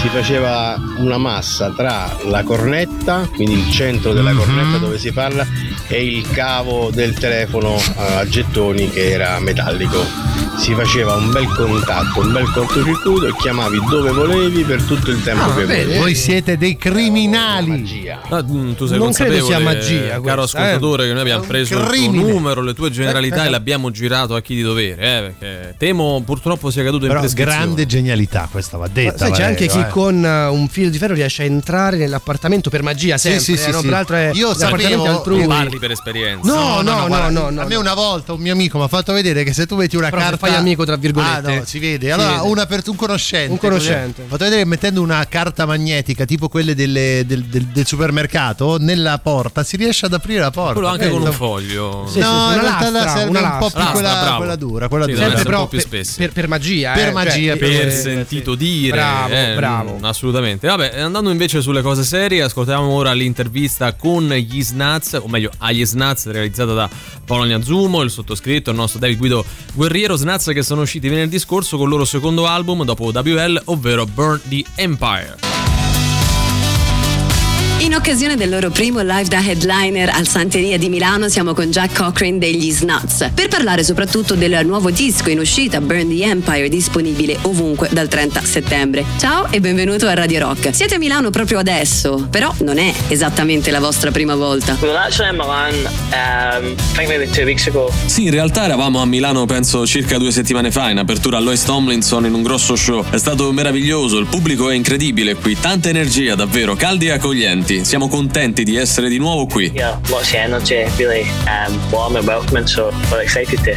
si 0.00 0.08
faceva 0.08 0.76
una 0.98 1.16
massa 1.16 1.72
tra 1.74 2.14
la 2.24 2.42
cornetta, 2.42 3.28
quindi 3.34 3.54
il 3.58 3.70
centro 3.70 4.12
della 4.12 4.32
Mhm. 4.32 4.38
cornetta 4.38 4.76
dove 4.78 4.98
si 4.98 5.10
parla, 5.12 5.46
e 5.88 6.04
il 6.04 6.28
cavo 6.30 6.90
del 6.92 7.14
telefono 7.14 7.76
eh, 7.76 8.12
a 8.18 8.26
gettoni 8.28 8.90
che 8.90 9.10
era 9.10 9.38
metallico. 9.40 10.04
Si 10.58 10.72
faceva 10.72 11.14
un 11.16 11.30
bel 11.30 11.46
contatto, 11.54 12.20
un 12.20 12.32
bel 12.32 12.50
cortocircuito 12.50 13.26
e 13.26 13.36
chiamavi 13.36 13.78
dove 13.90 14.10
volevi 14.10 14.62
per 14.64 14.82
tutto 14.82 15.10
il 15.10 15.22
tempo 15.22 15.44
Ah, 15.44 15.54
che 15.54 15.64
volevi. 15.66 15.98
voi 15.98 16.14
siete 16.14 16.56
dei 16.56 16.76
criminali. 16.78 18.08
Ah, 18.30 18.42
mm, 18.42 18.72
tu 18.72 18.86
sei 18.86 18.96
Non 18.98 19.12
credo 19.12 19.44
sia 19.44 19.58
magia 19.58 20.14
eh, 20.16 20.20
caro 20.22 20.40
questa, 20.42 20.58
ascoltatore, 20.60 21.04
eh. 21.04 21.06
che 21.08 21.12
noi 21.12 21.20
abbiamo 21.22 21.44
preso 21.44 21.78
il 21.78 21.86
tuo 21.86 22.10
numero, 22.10 22.62
le 22.62 22.72
tue 22.74 22.90
generalità 22.90 23.44
e 23.44 23.50
l'abbiamo 23.50 23.90
girato 23.90 24.34
a 24.34 24.40
chi 24.40 24.54
di 24.54 24.62
dovere, 24.62 24.94
eh, 25.02 25.20
perché 25.38 25.74
temo 25.78 26.22
purtroppo 26.24 26.70
sia 26.70 26.82
caduto 26.82 27.04
in 27.04 27.10
Però 27.10 27.20
prescrizione. 27.20 27.58
grande 27.60 27.86
genialità 27.86 28.48
questa 28.50 28.78
va 28.78 28.88
detta. 28.90 29.16
Sai, 29.18 29.32
c'è 29.32 29.42
anche 29.42 29.66
chi 29.66 29.85
eh. 29.86 29.90
con 29.90 30.14
uh, 30.22 30.52
un 30.52 30.68
filo 30.68 30.90
di 30.90 30.98
ferro 30.98 31.14
riesce 31.14 31.42
a 31.42 31.46
entrare 31.46 31.96
nell'appartamento 31.96 32.70
per 32.70 32.82
magia 32.82 33.16
Sì, 33.18 33.28
sempre. 33.28 33.42
sì, 33.44 33.56
sì, 33.56 33.68
eh, 33.68 33.72
no? 33.72 33.78
sì. 33.80 33.84
Peraltro 33.86 34.16
è 34.16 34.30
Io 34.34 34.54
sapevo- 34.54 35.04
altrui. 35.04 35.46
Parli 35.46 35.78
per 35.78 35.90
esperienza. 35.90 36.52
No, 36.52 36.80
no, 36.82 36.98
no, 37.00 37.06
guarda, 37.06 37.28
no, 37.30 37.50
no, 37.50 37.60
A 37.62 37.64
me 37.66 37.74
no. 37.74 37.80
una 37.80 37.94
volta 37.94 38.32
un 38.32 38.40
mio 38.40 38.52
amico 38.52 38.78
mi 38.78 38.84
ha 38.84 38.88
fatto 38.88 39.12
vedere 39.12 39.44
che 39.44 39.52
se 39.52 39.66
tu 39.66 39.76
metti 39.76 39.96
una 39.96 40.10
Però 40.10 40.20
carta. 40.22 40.36
fai 40.38 40.54
amico, 40.54 40.84
tra 40.84 40.96
virgolette. 40.96 41.52
Ah, 41.52 41.54
no, 41.56 41.64
si 41.64 41.78
vede. 41.78 42.06
Si 42.06 42.12
Allora, 42.12 42.36
vede. 42.36 42.48
una 42.48 42.66
per- 42.66 42.82
un 42.86 42.96
conoscente. 42.96 43.52
Un 43.52 43.58
conoscente. 43.58 44.22
Ho 44.22 44.26
fatto 44.28 44.44
vedere 44.44 44.62
che 44.62 44.68
mettendo 44.68 45.00
una 45.02 45.24
carta 45.28 45.66
magnetica, 45.66 46.24
tipo 46.24 46.48
quelle 46.48 46.74
delle- 46.74 47.24
del, 47.26 47.44
del- 47.44 47.64
del 47.66 47.86
supermercato, 47.86 48.76
nella 48.78 49.18
porta 49.18 49.62
si 49.62 49.76
riesce 49.76 50.06
ad 50.06 50.12
aprire 50.14 50.40
la 50.40 50.50
porta. 50.50 50.72
Quello 50.74 50.88
anche 50.88 51.04
Vedi? 51.06 51.16
con 51.18 51.26
un 51.26 51.32
foglio. 51.32 52.04
Sì, 52.06 52.12
sì, 52.14 52.18
sì, 52.18 52.24
no, 52.24 52.30
una 52.46 52.54
in 52.54 52.60
realtà 52.60 52.90
lastra, 52.90 53.12
serve 53.16 53.38
una 53.38 53.52
un 53.52 53.58
po' 53.58 53.70
più 53.70 53.84
quella, 53.92 54.34
quella 54.36 54.56
dura, 54.56 54.88
quella 54.88 55.04
Sì, 55.06 55.12
dura. 55.12 55.26
un 55.26 55.42
però 55.42 55.58
po' 55.62 55.68
più 55.68 55.82
per, 55.88 56.06
per- 56.16 56.32
per 56.32 56.48
magia. 56.48 56.92
Per 56.92 57.08
eh, 57.08 57.12
magia, 57.12 57.50
cioè, 57.56 57.58
per 57.58 57.86
eh, 57.86 57.90
sentito 57.90 58.52
sì. 58.52 58.56
dire 58.58 58.92
Bravo, 58.96 59.34
eh, 59.34 59.52
bravo. 59.54 59.75
Mm, 59.82 60.04
assolutamente. 60.04 60.66
Vabbè 60.66 61.00
andando 61.00 61.30
invece 61.30 61.60
sulle 61.60 61.82
cose 61.82 62.04
serie 62.04 62.42
ascoltiamo 62.42 62.88
ora 62.88 63.12
l'intervista 63.12 63.94
con 63.94 64.28
gli 64.28 64.62
Snats 64.62 65.18
o 65.20 65.28
meglio 65.28 65.50
agli 65.58 65.84
Snats 65.84 66.26
realizzata 66.30 66.72
da 66.72 66.88
Polonia 67.24 67.62
Zumo 67.62 68.02
il 68.02 68.10
sottoscritto 68.10 68.70
il 68.70 68.76
nostro 68.76 68.98
David 68.98 69.18
Guido 69.18 69.44
Guerriero. 69.74 70.16
Snats 70.16 70.50
che 70.52 70.62
sono 70.62 70.82
usciti 70.82 71.08
venerdì 71.08 71.38
scorso 71.38 71.76
con 71.76 71.86
il 71.86 71.92
loro 71.92 72.04
secondo 72.04 72.46
album 72.46 72.84
dopo 72.84 73.04
WL 73.12 73.62
ovvero 73.66 74.06
Burn 74.06 74.40
the 74.48 74.64
Empire 74.76 75.65
In 77.78 77.94
occasione 77.94 78.36
del 78.36 78.48
loro 78.48 78.70
primo 78.70 79.02
live 79.02 79.28
da 79.28 79.44
headliner 79.44 80.08
al 80.08 80.26
Santeria 80.26 80.78
di 80.78 80.88
Milano 80.88 81.28
siamo 81.28 81.52
con 81.52 81.70
Jack 81.70 81.94
Cochran 81.94 82.38
degli 82.38 82.72
Snuts 82.72 83.32
per 83.34 83.48
parlare 83.48 83.84
soprattutto 83.84 84.34
del 84.34 84.64
nuovo 84.64 84.90
disco 84.90 85.28
in 85.28 85.38
uscita 85.38 85.82
Burn 85.82 86.08
the 86.08 86.24
Empire 86.24 86.70
disponibile 86.70 87.36
ovunque 87.42 87.90
dal 87.92 88.08
30 88.08 88.42
settembre. 88.42 89.04
Ciao 89.18 89.48
e 89.50 89.60
benvenuto 89.60 90.06
a 90.06 90.14
Radio 90.14 90.40
Rock. 90.40 90.74
Siete 90.74 90.94
a 90.94 90.98
Milano 90.98 91.28
proprio 91.28 91.58
adesso, 91.58 92.26
però 92.30 92.50
non 92.60 92.78
è 92.78 92.94
esattamente 93.08 93.70
la 93.70 93.78
vostra 93.78 94.10
prima 94.10 94.34
volta. 94.34 94.78
We 94.80 94.88
were 94.88 94.98
actually 94.98 95.28
in 95.28 95.36
Milan, 95.36 95.74
um, 96.64 96.72
I 96.72 96.76
think 96.96 97.08
maybe 97.08 97.28
two 97.30 97.44
weeks 97.44 97.66
ago. 97.66 97.92
Sì, 98.06 98.24
in 98.24 98.30
realtà 98.30 98.64
eravamo 98.64 99.02
a 99.02 99.04
Milano 99.04 99.44
penso 99.44 99.86
circa 99.86 100.16
due 100.16 100.32
settimane 100.32 100.70
fa 100.70 100.88
in 100.88 100.96
apertura 100.96 101.36
a 101.36 101.40
Lois 101.40 101.62
Tomlinson 101.62 102.24
in 102.24 102.32
un 102.32 102.42
grosso 102.42 102.74
show. 102.74 103.04
È 103.10 103.18
stato 103.18 103.52
meraviglioso, 103.52 104.16
il 104.16 104.26
pubblico 104.26 104.70
è 104.70 104.74
incredibile 104.74 105.34
qui, 105.34 105.58
tanta 105.60 105.90
energia 105.90 106.34
davvero, 106.34 106.74
caldi 106.74 107.08
e 107.08 107.10
accoglienti. 107.10 107.64
Siamo 107.66 108.06
contenti 108.08 108.62
di 108.62 108.76
essere 108.76 109.08
di 109.08 109.18
nuovo 109.18 109.46
qui. 109.46 109.72
Yeah, 109.74 109.98
lots 110.08 110.28
of 110.28 110.34
energy, 110.34 110.84
really 110.98 111.26
um, 111.46 111.76
warm 111.90 112.14
and 112.14 112.24
welcoming, 112.24 112.64
so 112.64 112.92
we're 113.10 113.22
excited 113.22 113.60
to, 113.64 113.72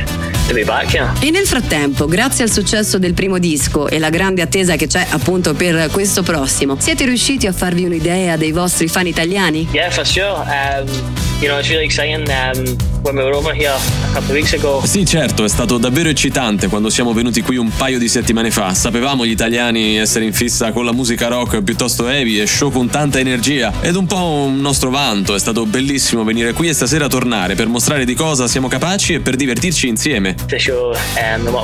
to 0.48 0.54
be 0.54 0.64
back 0.64 0.94
here. 0.94 1.10
E 1.22 1.32
nel 1.32 1.48
frattempo, 1.48 2.06
grazie 2.06 2.44
al 2.44 2.52
successo 2.52 3.00
del 3.00 3.16
primo 3.16 3.40
disco 3.40 3.88
e 3.88 3.98
la 3.98 4.10
grande 4.10 4.44
attesa 4.44 4.76
che 4.76 4.86
c'è 4.86 5.08
appunto 5.10 5.56
per 5.56 5.90
questo 5.92 6.22
prossimo, 6.22 6.78
siete 6.80 7.06
riusciti 7.06 7.48
a 7.48 7.52
farvi 7.52 7.86
un'idea 7.86 8.38
dei 8.38 8.52
vostri 8.52 8.88
fan 8.88 9.08
italiani? 9.08 9.68
Yeah, 9.72 9.90
for 9.90 10.06
sure. 10.06 10.44
Um, 10.46 11.29
you 11.42 11.48
know, 11.48 11.58
it's 11.58 11.70
really 11.70 11.86
exciting. 11.86 12.28
Um, 12.30 12.78
when 13.02 13.16
we 13.16 13.24
were 13.24 13.34
over 13.34 13.54
here 13.54 13.72
a 13.72 14.14
couple 14.14 14.32
of 14.32 14.36
weeks 14.36 14.54
ago, 14.54 14.82
Sì, 14.84 15.06
certo, 15.06 15.46
è 15.46 15.48
stato 15.48 15.78
davvero 15.78 16.10
eccitante 16.10 16.68
quando 16.68 16.90
siamo 16.90 17.14
venuti 17.14 17.42
qui 17.42 17.56
un 17.56 17.72
paio 17.76 17.98
di 17.98 18.10
settimane 18.10 18.52
fa. 18.52 18.74
Sapevamo 18.74 19.26
gli 19.26 19.32
italiani 19.32 19.98
essere 19.98 20.26
in 20.26 20.34
fissa 20.34 20.72
con 20.74 20.84
la 20.84 20.92
musica 20.92 21.28
rock 21.28 21.62
piuttosto 21.62 22.10
heavy 22.10 22.40
e 22.40 22.46
show 22.46 22.70
con 22.72 22.90
tanta 22.90 23.20
energia 23.20 23.72
ed 23.80 23.96
un 23.96 24.06
po' 24.06 24.22
un 24.22 24.60
nostro 24.60 24.90
vanto. 24.90 25.34
È 25.34 25.40
stato 25.40 25.66
bellissimo 25.66 26.26
venire 26.26 26.52
qui 26.52 26.68
e 26.68 26.74
stasera 26.74 27.08
tornare 27.08 27.56
per 27.56 27.68
mostrare 27.68 28.04
di 28.04 28.16
cosa 28.16 28.48
siamo 28.48 28.68
capaci 28.68 29.14
e 29.14 29.20
per 29.22 29.36
divertirci 29.38 29.88
insieme. 29.88 30.36
show 30.58 30.92
um. 30.92 31.64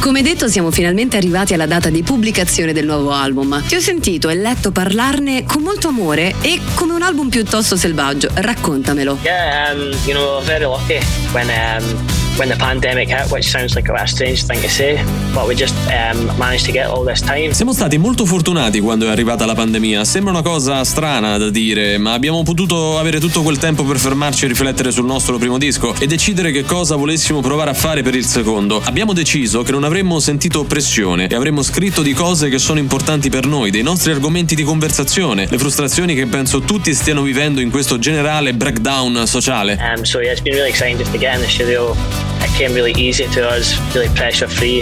Come 0.00 0.22
detto, 0.22 0.48
siamo 0.48 0.70
finalmente 0.70 1.16
arrivati 1.16 1.52
alla 1.52 1.66
data 1.66 1.90
di 1.90 2.02
pubblicazione 2.04 2.72
del 2.72 2.86
nuovo 2.86 3.10
album. 3.10 3.60
Ti 3.66 3.74
ho 3.74 3.80
sentito 3.80 4.28
e 4.28 4.36
letto 4.36 4.70
parlarne 4.70 5.44
con 5.44 5.62
molto 5.62 5.88
amore 5.88 6.34
e 6.42 6.60
come 6.74 6.92
un 6.92 7.02
album 7.02 7.28
piuttosto 7.28 7.55
piuttosto 7.56 7.76
selvaggio. 7.76 8.28
Raccontamelo. 8.34 9.16
Yeah, 9.22 9.72
um, 9.72 9.90
you 10.04 10.12
know, 10.12 10.40
very 10.42 10.66
lucky 10.66 11.00
when 11.32 11.48
um, 11.48 12.25
when 12.38 12.48
the 12.48 12.56
pandemic 12.56 13.08
hit, 13.08 13.30
which 13.30 13.48
sounds 13.48 13.74
like 13.74 13.90
a 13.90 14.06
strange 14.06 14.44
thing 14.44 14.60
to 14.60 14.68
say, 14.68 15.02
but 15.32 15.46
we 15.46 15.54
just 15.54 15.74
um, 15.88 16.26
managed 16.38 16.66
to 16.66 16.72
get 16.72 16.86
all 16.86 17.04
this 17.04 17.20
time. 17.20 17.52
Siamo 17.52 17.72
stati 17.72 17.98
molto 17.98 18.24
fortunati 18.24 18.80
quando 18.80 19.06
è 19.06 19.10
arrivata 19.10 19.46
la 19.46 19.54
pandemia. 19.54 20.04
Sembra 20.04 20.32
una 20.32 20.42
cosa 20.42 20.84
strana 20.84 21.38
da 21.38 21.50
dire, 21.50 21.98
ma 21.98 22.12
abbiamo 22.12 22.42
potuto 22.42 22.98
avere 22.98 23.20
tutto 23.20 23.42
quel 23.42 23.58
tempo 23.58 23.84
per 23.84 23.98
fermarci 23.98 24.44
e 24.44 24.48
riflettere 24.48 24.90
sul 24.90 25.06
nostro 25.06 25.38
primo 25.38 25.58
disco 25.58 25.94
e 25.98 26.06
decidere 26.06 26.50
che 26.50 26.64
cosa 26.64 26.96
volessimo 26.96 27.40
provare 27.40 27.70
a 27.70 27.74
fare 27.74 28.02
per 28.02 28.14
il 28.14 28.24
secondo. 28.24 28.82
Abbiamo 28.84 29.12
deciso 29.12 29.62
che 29.62 29.72
non 29.72 29.84
avremmo 29.84 30.20
sentito 30.20 30.64
pressione 30.64 31.28
e 31.28 31.34
avremmo 31.34 31.62
scritto 31.62 32.02
di 32.02 32.12
cose 32.12 32.48
che 32.48 32.58
sono 32.58 32.78
importanti 32.78 33.30
per 33.30 33.46
noi, 33.46 33.70
dei 33.70 33.82
nostri 33.82 34.12
argomenti 34.12 34.54
di 34.54 34.62
conversazione, 34.62 35.46
le 35.48 35.58
frustrazioni 35.58 36.14
che 36.14 36.26
penso 36.26 36.60
tutti 36.60 36.92
stiano 36.94 37.22
vivendo 37.22 37.60
in 37.60 37.70
questo 37.70 37.98
generale 37.98 38.54
breakdown 38.54 39.26
sociale. 39.26 39.78
Um, 39.80 40.04
so 40.04 40.20
yeah, 40.20 40.32
it's 40.32 40.42
been 40.42 40.54
really 40.54 40.70
exciting 40.70 40.98
just 40.98 41.12
to 41.12 41.18
get 41.18 41.34
in 41.34 41.40
the 41.40 41.48
studio. 41.48 42.25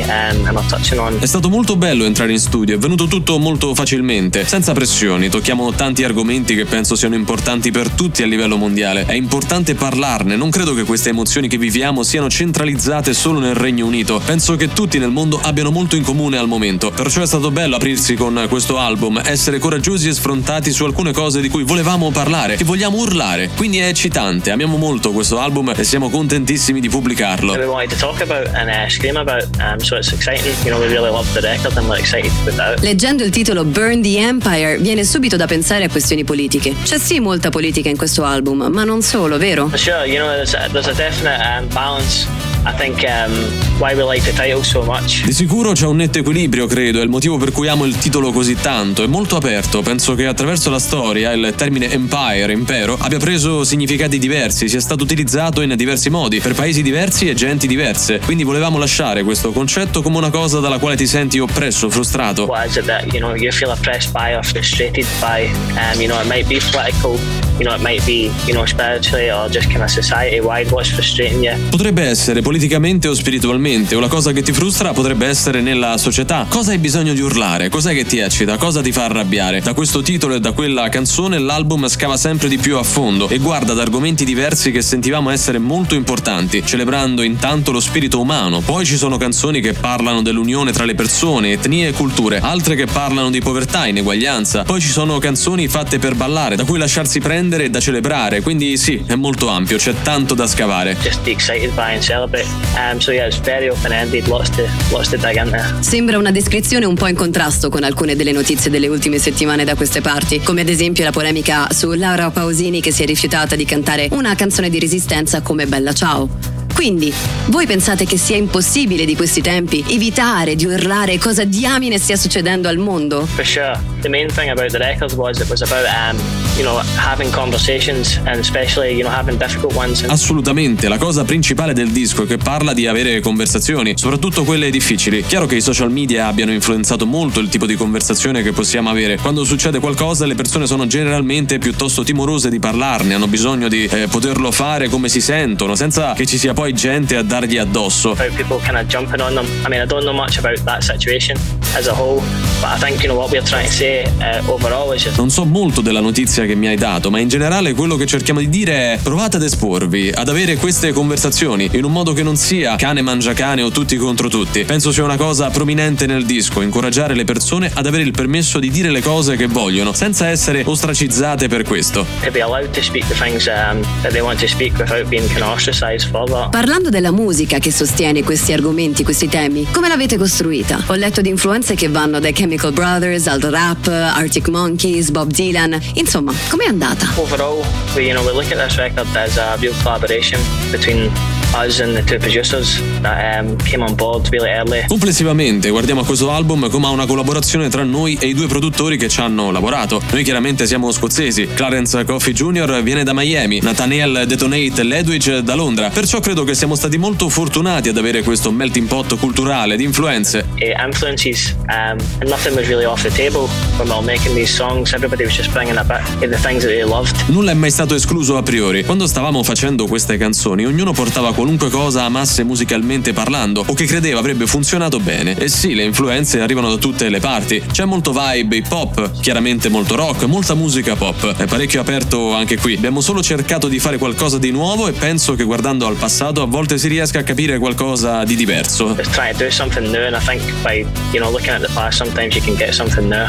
Um, 0.04 1.18
È 1.18 1.26
stato 1.26 1.48
molto 1.48 1.76
bello 1.76 2.04
entrare 2.04 2.30
in 2.30 2.38
studio, 2.38 2.74
è 2.76 2.78
venuto 2.78 3.06
tutto 3.06 3.38
molto 3.38 3.74
facilmente, 3.74 4.46
senza 4.46 4.72
pressioni, 4.72 5.28
tocchiamo 5.28 5.72
tanti 5.72 6.04
argomenti 6.04 6.54
che 6.54 6.66
penso 6.66 6.94
siano 6.94 7.16
importanti 7.16 7.70
per 7.72 7.88
tutti 7.90 8.22
a 8.22 8.26
livello 8.26 8.56
mondiale. 8.56 9.06
È 9.06 9.14
importante 9.14 9.74
parlarne, 9.74 10.36
non 10.36 10.50
credo 10.50 10.74
che 10.74 10.84
queste 10.84 11.08
emozioni 11.08 11.48
che 11.48 11.58
viviamo 11.58 12.02
siano 12.02 12.28
centralizzate 12.28 13.12
solo 13.12 13.40
nel 13.40 13.54
Regno 13.54 13.86
Unito. 13.86 14.20
Penso 14.24 14.56
che 14.56 14.68
tutti 14.68 14.98
nel 14.98 15.10
mondo 15.10 15.40
abbiano 15.42 15.70
molto 15.70 15.96
in 15.96 16.02
comune 16.04 16.36
al 16.38 16.46
momento. 16.48 16.90
Perciò 16.90 17.22
è 17.22 17.26
stato 17.26 17.50
bello 17.50 17.76
aprirsi 17.76 18.14
con 18.14 18.46
questo 18.48 18.78
album, 18.78 19.20
essere 19.24 19.58
coraggiosi 19.58 20.08
e 20.08 20.12
sfrontati 20.12 20.70
su 20.70 20.84
alcune 20.84 21.12
cose 21.12 21.40
di 21.40 21.48
cui 21.48 21.64
volevamo 21.64 22.10
parlare, 22.10 22.56
che 22.56 22.64
vogliamo 22.64 22.98
urlare. 22.98 23.50
Quindi 23.56 23.78
è 23.78 23.88
eccitante, 23.88 24.50
amiamo 24.50 24.76
molto 24.76 25.12
questo 25.12 25.40
album 25.40 25.72
e 25.76 25.82
siamo 25.84 26.08
contentissimi 26.08 26.80
di 26.80 26.88
pubblicarlo. 26.88 27.43
That 27.48 27.60
we 27.60 27.66
wanted 27.66 27.90
to 27.90 27.98
talk 27.98 28.20
about 28.20 28.46
and 28.48 28.70
uh, 28.70 28.88
scream 28.88 29.16
about. 29.16 29.44
Um, 29.60 29.80
so 29.80 29.96
it's 29.96 30.12
exciting. 30.12 30.54
You 30.64 30.70
know, 30.70 30.80
we 30.80 30.86
really 30.88 31.10
love 31.10 31.32
the 31.34 31.40
record 31.40 31.76
and 31.76 31.88
we're 31.88 31.98
excited 31.98 32.30
to 32.30 32.50
put 32.50 32.58
out. 32.58 32.80
Leggendo 32.80 33.24
il 33.24 33.30
titolo 33.30 33.64
Burn 33.64 34.02
the 34.02 34.18
Empire 34.18 34.78
viene 34.78 35.04
subito 35.04 35.36
da 35.36 35.46
pensare 35.46 35.84
a 35.84 35.88
questioni 35.88 36.24
politiche. 36.24 36.74
C'è 36.82 36.98
sì 36.98 37.20
molta 37.20 37.50
politica 37.50 37.88
in 37.88 37.96
questo 37.96 38.24
album, 38.24 38.66
ma 38.70 38.84
non 38.84 39.02
solo, 39.02 39.38
vero? 39.38 39.70
Sure, 39.74 40.06
you 40.06 40.18
know, 40.18 40.28
there's 40.28 40.54
a, 40.54 40.68
there's 40.70 40.88
a 40.88 40.94
definite 40.94 41.40
um, 41.40 41.68
balance. 41.68 42.53
I 42.66 42.72
think 42.72 43.04
um, 43.04 43.30
why 43.78 43.94
we 43.94 44.02
like 44.02 44.22
the 44.24 44.32
title 44.32 44.62
so 44.62 44.82
much. 44.82 45.22
Di 45.24 45.32
sicuro 45.32 45.72
c'è 45.72 45.86
un 45.86 45.96
netto 45.96 46.18
equilibrio, 46.18 46.66
credo, 46.66 47.00
è 47.00 47.02
il 47.02 47.10
motivo 47.10 47.36
per 47.36 47.52
cui 47.52 47.68
amo 47.68 47.84
il 47.84 47.96
titolo 47.98 48.32
così 48.32 48.54
tanto. 48.54 49.02
È 49.02 49.06
molto 49.06 49.36
aperto, 49.36 49.82
penso 49.82 50.14
che 50.14 50.24
attraverso 50.24 50.70
la 50.70 50.78
storia 50.78 51.32
il 51.32 51.52
termine 51.56 51.90
empire, 51.90 52.52
impero, 52.52 52.96
abbia 52.98 53.18
preso 53.18 53.64
significati 53.64 54.18
diversi, 54.18 54.68
sia 54.68 54.80
stato 54.80 55.02
utilizzato 55.02 55.60
in 55.60 55.74
diversi 55.76 56.08
modi, 56.08 56.40
per 56.40 56.54
paesi 56.54 56.80
diversi 56.80 57.28
e 57.28 57.34
genti 57.34 57.66
diverse. 57.66 58.20
Quindi 58.20 58.44
volevamo 58.44 58.78
lasciare 58.78 59.24
questo 59.24 59.52
concetto 59.52 60.00
come 60.00 60.16
una 60.16 60.30
cosa 60.30 60.60
dalla 60.60 60.78
quale 60.78 60.96
ti 60.96 61.06
senti 61.06 61.38
oppresso, 61.38 61.90
frustrato. 61.90 62.44
What 62.44 62.66
is 62.66 62.76
it 62.76 62.86
that 62.86 63.12
you 63.12 63.18
know 63.18 63.34
you 63.34 63.52
feel 63.52 63.70
oppressed 63.70 64.12
by 64.12 64.34
or 64.34 64.44
frustrated 64.44 65.06
by? 65.20 65.50
Um, 65.76 66.00
you 66.00 66.08
know, 66.08 66.18
it 66.18 66.26
might 66.26 66.48
be 66.48 66.60
political. 66.70 67.18
You 67.58 67.66
know, 67.66 67.74
it 67.74 67.82
might 67.82 68.04
be 68.04 68.32
you 68.46 68.54
know 68.54 68.64
spiritually 68.66 69.30
or 69.30 69.48
just 69.48 69.68
kind 69.70 69.82
of 69.82 69.90
society 69.90 70.40
wide. 70.40 70.70
What's 70.70 70.90
frustrating 70.90 71.44
you? 71.44 71.54
Potrebbe 71.70 72.02
essere 72.02 72.42
politicamente 72.54 73.08
o 73.08 73.14
spiritualmente, 73.14 73.96
o 73.96 73.98
la 73.98 74.06
cosa 74.06 74.30
che 74.30 74.40
ti 74.40 74.52
frustra 74.52 74.92
potrebbe 74.92 75.26
essere 75.26 75.60
nella 75.60 75.98
società. 75.98 76.46
Cosa 76.48 76.70
hai 76.70 76.78
bisogno 76.78 77.12
di 77.12 77.20
urlare? 77.20 77.68
Cos'è 77.68 77.92
che 77.94 78.04
ti 78.04 78.18
eccita? 78.18 78.58
Cosa 78.58 78.80
ti 78.80 78.92
fa 78.92 79.06
arrabbiare? 79.06 79.60
Da 79.60 79.74
questo 79.74 80.02
titolo 80.02 80.36
e 80.36 80.40
da 80.40 80.52
quella 80.52 80.88
canzone 80.88 81.40
l'album 81.40 81.88
scava 81.88 82.16
sempre 82.16 82.46
di 82.46 82.56
più 82.56 82.76
a 82.76 82.84
fondo 82.84 83.28
e 83.28 83.38
guarda 83.38 83.72
ad 83.72 83.80
argomenti 83.80 84.24
diversi 84.24 84.70
che 84.70 84.82
sentivamo 84.82 85.30
essere 85.30 85.58
molto 85.58 85.96
importanti, 85.96 86.64
celebrando 86.64 87.22
intanto 87.22 87.72
lo 87.72 87.80
spirito 87.80 88.20
umano. 88.20 88.60
Poi 88.60 88.86
ci 88.86 88.96
sono 88.96 89.16
canzoni 89.16 89.60
che 89.60 89.72
parlano 89.72 90.22
dell'unione 90.22 90.70
tra 90.70 90.84
le 90.84 90.94
persone, 90.94 91.50
etnie 91.50 91.88
e 91.88 91.92
culture, 91.92 92.38
altre 92.38 92.76
che 92.76 92.86
parlano 92.86 93.30
di 93.30 93.40
povertà, 93.40 93.88
ineguaglianza. 93.88 94.62
Poi 94.62 94.80
ci 94.80 94.90
sono 94.90 95.18
canzoni 95.18 95.66
fatte 95.66 95.98
per 95.98 96.14
ballare, 96.14 96.54
da 96.54 96.62
cui 96.62 96.78
lasciarsi 96.78 97.18
prendere 97.18 97.64
e 97.64 97.70
da 97.70 97.80
celebrare. 97.80 98.42
Quindi 98.42 98.76
sì, 98.76 99.02
è 99.04 99.16
molto 99.16 99.48
ampio, 99.48 99.76
c'è 99.76 99.92
tanto 100.04 100.34
da 100.34 100.46
scavare. 100.46 100.96
Just 101.02 101.20
be 101.22 101.32
excited 101.32 101.74
by 101.74 101.94
and 101.94 102.00
celebrate. 102.00 102.43
Um, 102.76 103.00
so 103.00 103.12
yeah, 103.12 103.26
it's 103.26 103.38
very 103.38 103.68
open 103.68 103.92
ended. 103.92 104.26
Lots 104.26 104.50
to 104.50 104.68
lots 104.90 105.10
to 105.10 105.16
dig 105.16 105.36
into. 105.36 105.58
Sembra 105.80 106.18
una 106.18 106.30
descrizione 106.30 106.84
un 106.84 106.94
po' 106.94 107.06
in 107.06 107.16
contrasto 107.16 107.68
con 107.68 107.82
alcune 107.84 108.16
delle 108.16 108.32
notizie 108.32 108.70
delle 108.70 108.88
ultime 108.88 109.18
settimane 109.18 109.64
da 109.64 109.74
queste 109.74 110.00
parti, 110.00 110.40
come 110.40 110.62
ad 110.62 110.68
esempio 110.68 111.04
la 111.04 111.12
polemica 111.12 111.68
su 111.70 111.92
Laura 111.92 112.30
Pausini 112.30 112.80
che 112.80 112.92
si 112.92 113.02
è 113.02 113.06
rifiutata 113.06 113.56
di 113.56 113.64
cantare 113.64 114.08
una 114.12 114.34
canzone 114.34 114.70
di 114.70 114.78
resistenza 114.78 115.42
come 115.42 115.66
Bella 115.66 115.92
Ciao. 115.92 116.63
Quindi, 116.74 117.12
voi 117.46 117.66
pensate 117.66 118.04
che 118.04 118.16
sia 118.18 118.36
impossibile 118.36 119.04
di 119.04 119.14
questi 119.14 119.40
tempi 119.40 119.84
evitare 119.88 120.56
di 120.56 120.66
urlare 120.66 121.18
cosa 121.18 121.44
diamine 121.44 121.98
stia 121.98 122.16
succedendo 122.16 122.68
al 122.68 122.78
mondo? 122.78 123.26
For 123.26 123.46
sure. 123.46 123.78
The 124.00 124.08
main 124.08 124.28
thing 124.28 124.50
about 124.50 124.70
the 124.70 124.78
record 124.78 125.12
was 125.14 125.38
it 125.38 125.48
was 125.48 125.62
about 125.62 125.86
um, 125.86 126.18
you 126.56 126.62
know 126.64 126.82
having 126.96 127.30
conversations 127.32 128.20
and 128.24 128.38
especially 128.38 128.92
you 128.94 129.02
know 129.02 129.10
having 129.10 129.38
difficult 129.38 129.74
ones. 129.74 130.02
And 130.02 130.10
Assolutamente, 130.10 130.88
la 130.88 130.98
cosa 130.98 131.24
principale 131.24 131.72
del 131.72 131.90
disco 131.90 132.24
è 132.24 132.26
che 132.26 132.36
parla 132.38 132.74
di 132.74 132.86
avere 132.86 133.20
conversazioni, 133.20 133.94
soprattutto 133.96 134.44
quelle 134.44 134.70
difficili. 134.70 135.22
Chiaro 135.24 135.46
che 135.46 135.56
i 135.56 135.60
social 135.60 135.90
media 135.90 136.26
abbiano 136.26 136.52
influenzato 136.52 137.06
molto 137.06 137.40
il 137.40 137.48
tipo 137.48 137.66
di 137.66 137.76
conversazione 137.76 138.42
che 138.42 138.52
possiamo 138.52 138.90
avere. 138.90 139.16
Quando 139.18 139.44
succede 139.44 139.78
qualcosa 139.78 140.26
le 140.26 140.34
persone 140.34 140.66
sono 140.66 140.86
generalmente 140.86 141.58
piuttosto 141.58 142.02
timorose 142.02 142.50
di 142.50 142.58
parlarne, 142.58 143.14
hanno 143.14 143.28
bisogno 143.28 143.68
di 143.68 143.84
eh, 143.84 144.08
poterlo 144.08 144.50
fare 144.50 144.88
come 144.88 145.08
si 145.08 145.20
sentono, 145.20 145.74
senza 145.76 146.12
che 146.14 146.26
ci 146.26 146.36
sia 146.36 146.52
poi 146.52 146.63
gente 146.72 147.16
a 147.16 147.22
dargli 147.22 147.58
addosso. 147.58 148.10
about 148.12 148.34
people 148.36 148.58
kind 148.64 148.76
of 148.78 148.86
jumping 148.86 149.20
on 149.20 149.34
them. 149.34 149.46
I 149.64 149.68
mean, 149.68 149.82
I 149.82 149.86
don't 149.86 150.04
know 150.04 150.14
much 150.14 150.38
about 150.38 150.62
that 150.64 150.82
situation 150.82 151.36
as 151.76 151.86
a 151.86 151.92
whole, 151.92 152.22
but 152.60 152.70
I 152.70 152.78
think 152.78 153.02
you 153.02 153.08
know 153.08 153.18
what 153.18 153.30
we're 153.30 153.44
trying 153.44 153.66
to 153.66 153.72
say 153.72 154.04
uh, 154.20 154.50
overall 154.50 154.92
is 154.94 155.02
just 155.02 155.16
Non 155.16 155.30
so 155.30 155.44
molto 155.44 155.80
della 155.80 156.00
notizia 156.00 156.44
che 156.46 156.54
mi 156.54 156.66
hai 156.68 156.76
dato, 156.76 157.10
ma 157.10 157.18
in 157.18 157.28
generale 157.28 157.74
quello 157.74 157.96
che 157.96 158.06
cerchiamo 158.06 158.40
di 158.40 158.48
dire 158.48 158.94
è 158.94 158.98
provate 159.02 159.36
ad 159.36 159.42
esporvi, 159.42 160.10
ad 160.14 160.28
avere 160.28 160.56
queste 160.56 160.92
conversazioni 160.92 161.68
in 161.72 161.84
un 161.84 161.92
modo 161.92 162.12
che 162.12 162.22
non 162.22 162.36
sia 162.36 162.76
cane 162.76 163.02
mangia 163.02 163.32
cane 163.32 163.62
o 163.62 163.70
tutti 163.70 163.96
contro 163.96 164.28
tutti. 164.28 164.64
Penso 164.64 164.92
sia 164.92 165.04
una 165.04 165.16
cosa 165.16 165.50
prominente 165.50 166.06
nel 166.06 166.24
disco, 166.24 166.60
incoraggiare 166.62 167.14
le 167.14 167.24
persone 167.24 167.70
ad 167.72 167.86
avere 167.86 168.02
il 168.04 168.12
permesso 168.12 168.58
di 168.58 168.70
dire 168.70 168.90
le 168.90 169.02
cose 169.02 169.36
che 169.36 169.46
vogliono, 169.46 169.92
senza 169.92 170.28
essere 170.28 170.62
ostracizzate 170.64 171.48
per 171.48 171.62
questo. 171.64 172.06
to 172.22 172.30
be 172.30 172.40
allowed 172.40 172.72
to 172.72 172.82
speak 172.82 173.06
the 173.08 173.14
things 173.14 173.46
um, 173.48 173.82
that 174.02 174.12
they 174.12 174.22
want 174.22 174.38
to 174.40 174.48
speak 174.48 174.76
without 174.78 175.08
being 175.10 175.26
kind 175.28 175.42
of 175.42 175.48
ostracized 175.50 176.08
for 176.10 176.26
that. 176.26 176.53
Parlando 176.54 176.88
della 176.88 177.10
musica 177.10 177.58
che 177.58 177.72
sostiene 177.72 178.22
questi 178.22 178.52
argomenti, 178.52 179.02
questi 179.02 179.28
temi, 179.28 179.66
come 179.72 179.88
l'avete 179.88 180.16
costruita? 180.16 180.84
Ho 180.86 180.94
letto 180.94 181.20
di 181.20 181.28
influenze 181.28 181.74
che 181.74 181.88
vanno 181.88 182.20
dai 182.20 182.32
Chemical 182.32 182.72
Brothers 182.72 183.26
al 183.26 183.40
rap, 183.40 183.88
Arctic 183.88 184.46
Monkeys, 184.50 185.10
Bob 185.10 185.32
Dylan. 185.32 185.76
Insomma, 185.94 186.32
com'è 186.48 186.66
andata? 186.66 187.08
Overall, 187.16 187.64
we 187.96 188.02
you 188.02 188.14
know 188.14 188.24
we 188.24 188.30
look 188.30 188.52
at 188.52 188.64
this 188.64 188.76
record 188.76 189.04
as 189.16 189.36
a 189.36 189.56
real 189.58 189.74
collaboration 189.82 190.40
between 190.70 191.10
us 191.54 191.80
and 191.80 191.94
the 191.94 192.02
two 192.02 192.18
producers 192.18 192.80
that 193.02 193.38
um, 193.38 193.56
came 193.58 193.82
on 193.82 193.94
board 193.94 194.28
really 194.30 194.50
early. 194.50 194.84
Complessivamente 194.88 195.70
guardiamo 195.70 196.00
a 196.00 196.04
questo 196.04 196.30
album 196.30 196.68
come 196.68 196.86
a 196.86 196.90
una 196.90 197.06
collaborazione 197.06 197.68
tra 197.68 197.84
noi 197.84 198.16
e 198.20 198.26
i 198.26 198.34
due 198.34 198.46
produttori 198.46 198.96
che 198.96 199.08
ci 199.08 199.20
hanno 199.20 199.50
lavorato. 199.50 200.02
Noi 200.10 200.24
chiaramente 200.24 200.66
siamo 200.66 200.90
scozzesi, 200.90 201.48
Clarence 201.54 202.04
Coffey 202.04 202.32
Jr. 202.32 202.82
viene 202.82 203.04
da 203.04 203.12
Miami, 203.12 203.60
Nathaniel 203.62 204.24
Detonate 204.26 204.82
Ledwidge 204.82 205.42
da 205.42 205.54
Londra, 205.54 205.90
perciò 205.90 206.20
credo 206.20 206.44
che 206.44 206.54
siamo 206.54 206.74
stati 206.74 206.98
molto 206.98 207.28
fortunati 207.28 207.88
ad 207.88 207.96
avere 207.96 208.22
questo 208.22 208.50
melting 208.50 208.88
pot 208.88 209.16
culturale 209.18 209.76
di 209.76 209.84
influenze. 209.84 210.44
Uh, 210.58 210.84
influences 210.84 211.54
um, 211.68 211.98
nothing 212.26 212.54
was 212.56 212.66
really 212.68 212.84
off 212.84 213.02
the 213.02 213.10
table 213.10 213.48
when 213.78 213.88
we 213.88 213.94
were 213.94 214.04
making 214.04 214.34
these 214.34 214.52
songs. 214.52 214.92
Everybody 214.92 215.24
was 215.24 215.34
just 215.34 215.52
bringing 215.52 215.76
a 215.76 215.84
bit 215.84 216.00
of 216.00 216.30
the 216.30 216.38
things 216.42 216.62
that 216.62 216.72
they 216.72 216.82
loved. 216.82 217.14
Nulla 217.28 217.52
è 217.52 217.54
mai 217.54 217.70
stato 217.70 217.94
escluso 217.94 218.36
a 218.36 218.42
priori. 218.42 218.84
Quando 218.84 219.06
stavamo 219.06 219.42
facendo 219.42 219.86
queste 219.86 220.16
canzoni, 220.16 220.64
ognuno 220.64 220.92
portava 220.92 221.32
qualunque 221.44 221.68
cosa 221.68 222.04
amasse 222.04 222.42
musicalmente 222.42 223.12
parlando 223.12 223.62
o 223.66 223.74
che 223.74 223.84
credeva 223.84 224.18
avrebbe 224.18 224.46
funzionato 224.46 224.98
bene. 224.98 225.36
E 225.36 225.48
sì, 225.48 225.74
le 225.74 225.82
influenze 225.82 226.40
arrivano 226.40 226.70
da 226.70 226.78
tutte 226.78 227.10
le 227.10 227.20
parti. 227.20 227.62
C'è 227.70 227.84
molto 227.84 228.12
vibe 228.12 228.56
hip 228.56 228.72
hop, 228.72 229.20
chiaramente 229.20 229.68
molto 229.68 229.94
rock, 229.94 230.22
molta 230.22 230.54
musica 230.54 230.96
pop. 230.96 231.36
È 231.36 231.44
parecchio 231.44 231.82
aperto 231.82 232.32
anche 232.32 232.56
qui. 232.56 232.76
Abbiamo 232.76 233.02
solo 233.02 233.22
cercato 233.22 233.68
di 233.68 233.78
fare 233.78 233.98
qualcosa 233.98 234.38
di 234.38 234.50
nuovo 234.52 234.88
e 234.88 234.92
penso 234.92 235.34
che 235.34 235.44
guardando 235.44 235.86
al 235.86 235.96
passato 235.96 236.40
a 236.40 236.46
volte 236.46 236.78
si 236.78 236.88
riesca 236.88 237.18
a 237.18 237.22
capire 237.22 237.58
qualcosa 237.58 238.24
di 238.24 238.36
diverso. 238.36 238.94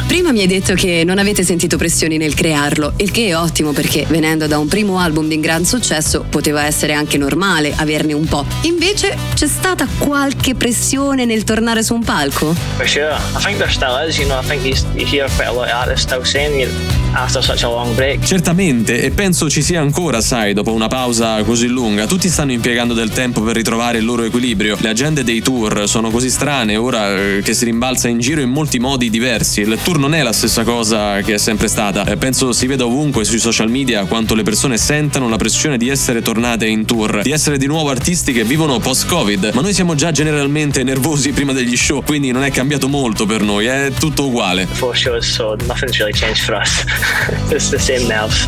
Prima 0.08 0.32
mi 0.32 0.40
hai 0.40 0.48
detto 0.48 0.74
che 0.74 1.04
non 1.06 1.18
avete 1.18 1.44
sentito 1.44 1.76
pressioni 1.76 2.16
nel 2.16 2.34
crearlo, 2.34 2.94
il 2.96 3.12
che 3.12 3.28
è 3.28 3.36
ottimo 3.36 3.74
perché 3.74 4.06
venendo 4.08 4.48
da 4.48 4.58
un 4.58 4.70
primo 4.70 5.00
album 5.00 5.28
di 5.28 5.38
gran 5.42 5.66
successo 5.66 6.26
poteva 6.30 6.64
essere 6.64 6.94
anche 6.94 7.18
normale 7.18 7.74
averne 7.76 8.04
parlarne 8.06 8.14
un 8.14 8.26
po'. 8.26 8.46
Invece 8.62 9.18
c'è 9.34 9.48
stata 9.48 9.88
qualche 9.98 10.56
pressione 10.56 11.26
nel 11.26 11.44
tornare 11.44 11.84
su 11.84 11.94
un 11.94 12.04
palco? 12.04 12.54
For 12.78 12.88
sure. 12.88 13.16
I 13.36 13.44
think 13.44 13.58
there 13.58 13.72
still 13.72 14.08
is, 14.08 14.18
you 14.18 14.28
know, 14.28 14.40
I 14.40 14.46
think 14.46 14.64
you, 14.64 15.06
hear 15.06 15.30
quite 15.36 15.48
a 15.48 15.52
lot 15.52 15.68
of 15.68 15.74
artists 15.74 16.04
still 16.04 16.24
saying 16.24 16.60
you 16.60 16.70
after 17.14 17.44
such 17.44 17.64
a 17.64 17.68
long 17.68 17.94
break. 17.96 18.24
Certamente, 18.24 19.02
e 19.02 19.12
penso 19.12 19.50
ci 19.50 19.62
sia 19.62 19.82
ancora, 19.82 20.22
sai, 20.22 20.54
dopo 20.54 20.74
una 20.74 20.88
pausa 20.88 21.42
così 21.44 21.68
lunga, 21.68 22.06
tutti 22.06 22.30
stanno 22.30 22.52
impiegando 22.52 22.94
del 22.94 23.10
tempo 23.10 23.42
per 23.42 23.56
ritrovare 23.56 23.98
il 24.00 24.06
loro 24.06 24.24
equilibrio. 24.24 24.78
Le 24.80 24.90
agende 24.90 25.24
dei 25.24 25.42
tour 25.42 25.88
sono 25.88 26.10
così 26.10 26.30
strane 26.30 26.76
ora 26.76 27.16
eh, 27.16 27.42
che 27.44 27.54
si 27.54 27.66
rimbalza 27.66 28.08
in 28.08 28.20
giro 28.20 28.42
in 28.42 28.50
molti 28.50 28.80
modi 28.80 29.10
diversi. 29.10 29.62
Il 29.62 29.78
tour 29.82 29.98
non 29.98 30.14
è 30.14 30.22
la 30.22 30.34
stessa 30.34 30.64
cosa 30.64 31.22
che 31.22 31.36
è 31.36 31.38
sempre 31.38 31.68
stata. 31.68 32.04
Penso 32.18 32.52
si 32.54 32.68
veda 32.68 32.86
ovunque 32.86 33.24
sui 33.24 33.40
social 33.40 33.70
media 33.70 34.06
quanto 34.06 34.36
le 34.36 34.44
persone 34.44 34.78
sentano 34.78 35.30
la 35.30 35.38
pressione 35.38 35.78
di 35.78 35.90
essere 35.90 36.22
tornate 36.22 36.68
in 36.68 36.86
tour, 36.86 37.22
di 37.22 37.32
essere 37.32 37.58
di 37.58 37.66
nuovo 37.66 37.90
artisti 37.96 38.34
che 38.34 38.44
vivono 38.44 38.78
post-Covid. 38.80 39.52
Ma 39.54 39.62
noi 39.62 39.74
siamo 39.74 39.96
già 39.96 40.12
generalmente 40.12 40.84
nervosi 40.84 41.32
prima 41.32 41.54
degli 41.54 41.78
show, 41.78 42.04
quindi 42.04 42.32
non 42.32 42.44
è 42.44 42.52
cambiato 42.52 42.90
molto 42.90 43.26
per 43.26 43.42
noi, 43.42 43.66
è 43.66 43.92
tutto 43.98 44.26
uguale. 44.26 44.68
Four 44.70 44.96
shows, 44.96 45.26
so 45.26 45.56
nothing's 45.66 45.98
really 45.98 46.12
changed 46.12 46.44
for 46.44 46.56
us. 46.56 46.84
It's 47.50 47.70
the 47.70 47.80
same 47.80 48.06
nerves. 48.06 48.48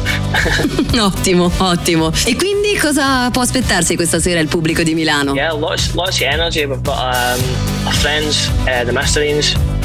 ottimo, 1.00 1.50
ottimo. 1.58 2.12
E 2.26 2.36
quindi 2.36 2.78
cosa 2.78 3.30
può 3.32 3.41
aspettarsi 3.41 3.95
questa 3.95 4.20
sera 4.20 4.41
il 4.41 4.48
pubblico 4.48 4.84
di 4.84 4.93
Milano? 4.93 5.34
Yeah, 5.34 5.54
lots, 5.54 5.93
lots 5.93 6.20
of 6.20 6.28
energy. 6.28 6.66
We've 6.66 6.82
got 6.82 6.98
um, 6.98 7.41
our 7.86 7.93
friends, 7.93 8.50
uh, 8.66 8.84
the 8.86 8.91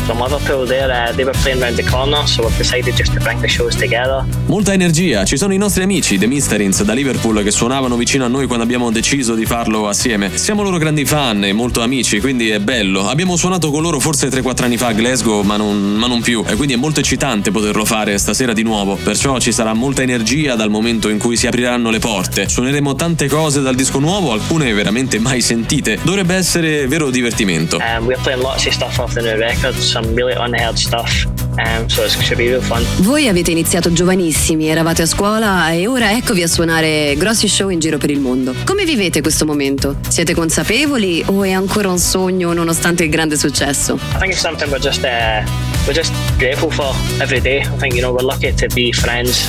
from 0.04 0.20
Liverpool. 0.20 0.66
There, 0.66 0.90
uh, 0.90 1.12
they 1.14 1.24
were 1.24 1.38
playing 1.42 1.60
round 1.60 1.76
the 1.76 1.88
corner, 1.88 2.26
so 2.26 2.42
we've 2.42 2.56
decided 2.56 2.94
just 2.94 3.12
to 3.12 3.20
bring 3.20 3.40
the 3.40 3.48
shows 3.48 3.74
together. 3.74 4.24
Molta 4.46 4.72
energia, 4.72 5.24
ci 5.24 5.36
sono 5.36 5.52
i 5.52 5.56
nostri 5.58 5.82
amici, 5.82 6.18
The 6.18 6.26
Mysterins 6.26 6.82
da 6.82 6.92
Liverpool, 6.92 7.42
che 7.42 7.50
suonavano 7.50 7.96
vicino 7.96 8.24
a 8.24 8.28
noi 8.28 8.46
quando 8.46 8.64
abbiamo 8.64 8.90
deciso 8.90 9.34
di 9.34 9.46
farlo 9.46 9.88
assieme. 9.88 10.36
Siamo 10.36 10.62
loro 10.62 10.78
grandi 10.78 11.04
fan 11.04 11.44
e 11.44 11.52
molto 11.52 11.80
amici, 11.80 12.20
quindi 12.20 12.50
è 12.50 12.58
bello. 12.60 13.08
Abbiamo 13.08 13.36
suonato 13.36 13.70
con 13.70 13.82
loro 13.82 13.98
forse 14.00 14.28
3-4 14.28 14.64
anni 14.64 14.76
fa 14.76 14.88
a 14.88 14.92
Glasgow, 14.92 15.42
ma 15.42 15.56
non, 15.56 15.94
ma 15.94 16.06
non 16.06 16.20
più, 16.20 16.44
e 16.46 16.54
quindi 16.54 16.74
è 16.74 16.76
molto 16.76 17.00
eccitante 17.00 17.50
poterlo 17.50 17.84
fare 17.84 18.18
stasera 18.18 18.52
di 18.52 18.62
nuovo. 18.62 18.96
Perciò 18.96 19.38
ci 19.38 19.52
sarà 19.52 19.72
molta 19.74 20.02
energia 20.02 20.54
dal 20.54 20.70
momento 20.70 21.08
in 21.08 21.18
cui 21.18 21.36
si 21.36 21.46
apriranno 21.46 21.90
le 21.90 21.98
porte. 21.98 22.48
Suoneremo 22.48 22.94
tante 22.94 23.28
cose 23.28 23.60
dal 23.62 23.74
disco 23.74 23.98
nuovo, 23.98 24.32
alcune 24.32 24.72
veramente 24.72 25.18
mai 25.18 25.40
sentite. 25.40 25.98
Dovrebbe 26.02 26.34
essere 26.34 26.86
vero 26.86 27.10
divertimento. 27.10 27.78
Um, 27.78 28.06
we're 28.06 28.20
playing 28.22 28.42
lots 28.42 28.66
of 28.66 28.72
stuff 28.72 28.98
off 28.98 29.14
the 29.14 29.20
new 29.20 29.36
record, 29.36 29.74
some 29.92 30.14
really 30.14 30.34
unheard 30.34 30.76
stuff. 30.76 31.26
Um, 31.58 31.86
so 31.86 32.02
it 32.02 32.10
should 32.10 32.38
be 32.38 32.48
real 32.48 32.62
fun. 32.62 32.82
Voi 33.00 33.28
avete 33.28 33.50
iniziato 33.50 33.92
giovanissimi, 33.92 34.68
eravate 34.68 35.02
a 35.02 35.06
scuola 35.06 35.70
e 35.70 35.86
ora 35.86 36.12
eccovi 36.12 36.42
a 36.42 36.46
suonare 36.46 37.14
grossi 37.18 37.46
show 37.46 37.68
in 37.68 37.78
giro 37.78 37.98
per 37.98 38.10
il 38.10 38.20
mondo. 38.20 38.54
Come 38.64 38.86
vivete 38.86 39.20
questo 39.20 39.44
momento? 39.44 39.96
Siete 40.08 40.32
consapevoli 40.32 41.22
o 41.26 41.44
è 41.44 41.52
ancora 41.52 41.90
un 41.90 41.98
sogno 41.98 42.54
nonostante 42.54 43.04
il 43.04 43.10
grande 43.10 43.36
successo? 43.36 43.98
I 44.14 44.18
think 44.18 44.32
it's 44.32 44.40
something 44.40 44.70
we're 44.70 44.82
just 44.82 45.04
uh, 45.04 45.44
we're 45.86 45.94
just 45.94 46.12
grateful 46.38 46.70
for 46.70 46.94
every 47.20 47.40
day. 47.40 47.58
I 47.58 47.76
think 47.78 47.92
you 47.94 48.00
know 48.00 48.14
we're 48.14 48.24
lucky 48.24 48.54
to 48.54 48.66
be 48.74 48.90
friends 48.92 49.46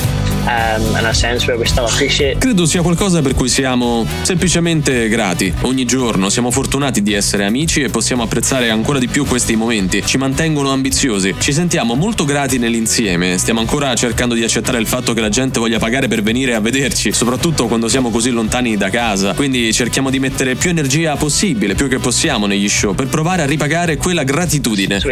appreciate. 1.86 2.38
Credo 2.38 2.66
sia 2.66 2.82
qualcosa 2.82 3.22
per 3.22 3.34
cui 3.34 3.50
siamo 3.50 4.06
semplicemente 4.24 5.08
grati. 5.08 5.54
Ogni 5.62 5.86
giorno 5.86 6.30
siamo 6.30 6.52
fortunati 6.52 7.02
di 7.02 7.14
essere 7.14 7.46
amici 7.46 7.82
e 7.82 7.89
possiamo 7.89 8.24
apprezzare 8.24 8.70
ancora 8.70 9.00
di 9.00 9.08
più 9.08 9.26
questi 9.26 9.56
momenti. 9.56 10.04
Ci 10.06 10.18
mantengono 10.18 10.72
ambiziosi. 10.72 11.36
Ci 11.38 11.54
sentiamo 11.54 11.96
molto 11.96 12.26
grati 12.26 12.58
nell'insieme. 12.58 13.38
Stiamo 13.38 13.60
ancora 13.60 13.94
cercando 13.96 14.34
di 14.34 14.44
accettare 14.44 14.80
il 14.80 14.88
fatto 14.88 15.14
che 15.14 15.22
la 15.22 15.30
gente 15.30 15.60
voglia 15.60 15.80
pagare 15.80 16.08
per 16.08 16.22
venire 16.22 16.56
a 16.56 16.60
vederci, 16.60 17.14
soprattutto 17.14 17.68
quando 17.68 17.88
siamo 17.88 18.10
così 18.10 18.30
lontani 18.30 18.76
da 18.76 18.89
casa. 18.89 19.34
Quindi 19.34 19.72
cerchiamo 19.74 20.10
di 20.10 20.20
mettere 20.20 20.56
più 20.56 20.70
energia 20.70 21.16
possibile, 21.16 21.76
più 21.76 21.88
che 21.88 22.00
possiamo 22.00 22.48
negli 22.48 22.68
show, 22.68 22.94
per 22.94 23.08
provare 23.08 23.44
a 23.44 23.46
ripagare 23.46 23.98
quella 23.98 24.24
gratitudine. 24.24 25.00
So 25.00 25.10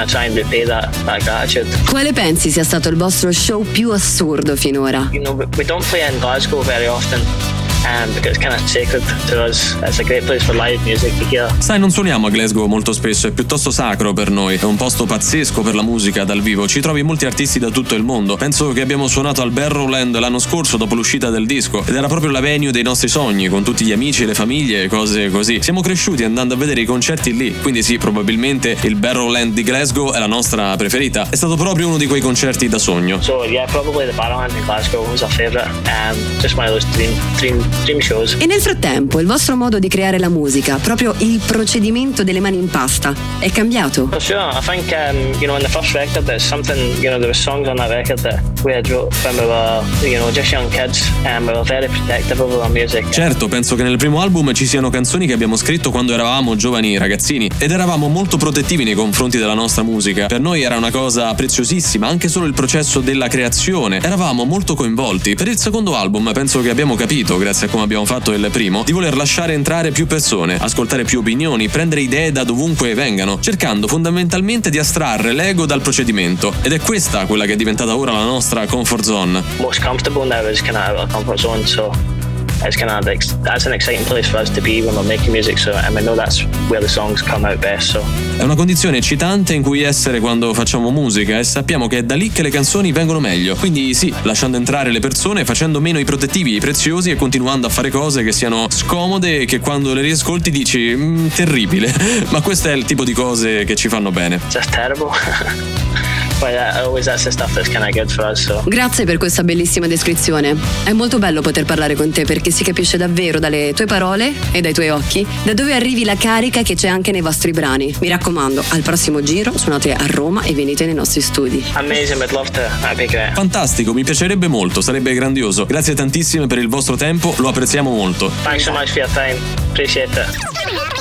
of 0.00 0.08
try 0.08 0.26
and 0.26 0.36
repay 0.36 0.64
that, 0.64 0.92
that 1.04 1.22
gratitude. 1.22 1.66
Quale 1.86 2.12
pensi 2.12 2.50
sia 2.50 2.64
stato 2.64 2.88
il 2.88 2.96
vostro 2.96 3.30
show 3.32 3.62
più 3.62 3.90
assurdo 3.90 4.56
finora? 4.56 5.08
You 5.12 5.22
know, 5.22 5.34
we 5.56 5.64
don't 5.64 5.84
play 5.88 6.06
in 6.06 6.18
Glasgow 6.18 6.62
very 6.62 6.86
often. 6.86 7.61
Um, 7.84 8.14
because 8.14 8.36
it's 8.36 8.38
kind 8.38 8.54
of 8.54 8.60
sacred 8.68 9.02
to 9.26 9.44
us. 9.44 9.74
It's 9.82 9.98
a 9.98 10.04
great 10.04 10.24
place 10.24 10.44
for 10.44 10.54
live 10.54 10.78
music 10.84 11.16
to 11.18 11.24
hear. 11.24 11.52
Sai, 11.58 11.78
non 11.80 11.90
suoniamo 11.90 12.28
a 12.28 12.30
Glasgow 12.30 12.66
molto 12.66 12.92
spesso, 12.92 13.26
è 13.26 13.32
piuttosto 13.32 13.72
sacro 13.72 14.12
per 14.12 14.30
noi. 14.30 14.56
È 14.56 14.64
un 14.64 14.76
posto 14.76 15.04
pazzesco 15.04 15.62
per 15.62 15.74
la 15.74 15.82
musica 15.82 16.22
dal 16.24 16.40
vivo. 16.42 16.68
Ci 16.68 16.80
trovi 16.80 17.02
molti 17.02 17.26
artisti 17.26 17.58
da 17.58 17.70
tutto 17.70 17.94
il 17.96 18.04
mondo. 18.04 18.36
Penso 18.36 18.68
che 18.72 18.80
abbiamo 18.80 19.08
suonato 19.08 19.42
al 19.42 19.50
Barrowland 19.50 20.16
l'anno 20.18 20.38
scorso 20.38 20.76
dopo 20.76 20.94
l'uscita 20.94 21.30
del 21.30 21.44
disco 21.44 21.84
ed 21.84 21.94
era 21.94 22.06
proprio 22.06 22.30
la 22.30 22.40
venue 22.40 22.70
dei 22.70 22.84
nostri 22.84 23.08
sogni, 23.08 23.48
con 23.48 23.64
tutti 23.64 23.84
gli 23.84 23.92
amici, 23.92 24.24
le 24.24 24.34
famiglie 24.34 24.84
e 24.84 24.88
cose 24.88 25.28
così. 25.30 25.60
Siamo 25.60 25.80
cresciuti 25.80 26.22
andando 26.22 26.54
a 26.54 26.56
vedere 26.56 26.82
i 26.82 26.84
concerti 26.84 27.36
lì, 27.36 27.56
quindi 27.60 27.82
sì, 27.82 27.98
probabilmente 27.98 28.76
il 28.82 28.94
Barrowland 28.94 29.52
di 29.54 29.62
Glasgow 29.64 30.12
è 30.12 30.20
la 30.20 30.26
nostra 30.26 30.76
preferita. 30.76 31.26
È 31.28 31.34
stato 31.34 31.56
proprio 31.56 31.88
uno 31.88 31.96
di 31.96 32.06
quei 32.06 32.20
concerti 32.20 32.68
da 32.68 32.78
sogno. 32.78 33.20
So 33.20 33.44
yeah, 33.44 33.66
probably 33.66 34.06
the 34.06 34.14
Barrowland 34.14 34.54
in 34.56 34.64
Glasgow 34.64 35.04
was 35.10 35.22
our 35.22 35.30
favourite. 35.32 35.68
Um, 35.88 36.16
just 36.40 36.56
one 36.56 36.68
of 36.68 36.72
those 36.72 36.86
dream, 36.92 37.12
dream. 37.38 37.71
E 37.84 38.46
nel 38.46 38.60
frattempo 38.60 39.18
il 39.18 39.26
vostro 39.26 39.56
modo 39.56 39.78
di 39.80 39.88
creare 39.88 40.18
la 40.18 40.28
musica, 40.28 40.76
proprio 40.76 41.14
il 41.18 41.40
procedimento 41.44 42.22
delle 42.22 42.38
mani 42.38 42.56
in 42.56 42.68
pasta, 42.68 43.12
è 43.40 43.50
cambiato? 43.50 44.08
Sure, 44.18 44.50
I 44.52 44.60
think 44.60 44.92
um, 44.92 45.16
you 45.40 45.46
know 45.46 45.56
in 45.56 45.62
the 45.62 45.68
first 45.68 45.92
record 45.92 46.24
there's 46.24 46.46
something 46.46 46.78
you 47.00 47.10
know 47.10 47.18
there 47.18 47.26
were 47.26 47.34
songs 47.34 47.66
on 47.66 47.76
that 47.76 47.90
record 47.90 48.20
that 48.20 48.40
we 48.62 48.72
had 48.72 48.88
wrote 48.88 49.12
when 49.24 49.36
we 49.36 49.44
were 49.46 49.82
you 50.02 50.16
know 50.16 50.30
just 50.30 50.52
young 50.52 50.70
kids 50.70 51.10
and 51.24 51.44
we 51.44 51.52
were 51.52 51.64
very 51.64 51.88
protective 51.88 52.40
of 52.40 52.52
our 52.52 52.70
music. 52.70 53.08
Certo, 53.10 53.48
penso 53.48 53.74
che 53.74 53.82
nel 53.82 53.96
primo 53.96 54.20
album 54.20 54.52
ci 54.54 54.66
siano 54.66 54.88
canzoni 54.88 55.26
che 55.26 55.32
abbiamo 55.32 55.56
scritto 55.56 55.90
quando 55.90 56.12
eravamo 56.12 56.54
giovani 56.54 56.96
ragazzini 56.96 57.50
ed 57.58 57.72
eravamo 57.72 58.06
molto 58.06 58.36
protettivi 58.36 58.84
nei 58.84 58.94
confronti 58.94 59.38
della 59.38 59.54
nostra 59.54 59.82
musica. 59.82 60.26
Per 60.26 60.40
noi 60.40 60.62
era 60.62 60.76
una 60.76 60.92
cosa 60.92 61.34
preziosissima, 61.34 62.06
anche 62.06 62.28
solo 62.28 62.46
il 62.46 62.54
processo 62.54 63.00
della 63.00 63.26
creazione. 63.26 63.98
Eravamo 64.00 64.44
molto 64.44 64.76
coinvolti. 64.76 65.34
Per 65.34 65.48
il 65.48 65.58
secondo 65.58 65.96
album 65.96 66.30
penso 66.32 66.60
che 66.60 66.70
abbiamo 66.70 66.94
capito, 66.94 67.36
grazie 67.38 67.61
a 67.66 67.68
come 67.68 67.82
abbiamo 67.82 68.04
fatto 68.04 68.32
il 68.32 68.48
primo, 68.50 68.82
di 68.84 68.92
voler 68.92 69.16
lasciare 69.16 69.52
entrare 69.52 69.90
più 69.90 70.06
persone, 70.06 70.56
ascoltare 70.56 71.04
più 71.04 71.20
opinioni, 71.20 71.68
prendere 71.68 72.00
idee 72.00 72.32
da 72.32 72.44
dovunque 72.44 72.94
vengano, 72.94 73.38
cercando 73.40 73.86
fondamentalmente 73.86 74.70
di 74.70 74.78
astrarre 74.78 75.32
l'ego 75.32 75.66
dal 75.66 75.80
procedimento. 75.80 76.52
Ed 76.62 76.72
è 76.72 76.80
questa 76.80 77.26
quella 77.26 77.44
che 77.44 77.52
è 77.52 77.56
diventata 77.56 77.96
ora 77.96 78.12
la 78.12 78.24
nostra 78.24 78.66
comfort 78.66 79.04
zone. 79.04 79.42
Most 79.58 79.82
comfortable 79.82 80.26
now 80.26 80.48
is 80.48 80.60
kind 80.60 80.76
of 80.76 80.88
out 80.88 80.98
of 80.98 81.12
comfort 81.12 81.38
zone, 81.38 81.66
so 81.66 82.21
it's 82.64 82.76
kind 82.76 82.90
of 82.90 83.04
like 83.04 83.24
that's 83.42 83.66
an 83.66 83.72
exciting 83.72 84.04
place 84.06 84.28
for 84.28 84.40
us 84.40 84.50
to 84.50 84.60
be 84.60 84.80
when 84.82 84.94
we're 84.94 85.06
making 85.06 85.32
music. 85.32 85.58
So 85.58 85.72
and 85.72 85.94
we 85.94 86.02
know 86.02 86.14
that's 86.14 86.44
where 86.68 86.80
the 86.80 86.88
songs 86.88 87.22
come 87.22 87.46
out 87.48 87.58
best. 87.58 87.90
So 87.90 88.04
È 88.36 88.42
una 88.42 88.54
condizione 88.54 88.98
eccitante 88.98 89.54
in 89.54 89.62
cui 89.62 89.82
essere 89.82 90.20
quando 90.20 90.52
facciamo 90.54 90.90
musica 90.90 91.38
e 91.38 91.44
sappiamo 91.44 91.86
che 91.86 91.98
è 91.98 92.02
da 92.02 92.14
lì 92.14 92.30
che 92.30 92.42
le 92.42 92.50
canzoni 92.50 92.92
vengono 92.92 93.20
meglio. 93.20 93.54
Quindi 93.56 93.94
sì, 93.94 94.12
lasciando 94.22 94.56
entrare 94.56 94.90
le 94.90 95.00
persone, 95.00 95.44
facendo 95.44 95.80
meno 95.80 95.98
i 95.98 96.04
protettivi 96.04 96.52
e 96.52 96.56
i 96.56 96.60
preziosi 96.60 97.10
e 97.10 97.16
continuando 97.16 97.66
a 97.66 97.70
fare 97.70 97.90
cose 97.90 98.22
che 98.22 98.32
siano 98.32 98.66
scomode 98.70 99.40
e 99.40 99.44
che 99.44 99.60
quando 99.60 99.92
le 99.94 100.00
riascolti 100.02 100.50
dici 100.50 100.94
"Mm, 100.96 101.28
terribile. 101.28 101.92
Ma 102.30 102.40
questo 102.40 102.68
è 102.68 102.72
il 102.72 102.84
tipo 102.84 103.04
di 103.04 103.12
cose 103.12 103.64
che 103.64 103.74
ci 103.74 103.88
fanno 103.88 104.10
bene. 104.10 104.40
just 104.48 104.70
terrible. 104.70 105.10
but 106.42 106.50
yeah, 106.50 106.82
always 106.82 107.04
that's 107.04 107.22
the 107.22 107.30
stuff 107.30 107.54
that's 107.54 107.68
kind 107.68 107.84
of 107.84 107.92
good 107.92 108.10
for 108.10 108.24
us. 108.24 108.44
So 108.44 108.62
Grazie 108.66 109.04
per 109.04 109.16
questa 109.16 109.44
bellissima 109.44 109.86
descrizione. 109.86 110.56
È 110.82 110.92
molto 110.92 111.18
bello 111.18 111.40
poter 111.40 111.64
parlare 111.64 111.94
con 111.94 112.10
te 112.10 112.24
perché 112.24 112.50
si 112.50 112.64
capisce 112.64 112.96
davvero 112.96 113.38
dalle 113.38 113.72
tue 113.74 113.86
parole 113.86 114.32
e 114.50 114.60
dai 114.60 114.72
tuoi 114.72 114.88
occhi 114.90 115.24
da 115.44 115.54
dove 115.54 115.72
arrivi 115.72 116.04
la 116.04 116.16
carica 116.16 116.62
che 116.62 116.74
c'è 116.74 116.88
anche 116.88 117.12
nei 117.12 117.20
vostri 117.20 117.52
brani. 117.52 117.94
Mi 118.00 118.08
raccomando, 118.08 118.64
al 118.70 118.82
prossimo 118.82 119.22
giro 119.22 119.56
suonate 119.56 119.92
a 119.92 120.04
Roma 120.06 120.42
e 120.42 120.52
venite 120.52 120.84
nei 120.84 120.94
nostri 120.94 121.20
studi. 121.20 121.64
amazing. 121.74 122.18
We'd 122.18 122.32
love 122.32 122.50
to. 122.50 122.60
That'd 122.80 122.96
be. 122.96 123.30
Fantastico, 123.34 123.92
mi 123.92 124.02
piacerebbe 124.02 124.48
molto, 124.48 124.80
sarebbe 124.80 125.14
grandioso. 125.14 125.64
Grazie 125.66 125.94
tantissime 125.94 126.46
per 126.46 126.58
il 126.58 126.68
vostro 126.68 126.96
tempo, 126.96 127.34
lo 127.38 127.48
apprezziamo 127.48 127.90
molto. 127.90 128.30
Thanks 128.42 128.64
so 128.64 128.72
much 128.72 128.88
for 128.88 128.98
your 128.98 129.10
time. 129.12 129.38
Appreciate 129.70 130.10
it. 130.18 130.91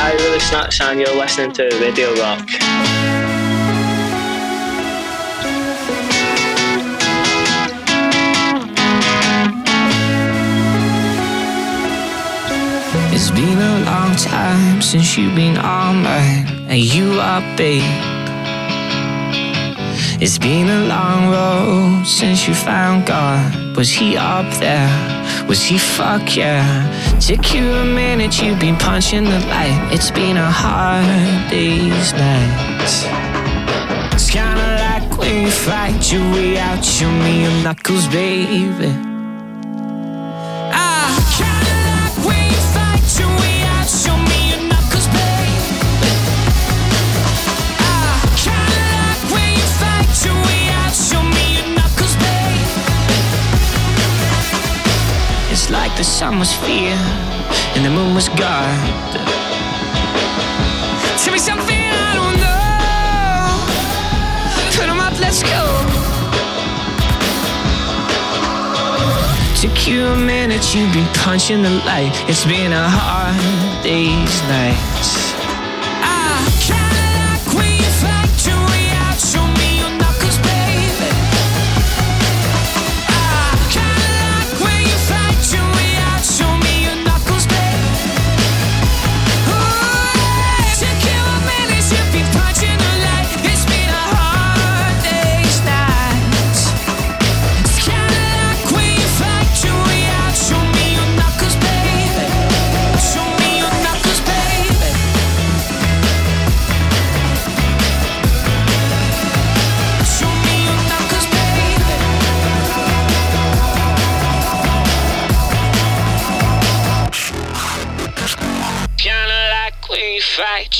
I 0.00 0.12
really 0.12 0.38
snap 0.38 0.72
sound. 0.72 1.00
You're 1.00 1.14
listening 1.14 1.52
to 1.54 1.64
Radio 1.80 2.14
Rock. 2.14 2.48
It's 13.12 13.30
been 13.32 13.58
a 13.58 13.84
long 13.84 14.14
time 14.14 14.80
since 14.80 15.18
you've 15.18 15.34
been 15.34 15.58
on 15.58 16.04
mine, 16.04 16.46
and 16.68 16.78
you 16.78 17.18
are 17.20 17.42
big. 17.56 17.82
It's 20.22 20.38
been 20.38 20.68
a 20.68 20.86
long 20.86 21.30
road 21.32 22.06
since 22.06 22.46
you 22.46 22.54
found 22.54 23.06
God. 23.06 23.76
Was 23.76 23.90
he 23.90 24.16
up 24.16 24.48
there? 24.60 25.17
Was 25.48 25.62
he 25.62 25.78
fuck 25.78 26.36
yeah? 26.36 26.84
Took 27.20 27.54
you 27.54 27.64
a 27.72 27.84
minute, 27.84 28.42
you've 28.42 28.60
been 28.60 28.76
punching 28.76 29.24
the 29.24 29.40
light. 29.46 29.88
It's 29.90 30.10
been 30.10 30.36
a 30.36 30.50
hard 30.50 31.50
these 31.50 32.12
nights. 32.12 33.06
It's 34.12 34.28
kinda 34.30 34.68
like 34.84 35.18
when 35.18 35.46
you 35.46 35.50
fight 35.50 36.12
your 36.12 36.20
way 36.32 36.58
out. 36.58 36.84
Show 36.84 37.10
me 37.10 37.44
your 37.44 37.62
knuckles, 37.62 38.06
baby. 38.08 39.07
The 55.98 56.04
sun 56.04 56.38
was 56.38 56.52
fear 56.52 56.94
and 57.74 57.84
the 57.84 57.90
moon 57.90 58.14
was 58.14 58.28
God. 58.28 58.78
Tell 61.18 61.32
me 61.32 61.40
something 61.40 61.76
I 61.76 62.14
don't 62.14 62.38
know. 62.44 63.58
Put 64.78 64.88
'em 64.88 65.00
up, 65.00 65.18
let's 65.18 65.42
go. 65.42 65.62
Took 69.60 69.88
you 69.88 70.06
a 70.06 70.16
minute, 70.16 70.72
you've 70.72 70.92
been 70.92 71.08
punching 71.14 71.62
the 71.62 71.74
light. 71.84 72.12
It's 72.28 72.44
been 72.44 72.72
a 72.72 72.88
hard 72.88 73.82
day's 73.82 74.40
nights. 74.42 75.17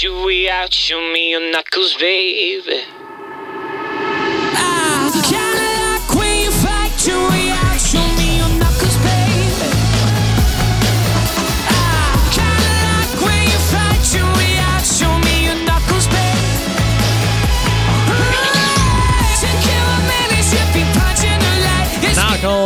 You 0.02 0.12
out. 0.48 0.72
Show 0.72 1.00
me 1.00 1.30
your 1.30 1.50
knuckles, 1.50 1.96
baby. 1.96 2.97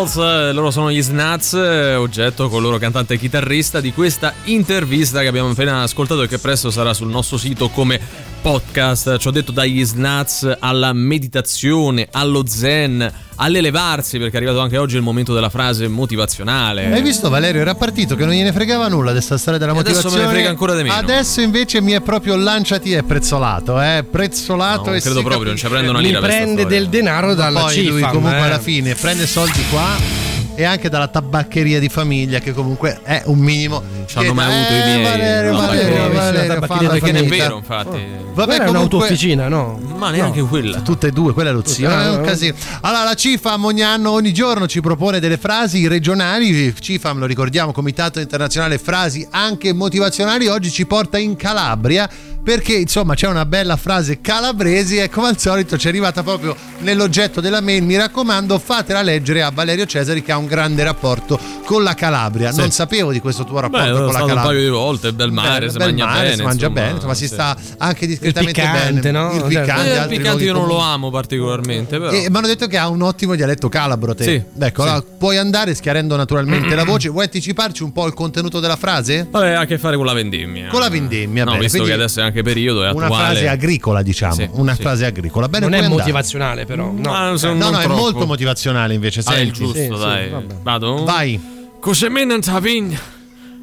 Knuckles, 0.03 0.17
eh, 0.17 0.53
loro 0.53 0.71
sono 0.71 0.91
gli 0.91 1.01
Snats, 1.01 1.55
eh, 1.55 1.95
oggetto 1.95 2.49
con 2.49 2.61
loro 2.61 2.79
cantante 2.79 3.15
e 3.15 3.19
chitarrista 3.19 3.81
di 3.81 3.93
questa 3.93 4.35
intervista 4.45 5.21
che 5.21 5.29
abbiamo 5.29 5.51
appena 5.51 5.83
ascoltato 5.83 6.23
e 6.23 6.29
che 6.29 6.39
presto 6.39 6.71
sarà 6.71 6.93
sul 6.93 7.09
nostro 7.09 7.37
sito 7.37 7.69
come 7.69 8.01
podcast. 8.43 9.17
Ci 9.19 9.29
ho 9.29 9.31
detto 9.31 9.53
dagli 9.53 9.85
Snats 9.85 10.57
alla 10.59 10.93
meditazione, 10.93 12.09
allo 12.11 12.45
zen, 12.47 13.11
all'elevarsi, 13.37 14.19
perché 14.19 14.35
è 14.35 14.37
arrivato 14.39 14.59
anche 14.61 14.77
oggi 14.77 14.97
il 14.97 15.03
momento 15.03 15.33
della 15.33 15.49
frase 15.49 15.87
motivazionale. 15.87 16.93
Hai 16.93 17.03
visto 17.03 17.31
Valerio? 17.31 17.61
Era 17.61 17.77
partito 17.77 18.17
che 18.17 18.25
non 18.25 18.35
gliene 18.35 18.53
fregava 18.53 18.89
nulla 18.89 19.11
di 19.13 19.17
questa 19.17 19.39
storia 19.39 19.59
della 19.61 19.73
E 19.73 19.79
adesso 19.79 19.95
motivazione. 19.95 20.25
me 20.27 20.29
ne 20.31 20.35
frega 20.35 20.51
ancora 20.51 20.75
di 20.75 20.83
meno. 20.83 20.95
Adesso 20.95 21.41
invece 21.41 21.81
mi 21.81 21.93
è 21.93 22.01
proprio 22.01 22.35
lanciati 22.37 22.93
e 22.93 23.03
prezzolato, 23.05 23.81
eh? 23.81 24.05
Prezzolato 24.11 24.91
No, 24.91 24.97
e 24.97 25.01
credo 25.01 25.19
si 25.19 25.25
proprio, 25.25 25.49
non 25.49 25.57
ci 25.57 25.69
prende 25.69 25.89
una 25.89 25.99
Mi 26.01 26.07
lira 26.07 26.21
per 26.21 26.31
sta 26.31 26.41
prende 26.43 26.67
del 26.67 26.89
denaro 26.89 27.35
dalla 27.35 27.61
Poi 27.61 27.87
lui 27.87 27.97
CIFAM. 27.99 28.13
comunque 28.13 28.39
eh. 28.39 28.43
alla 28.43 28.59
fine 28.59 28.95
prende 28.97 29.27
soldi 29.27 29.63
qua 29.71 30.32
e 30.55 30.65
anche 30.65 30.89
dalla 30.89 31.09
tabaccheria 31.09 31.79
di 31.81 31.89
famiglia 31.89 32.39
che 32.39 32.53
comunque 32.53 33.01
è 33.03 33.23
un 33.27 33.39
minimo 33.39 33.83
Ci 34.07 34.19
hanno 34.19 34.35
mai 34.35 34.51
Eh, 34.51 34.55
avuto 34.55 34.73
i 34.73 34.77
miei. 34.77 35.03
Valerio, 35.03 35.53
No, 35.53 35.59
Valerio, 35.59 35.85
perché- 35.95 36.17
Valerio, 36.17 36.67
falla 36.67 36.89
Perché 36.91 37.13
non 37.13 37.23
è 37.25 37.27
vero, 37.27 37.57
infatti. 37.57 37.89
Vabbè, 37.89 38.33
Quella 38.35 38.53
è 38.53 38.67
comunque- 38.67 38.69
un'autofficina, 38.71 39.49
no? 39.49 39.81
Ma 39.97 40.11
neanche 40.11 40.43
quella. 40.43 40.81
Tutte 40.81 41.07
e 41.09 41.11
due, 41.11 41.33
quella 41.33 41.51
è 41.51 41.53
lo 41.53 41.63
zio. 41.67 41.89
È 41.91 42.09
un 42.11 42.17
no. 42.17 42.21
casino. 42.23 42.55
Allora, 42.83 43.05
la 43.05 43.15
CIFAM 43.15 43.65
ogni 43.65 43.83
anno, 43.83 44.11
ogni 44.11 44.33
giorno 44.33 44.67
ci 44.67 44.81
propone 44.81 45.21
delle 45.21 45.37
frasi 45.39 45.87
regionali. 45.89 46.75
CIFAM, 46.79 47.19
lo 47.19 47.27
ricordiamo, 47.27 47.73
Comitato 47.73 48.21
Internazionale 48.21 48.79
Frasi 48.79 49.27
anche 49.31 49.73
motivazionali. 49.73 50.49
Oggi 50.49 50.71
ci 50.71 50.87
porta 50.87 51.19
in 51.19 51.37
Calabria 51.37 52.09
perché 52.43 52.75
insomma 52.75 53.15
c'è 53.15 53.29
una 53.29 53.45
bella 53.47 53.77
frase 53.77 54.21
calabrese 54.21 55.03
e 55.05 55.09
come 55.09 55.29
al 55.29 55.39
solito 55.39 55.77
ci 55.79 55.87
è 55.87 55.91
arrivata 55.91 56.23
proprio 56.23 56.57
nell'oggetto 56.81 57.41
della 57.41 57.61
mail. 57.61 57.83
Mi 57.85 57.97
raccomando, 57.97 58.59
fatela 58.59 59.03
leggere 59.03 59.43
a 59.43 59.51
Valerio 59.51 59.87
Cesari 59.87 60.23
che 60.23 60.33
ha 60.33 60.37
un 60.39 60.47
grande 60.47 60.83
rapporto 60.83 61.39
con 61.65 61.83
la 61.85 61.95
Calabria. 61.95 62.51
Sì. 62.53 62.59
Non 62.61 62.71
sapevo 62.71 63.13
di 63.13 63.21
questo 63.21 63.45
tuo 63.45 63.55
Beh, 63.57 63.61
rapporto 63.63 63.87
sono 63.87 63.97
con 63.99 64.05
la 64.07 64.11
stato 64.13 64.25
un 64.25 64.29
Calabria. 64.31 64.53
paio 64.59 64.65
di 64.71 64.77
volte, 64.77 65.13
bel 65.13 65.31
mare, 65.33 65.67
Beh, 65.67 65.71
si 65.73 65.79
bel 65.79 65.89
mangia 65.89 66.05
mare, 66.07 66.21
bene. 66.23 66.35
si 66.37 66.43
mangia 66.43 66.67
insomma, 66.67 66.81
bene, 66.81 66.95
insomma, 66.97 67.15
si 67.15 67.27
sì. 67.27 67.33
sta 67.33 67.57
anche 67.79 68.07
discretamente 68.07 68.61
piccante, 68.61 69.01
bene. 69.01 69.11
no? 69.19 69.33
Il 69.33 69.41
Cioè, 69.41 69.49
piccante, 69.49 69.93
Eh, 69.95 70.01
il 70.03 70.09
piccante 70.09 70.45
io 70.45 70.53
non 70.53 70.67
lo 70.67 70.79
amo 70.79 71.11
particolarmente, 71.11 71.99
però. 71.99 72.11
E 72.11 72.29
mi 72.29 72.37
hanno 72.37 72.47
detto 72.49 72.67
che 72.67 72.77
ha 72.79 72.89
un 72.89 73.03
ottimo 73.03 73.35
dialetto 73.35 73.69
calabro. 73.69 74.15
Te. 74.15 74.25
Sì, 74.25 74.43
Ecco, 74.65 74.83
sì. 74.83 74.89
allora, 74.89 75.05
puoi 75.19 75.37
andare 75.37 75.75
schiarendo 75.75 76.17
naturalmente 76.17 76.75
la 76.75 76.85
voce. 76.85 77.09
Vuoi 77.09 77.25
anticiparci 77.25 77.83
un 77.85 77.93
po' 77.93 78.07
il 78.07 78.15
contenuto 78.15 78.59
della 78.61 78.77
frase? 78.77 79.27
Vabbè, 79.31 79.51
ha 79.53 79.61
a 79.61 79.65
che 79.65 79.79
fare 79.79 79.97
con 79.97 80.05
la 80.07 80.13
vendemmia. 80.13 80.69
Con 80.69 80.81
la 80.81 80.89
vendemmia, 80.89 81.45
No, 81.45 81.51
bene. 81.53 81.63
visto 81.63 81.79
Quindi 81.79 81.97
che 81.97 82.03
adesso 82.03 82.21
è 82.21 82.23
anche 82.25 82.32
periodo, 82.43 82.85
è 82.85 82.91
Una 82.93 83.05
attuale. 83.07 83.25
frase 83.33 83.49
agricola, 83.49 84.01
diciamo. 84.03 84.35
Sì, 84.35 84.49
una 84.53 84.75
sì. 84.75 84.81
frase 84.81 85.05
agricola. 85.05 85.49
Bene, 85.49 85.65
non 85.67 85.75
è 85.75 85.79
andare. 85.83 85.95
motivazionale, 85.99 86.65
però. 86.65 86.91
No. 86.91 87.11
Ma 87.11 87.37
se- 87.37 87.49
No, 87.49 87.55
non 87.55 87.73
no, 87.73 87.81
è 87.81 87.87
molto 87.89 88.25
motivazionale 88.27 88.95
invece. 88.95 89.21
Ah, 89.25 89.35
è 89.35 89.41
il 89.41 89.53
giusto, 89.53 89.79
Sì, 89.79 89.89
dai. 89.89 90.33
Vado? 90.63 91.05
Vai. 91.05 91.39
Cos'è 91.81 92.09
me 92.09 92.25
non 92.25 92.43
sa 92.43 92.59
vigna? 92.61 92.99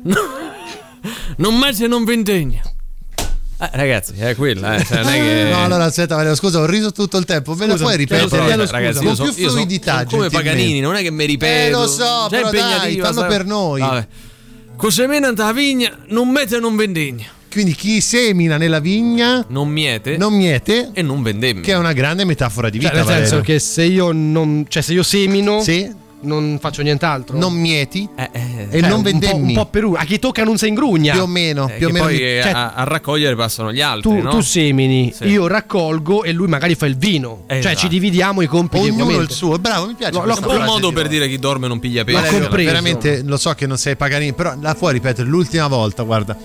No. 0.04 0.16
Non 1.38 1.58
mezzo 1.58 1.86
e 1.86 1.88
non 1.88 2.04
vendegna. 2.04 2.62
Eh, 3.62 3.70
ragazzi, 3.74 4.14
è 4.18 4.36
quella, 4.36 4.76
eh. 4.76 4.86
Cioè, 4.86 5.04
non 5.04 5.12
è 5.14 5.18
che... 5.20 5.50
No, 5.52 5.64
allora 5.66 5.84
aspetta, 5.86 6.16
Valerio, 6.16 6.36
scusa, 6.36 6.60
ho 6.60 6.66
riso 6.66 6.92
tutto 6.94 7.18
il 7.18 7.26
tempo. 7.26 7.56
La 7.58 7.66
Scusa, 7.72 7.84
puoi 7.84 7.98
ripetere? 7.98 8.28
però, 8.30 8.46
chiedo 8.46 8.66
ragazzi, 8.72 9.04
Con 9.04 9.16
più 9.16 9.26
io 9.26 9.32
sono- 9.34 9.50
fluidità, 9.52 9.96
sono 9.98 10.10
come. 10.10 10.30
Paganini, 10.30 10.80
non 10.80 10.96
è 10.96 11.02
che 11.02 11.12
mi 11.12 11.26
ripeto. 11.26 11.68
Eh, 11.68 11.70
lo 11.70 11.88
so, 11.88 11.98
Già 11.98 12.28
però 12.30 12.52
dai, 12.52 12.98
fallo 13.00 13.20
sai. 13.20 13.28
per 13.28 13.46
noi. 13.46 13.80
Vabbè. 13.82 14.08
Cos'è 14.78 15.08
me 15.08 15.20
non 15.20 15.36
sa 15.36 15.52
vigna? 15.52 15.94
Non 16.08 16.30
mette 16.30 16.56
e 16.56 16.60
non 16.62 16.78
vendegna. 16.78 17.26
Quindi 17.52 17.74
chi 17.74 18.00
semina 18.02 18.58
nella 18.58 18.80
vigna 18.80 19.44
Non 19.50 19.70
miete 19.70 20.18
non 20.18 20.34
miete, 20.34 20.92
e 20.94 21.02
non 21.02 21.22
vendemmia. 21.24 21.64
che 21.64 21.72
è 21.72 21.78
una 21.78 21.94
grande 21.94 22.24
metafora 22.26 22.70
di 22.70 22.80
Cioè, 22.80 22.92
vita. 22.92 23.04
nel 23.04 23.12
senso 23.14 23.36
Valerio. 23.38 23.54
che 23.54 23.60
se 23.60 23.84
io 23.84 24.12
non. 24.12 24.66
Cioè, 24.68 24.82
se 24.84 24.94
io 24.94 25.02
semino, 25.04 25.60
Sì, 25.62 25.92
non 26.22 26.58
faccio 26.62 26.82
nient'altro. 26.84 27.38
non 27.38 27.54
mieti 27.54 28.08
Eh, 28.16 28.30
eh, 28.32 28.68
e 28.70 28.80
Cioè, 28.82 28.90
non 28.90 28.98
un 29.00 29.04
po', 29.04 29.10
vendemmi. 29.10 29.48
un 29.48 29.54
po' 29.54 29.66
per 29.66 29.84
uno. 29.86 29.98
A 29.98 30.04
chi 30.04 30.20
tocca 30.20 30.44
non 30.44 30.58
si 30.60 30.68
ingrugna. 30.68 31.14
più 31.14 31.22
o 31.24 31.28
meno, 31.28 31.68
eh, 31.70 31.78
più 31.78 31.88
o 31.88 31.92
meno. 31.92 32.06
poi 32.06 32.18
cioè- 32.18 32.52
a, 32.54 32.74
a 32.74 32.84
raccogliere 32.84 33.36
passano 33.36 33.72
gli 33.74 33.82
altri, 33.82 34.12
Tu, 34.12 34.22
no? 34.22 34.30
tu 34.30 34.42
semini, 34.42 35.12
Sì. 35.16 35.24
io 35.26 35.48
raccolgo 35.48 36.24
e 36.24 36.32
lui 36.34 36.48
magari 36.48 36.76
fa 36.76 36.86
il 36.86 36.98
vino. 36.98 37.46
Cioè, 37.48 37.58
Esatto. 37.58 37.78
ci 37.78 37.88
dividiamo 37.88 38.42
i 38.42 38.48
compiti. 38.48 38.84
Ognuno 38.84 39.04
ovviamente. 39.06 39.32
il 39.32 39.38
suo, 39.38 39.58
bravo, 39.58 39.88
mi 39.88 39.96
piace. 39.96 40.12
Questa 40.20 40.42
È 40.42 40.46
un 40.46 40.52
po' 40.54 40.60
un 40.60 40.66
modo 40.66 40.92
per 40.92 41.08
dire 41.08 41.28
chi 41.28 41.40
dorme 41.40 41.68
non 41.68 41.80
piglia 41.80 42.04
pesce. 42.04 42.48
Veramente 42.48 43.24
lo 43.26 43.38
so 43.38 43.54
che 43.54 43.66
non 43.66 43.78
sei 43.78 43.96
Paganini, 43.96 44.34
però 44.34 44.54
la 44.62 44.76
puoi 44.76 44.94
ripetere 44.94 45.28
l'ultima 45.28 45.68
volta, 45.68 46.04
guarda. 46.04 46.38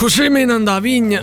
Cos'è 0.00 0.30
me 0.30 0.46
non 0.46 0.64
da 0.64 0.80
vigna? 0.80 1.22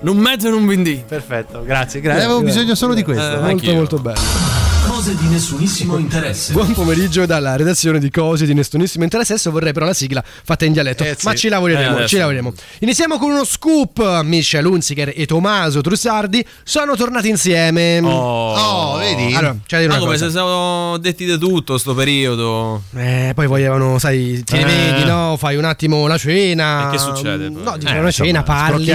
non 0.00 0.16
mezzo 0.16 0.48
e 0.48 0.50
non 0.50 0.66
vendegna. 0.66 1.04
Perfetto, 1.06 1.62
grazie, 1.62 2.00
grazie. 2.00 2.24
Avevo 2.24 2.42
bisogno 2.42 2.74
solo 2.74 2.94
di 2.94 3.04
questo. 3.04 3.36
Eh, 3.36 3.38
Molto, 3.38 3.72
molto 3.74 3.98
bello. 3.98 4.57
Cose 4.98 5.14
di 5.14 5.28
nessunissimo 5.28 5.96
interesse. 5.96 6.52
Buon 6.52 6.72
pomeriggio 6.72 7.24
dalla 7.24 7.54
redazione 7.54 8.00
di 8.00 8.10
Cose 8.10 8.46
di 8.46 8.52
Nessunissimo 8.52 9.04
Interesse. 9.04 9.34
Adesso 9.34 9.52
vorrei 9.52 9.72
però 9.72 9.86
la 9.86 9.94
sigla 9.94 10.24
fatta 10.26 10.64
in 10.64 10.72
dialetto, 10.72 11.04
Eh, 11.04 11.14
sì. 11.16 11.24
ma 11.24 11.34
ci 11.36 11.48
lavoreremo, 11.48 11.98
Eh, 11.98 12.08
ci 12.08 12.16
lavoreremo. 12.16 12.52
Iniziamo 12.80 13.16
con 13.16 13.30
uno 13.30 13.44
scoop. 13.44 14.22
Michel 14.24 14.64
Hunziker 14.66 15.12
e 15.14 15.24
Tommaso 15.24 15.82
Trussardi 15.82 16.44
sono 16.64 16.96
tornati 16.96 17.28
insieme. 17.28 18.00
Oh, 18.02 18.96
vedi? 18.96 19.32
Allora, 19.36 19.54
c'è 19.64 19.78
Ma 19.86 19.92
una 19.94 19.98
come 19.98 20.12
cosa. 20.14 20.24
se 20.24 20.30
siamo 20.32 20.96
detti 20.98 21.24
di 21.26 21.38
tutto 21.38 21.78
sto 21.78 21.94
periodo. 21.94 22.82
Eh, 22.96 23.30
poi 23.36 23.46
volevano, 23.46 24.00
sai, 24.00 24.42
ti 24.42 24.56
Eh. 24.56 24.64
rivedi, 24.64 25.04
no? 25.04 25.36
Fai 25.38 25.54
un 25.54 25.64
attimo 25.64 26.08
la 26.08 26.18
cena. 26.18 26.88
E 26.88 26.90
che 26.90 26.98
succede 26.98 27.52
poi? 27.52 27.62
No, 27.62 27.76
dici 27.78 27.92
Eh, 27.92 27.98
una 27.98 28.06
insomma, 28.08 28.26
cena, 28.30 28.42
parli. 28.42 28.86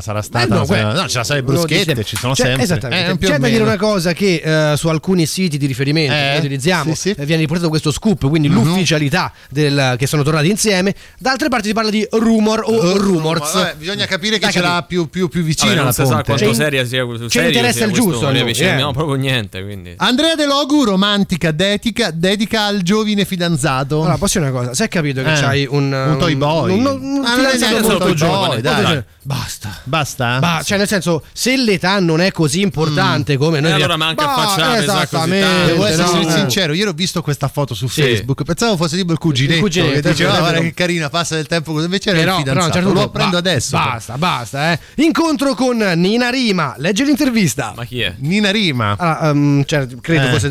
Sarà 0.00 0.22
stata. 0.22 0.62
Eh, 0.64 0.82
no, 0.82 0.92
no, 0.94 1.06
ce 1.06 1.18
la 1.18 1.24
sai 1.24 1.42
bruschette, 1.42 1.92
dice- 1.92 2.02
ci 2.04 2.16
sono 2.16 2.32
C'è- 2.32 2.44
sempre. 2.44 2.62
Esattamente. 2.62 3.26
Eh, 3.26 3.28
C'è 3.30 3.38
da 3.38 3.46
dire 3.48 3.62
una 3.62 3.76
cosa 3.76 4.14
che 4.14 4.40
eh, 4.72 4.76
su 4.78 4.88
alcuni 4.88 5.26
siti 5.26 5.48
siti 5.50 5.58
di 5.58 5.66
riferimento 5.66 6.12
Eh, 6.12 6.30
che 6.32 6.38
utilizziamo 6.38 6.94
sì, 6.94 7.14
sì. 7.16 7.24
viene 7.24 7.42
riportato 7.42 7.68
questo 7.68 7.90
scoop, 7.90 8.28
quindi 8.28 8.48
Mhm. 8.48 8.54
l'ufficialità 8.54 9.32
del, 9.50 9.96
che 9.98 10.06
sono 10.06 10.22
tornati 10.22 10.48
insieme. 10.48 10.94
Da 11.18 11.32
altre 11.32 11.48
parti 11.48 11.68
si 11.68 11.74
parla 11.74 11.90
di 11.90 12.06
rumor 12.12 12.62
o 12.64 12.96
rumors. 12.96 13.52
Vabbè, 13.54 13.74
bisogna 13.76 14.06
capire 14.06 14.34
chi 14.36 14.42
Dai, 14.42 14.52
ce 14.52 14.60
l'ha 14.60 14.84
più, 14.86 15.08
più, 15.10 15.28
più 15.28 15.42
vicino 15.42 15.70
Vabbè, 15.72 15.82
non 15.84 15.92
si 15.92 16.04
sa 16.06 16.22
quanto 16.22 16.34
C'è- 16.34 16.54
seria 16.54 16.84
sia 16.86 17.04
c'è 17.06 17.28
serio 17.28 17.48
interesse 17.48 17.76
sia 17.78 17.84
al 17.86 17.90
questo 17.90 18.10
giusto 18.10 18.26
a 18.26 18.30
via 18.30 18.40
noi, 18.42 18.52
vicino, 18.52 18.88
eh. 18.90 18.92
proprio 18.92 19.14
niente, 19.14 19.62
quindi. 19.62 19.94
Andrea 19.96 20.34
De 20.34 20.46
Logu, 20.46 20.84
romantica, 20.84 21.50
dedica, 21.50 22.10
dedica 22.12 22.64
al 22.64 22.82
giovine 22.82 23.24
fidanzato. 23.24 24.00
Allora, 24.00 24.16
posso 24.18 24.38
dire 24.38 24.50
una 24.50 24.58
cosa? 24.60 24.74
Se 24.74 24.84
hai 24.84 24.88
capito 24.88 25.22
che 25.22 25.32
Eh, 25.32 25.40
c'hai 25.40 25.66
un, 25.68 25.92
un 25.92 26.16
toy 26.18 26.34
boy. 26.36 26.72
un, 26.72 26.86
un, 26.86 27.02
un 27.18 27.24
Ah, 27.24 27.36
non 27.36 27.44
è 27.46 27.50
fidanzato 27.50 27.88
molto 27.88 28.14
giovane, 28.14 28.60
dai. 28.60 28.76
giovane, 28.76 29.04
Basta. 29.22 29.78
Basta? 29.84 30.38
Bah, 30.38 30.62
cioè 30.64 30.78
nel 30.78 30.88
senso, 30.88 31.22
se 31.32 31.56
l'età 31.56 31.98
non 32.00 32.20
è 32.20 32.32
così 32.32 32.60
importante 32.62 33.36
come 33.36 33.60
noi 33.60 33.70
E 33.70 33.74
allora 33.74 33.96
manca 33.96 34.24
Bah, 34.24 34.34
affacciare, 34.34 34.84
sa, 34.84 35.06
tanto. 35.40 35.66
Devo 35.66 35.84
essere 35.84 36.22
no. 36.22 36.30
sincero, 36.30 36.72
io 36.72 36.88
ho 36.88 36.92
visto 36.92 37.22
questa 37.22 37.48
foto 37.48 37.74
su 37.74 37.88
Sì. 37.88 38.02
Facebook, 38.02 38.42
pensavo 38.44 38.76
fosse 38.76 38.96
tipo 38.96 39.12
il 39.12 39.18
cuginetto, 39.18 39.54
Il 39.56 39.60
cuginetto, 39.62 40.00
che 40.00 40.10
diceva 40.10 40.30
"Ah, 40.30 40.32
vero. 40.34 40.44
guarda 40.46 40.60
che 40.60 40.74
carina, 40.74 41.08
passa 41.08 41.34
del 41.36 41.46
tempo 41.46 41.72
così, 41.72 41.84
invece 41.84 42.10
era 42.10 42.18
Però, 42.18 42.38
il 42.38 42.42
però 42.44 42.54
fidanzato. 42.60 42.84
certo 42.86 43.00
Lo 43.00 43.10
prendo 43.10 43.30
ba- 43.32 43.38
adesso. 43.38 43.76
Basta, 43.76 44.18
basta, 44.18 44.72
eh. 44.72 44.78
Incontro 44.96 45.54
con 45.54 45.76
Nina 45.96 46.30
Rima. 46.30 46.74
Legge 46.78 47.04
l'intervista. 47.04 47.72
Ma 47.76 47.84
chi 47.84 48.00
è? 48.00 48.14
Nina 48.18 48.50
Rima. 48.50 48.96
Allora, 48.98 49.30
um, 49.30 49.64
cioè, 49.64 49.86
credo 50.00 50.26
Eh. 50.26 50.30
fosse. 50.30 50.48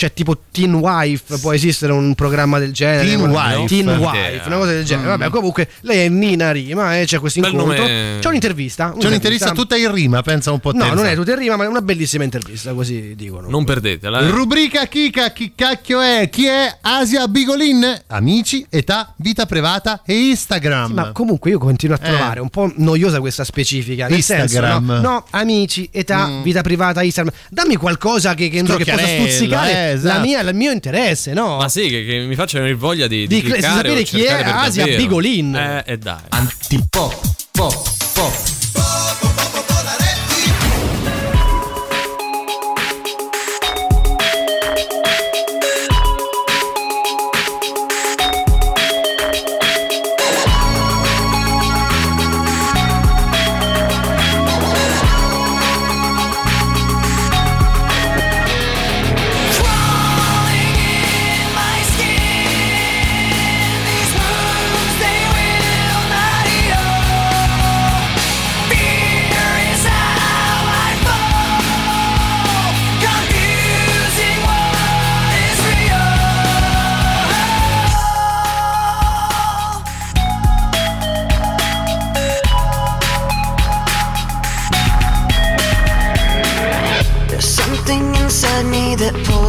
Cioè, 0.00 0.14
tipo 0.14 0.38
Teen 0.50 0.72
Wife, 0.76 1.36
può 1.40 1.52
esistere 1.52 1.92
un 1.92 2.14
programma 2.14 2.58
del 2.58 2.72
genere. 2.72 3.04
Teen 3.06 3.20
Wife. 3.20 3.64
Teen 3.66 3.86
Wife, 3.86 4.42
una 4.46 4.56
cosa 4.56 4.70
del 4.72 4.82
genere. 4.84 5.08
Mm. 5.08 5.10
Vabbè, 5.18 5.28
comunque, 5.28 5.68
lei 5.80 6.06
è 6.06 6.08
Nina 6.08 6.52
Rima 6.52 6.98
e 6.98 7.04
c'è 7.04 7.18
questo 7.18 7.40
incontro. 7.40 7.66
nome. 7.66 8.16
C'è 8.18 8.28
un'intervista. 8.28 8.94
C'è 8.98 9.06
un'intervista 9.08 9.52
tutta 9.52 9.76
in 9.76 9.92
rima, 9.92 10.22
pensa 10.22 10.52
un 10.52 10.58
po' 10.60 10.72
te. 10.72 10.78
No, 10.78 10.94
non 10.94 11.04
è 11.04 11.14
tutta 11.14 11.32
in 11.32 11.38
rima, 11.38 11.56
ma 11.56 11.64
è 11.64 11.66
una 11.66 11.82
bellissima 11.82 12.24
intervista, 12.24 12.72
così 12.72 13.14
dicono. 13.14 13.50
Non 13.50 13.64
perdetela. 13.64 14.20
eh. 14.20 14.30
Rubrica 14.30 14.86
Kika, 14.86 15.32
chi 15.32 15.52
cacchio 15.54 16.00
è? 16.00 16.30
Chi 16.30 16.46
è 16.46 16.78
Asia 16.80 17.28
Bigolin? 17.28 18.04
Amici, 18.06 18.64
età, 18.70 19.12
vita 19.18 19.44
privata 19.44 20.00
e 20.06 20.14
Instagram. 20.30 20.92
Ma 20.94 21.12
comunque 21.12 21.50
io 21.50 21.58
continuo 21.58 21.96
a 21.96 21.98
Eh. 22.02 22.08
trovare 22.08 22.40
un 22.40 22.48
po' 22.48 22.72
noiosa 22.76 23.20
questa 23.20 23.44
specifica. 23.44 24.06
Nel 24.06 24.16
Instagram. 24.16 24.48
senso, 24.48 24.92
no, 24.94 25.00
no, 25.00 25.24
amici, 25.28 25.86
età, 25.92 26.26
Mm. 26.26 26.42
vita 26.42 26.62
privata, 26.62 27.02
Instagram. 27.02 27.34
Dammi 27.50 27.76
qualcosa 27.76 28.32
che, 28.32 28.48
che, 28.48 28.62
che 28.62 28.84
possa 28.90 29.06
stuzzicare 29.06 29.89
eh, 29.89 29.89
esatto. 29.92 30.18
la 30.18 30.20
mia, 30.24 30.40
il 30.40 30.54
mio 30.54 30.70
interesse, 30.70 31.32
no? 31.32 31.56
Ma 31.56 31.68
sì, 31.68 31.88
che, 31.88 32.04
che 32.04 32.18
mi 32.26 32.34
faccia 32.34 32.58
venire 32.58 32.76
voglia 32.76 33.06
di, 33.06 33.26
di, 33.26 33.36
Di 33.36 33.42
cl- 33.42 33.52
cliccare 33.52 33.74
sapere 33.76 34.02
chi 34.02 34.22
è 34.22 34.42
Asia 34.42 34.84
davvero. 34.84 35.02
Bigolin. 35.02 35.54
Eh, 35.54 35.82
e 35.86 35.98
dai. 35.98 36.20
Antipop, 36.28 37.34
pop, 37.52 37.90
pop. 38.12 38.59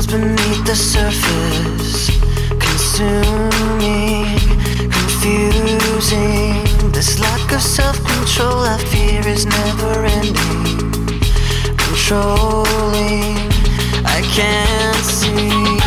That 0.02 0.11
beneath 0.11 0.65
the 0.65 0.76
surface, 0.76 2.10
consuming, 2.57 4.26
confusing. 4.90 6.64
This 6.91 7.19
lack 7.19 7.52
of 7.52 7.61
self 7.61 7.98
control 7.98 8.65
I 8.65 8.78
fear 8.90 9.22
is 9.28 9.45
never 9.45 10.06
ending, 10.06 11.02
controlling. 11.78 13.38
I 14.06 14.22
can't 14.34 15.06
seem 15.06 15.78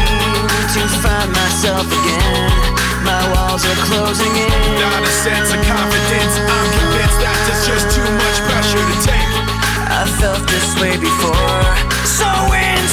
to 0.75 0.83
find 1.03 1.31
myself 1.33 1.87
again. 1.87 2.51
My 3.03 3.23
walls 3.35 3.65
are 3.67 3.81
closing 3.89 4.35
in. 4.37 4.53
Not 4.79 5.03
a 5.03 5.13
sense 5.25 5.51
of 5.51 5.61
confidence. 5.67 6.35
I'm 6.39 6.69
convinced 6.79 7.19
that 7.23 7.37
there's 7.47 7.65
just 7.67 7.87
too 7.97 8.11
much 8.21 8.39
pressure 8.47 8.85
to 8.85 8.97
take. 9.03 9.31
I 9.91 10.07
felt 10.21 10.47
this 10.49 10.69
way 10.81 10.97
before. 10.99 11.65
So 12.05 12.29
insecure. 12.55 12.84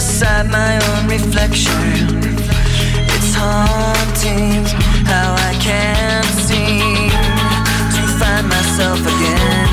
Beside 0.00 0.48
my 0.48 0.80
own 0.88 1.08
reflection. 1.12 1.76
It's 3.12 3.32
haunting 3.36 4.64
how 5.04 5.36
I 5.36 5.52
can't 5.60 6.24
seem 6.48 7.12
to 7.12 8.02
find 8.16 8.48
myself 8.48 8.96
again. 8.96 9.68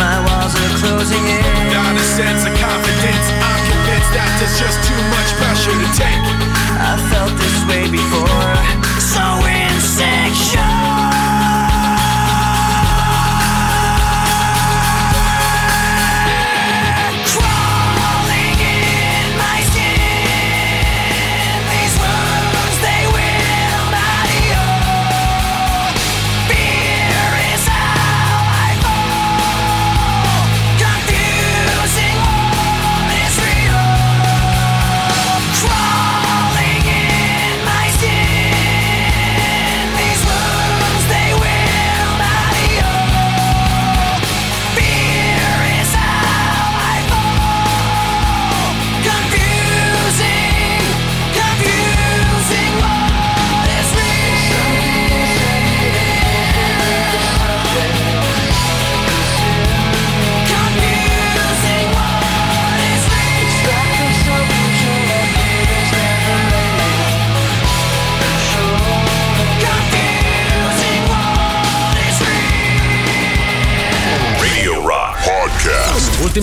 My 0.00 0.16
walls 0.24 0.56
are 0.56 0.72
closing 0.80 1.20
in. 1.28 1.44
Not 1.76 1.92
a 1.92 2.06
sense 2.16 2.48
of 2.48 2.56
confidence. 2.56 3.26
I'm 3.36 3.60
convinced 3.68 4.12
that 4.16 4.30
there's 4.40 4.56
just 4.56 4.80
too 4.88 5.02
much 5.12 5.30
pressure 5.44 5.76
to 5.76 5.88
take. 5.92 6.24
I 6.80 6.96
felt 7.12 7.36
this 7.36 7.58
way 7.68 7.84
before. 7.92 8.35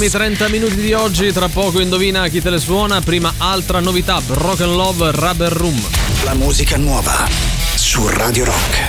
Ultimi 0.03 0.21
30 0.21 0.49
minuti 0.49 0.75
di 0.75 0.91
oggi, 0.91 1.31
tra 1.31 1.47
poco 1.47 1.79
indovina 1.79 2.27
chi 2.27 2.41
te 2.41 2.49
le 2.49 2.59
suona. 2.59 2.99
Prima 2.99 3.35
altra 3.37 3.79
novità, 3.79 4.19
Broken 4.19 4.75
Love 4.75 5.11
Rubber 5.11 5.53
Room. 5.53 5.81
La 6.25 6.33
musica 6.33 6.75
nuova 6.75 7.25
su 7.75 8.05
Radio 8.09 8.43
Rock. 8.43 8.82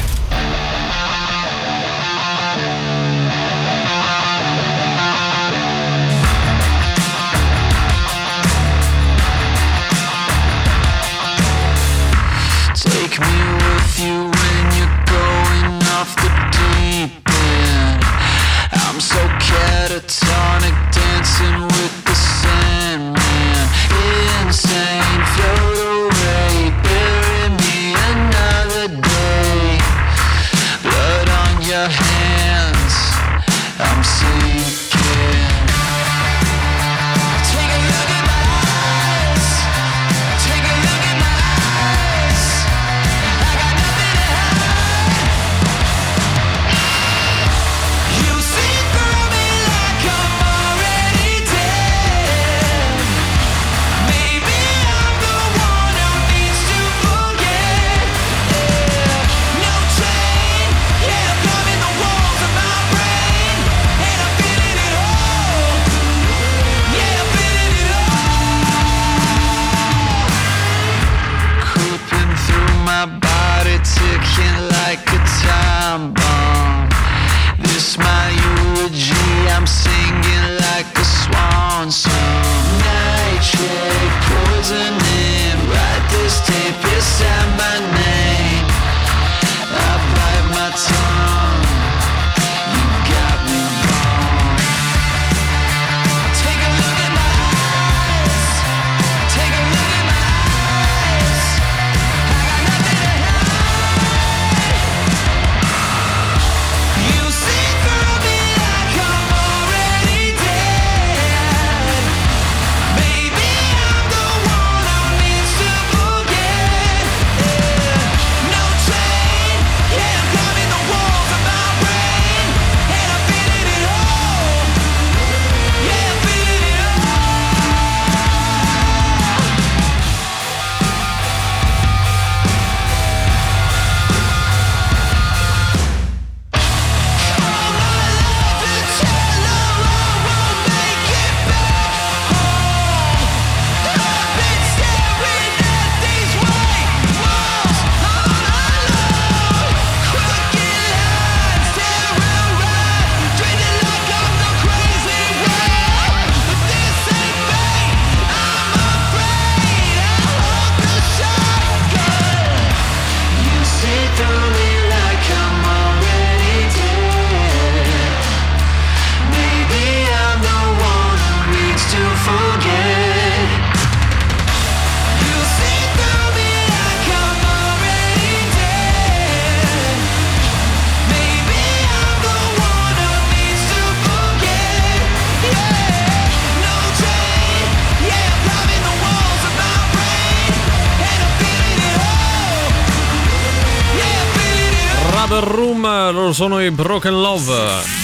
Loro 196.25 196.33
sono 196.33 196.61
i 196.65 196.71
Broken 196.71 197.21
Love. 197.21 198.04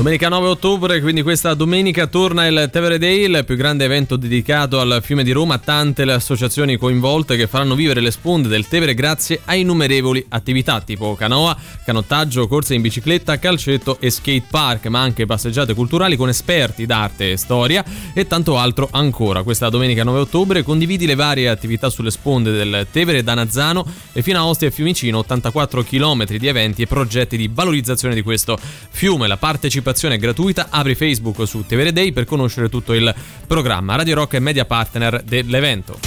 Domenica 0.00 0.30
9 0.30 0.48
ottobre, 0.48 1.02
quindi 1.02 1.20
questa 1.20 1.52
domenica 1.52 2.06
torna 2.06 2.46
il 2.46 2.70
Tevere 2.72 2.96
Day, 2.96 3.24
il 3.24 3.44
più 3.44 3.54
grande 3.54 3.84
evento 3.84 4.16
dedicato 4.16 4.80
al 4.80 5.00
fiume 5.02 5.22
di 5.22 5.30
Roma, 5.30 5.58
tante 5.58 6.06
le 6.06 6.14
associazioni 6.14 6.78
coinvolte 6.78 7.36
che 7.36 7.46
faranno 7.46 7.74
vivere 7.74 8.00
le 8.00 8.10
sponde 8.10 8.48
del 8.48 8.66
Tevere 8.66 8.94
grazie 8.94 9.42
a 9.44 9.54
innumerevoli 9.54 10.24
attività 10.30 10.80
tipo 10.80 11.14
canoa, 11.14 11.54
canottaggio, 11.84 12.48
corse 12.48 12.72
in 12.72 12.80
bicicletta, 12.80 13.38
calcetto 13.38 13.98
e 14.00 14.08
skate 14.08 14.44
park, 14.50 14.86
ma 14.86 15.02
anche 15.02 15.26
passeggiate 15.26 15.74
culturali 15.74 16.16
con 16.16 16.30
esperti 16.30 16.86
d'arte 16.86 17.32
e 17.32 17.36
storia 17.36 17.84
e 18.14 18.26
tanto 18.26 18.56
altro 18.56 18.88
ancora. 18.90 19.42
Questa 19.42 19.68
domenica 19.68 20.02
9 20.02 20.20
ottobre 20.20 20.62
condividi 20.62 21.04
le 21.04 21.14
varie 21.14 21.50
attività 21.50 21.90
sulle 21.90 22.10
sponde 22.10 22.52
del 22.52 22.86
Tevere 22.90 23.22
da 23.22 23.34
Nazzano 23.34 23.84
e 24.14 24.22
fino 24.22 24.38
a 24.38 24.46
Ostia 24.46 24.68
e 24.68 24.70
Fiumicino, 24.70 25.18
84 25.18 25.82
km 25.82 26.24
di 26.24 26.46
eventi 26.46 26.80
e 26.80 26.86
progetti 26.86 27.36
di 27.36 27.50
valorizzazione 27.52 28.14
di 28.14 28.22
questo 28.22 28.58
fiume. 28.88 29.26
La 29.26 29.36
partecipazione 29.36 29.88
è 29.92 30.18
gratuita, 30.18 30.68
apri 30.70 30.94
Facebook 30.94 31.46
su 31.46 31.64
Tevere 31.66 31.92
Day 31.92 32.12
per 32.12 32.24
conoscere 32.24 32.68
tutto 32.68 32.92
il 32.92 33.14
programma. 33.46 33.96
Radio 33.96 34.14
Rock 34.14 34.34
è 34.34 34.38
media 34.38 34.64
partner 34.64 35.22
dell'evento. 35.22 35.98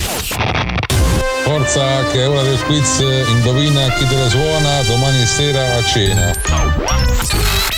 Forza 1.44 2.06
che 2.12 2.22
è 2.22 2.28
ora 2.30 2.42
del 2.42 2.60
quiz, 2.64 3.00
indovina 3.28 3.92
chi 3.94 4.08
te 4.08 4.16
la 4.16 4.30
suona 4.30 4.82
domani 4.84 5.26
sera 5.26 5.76
a 5.76 5.84
cena. 5.84 6.34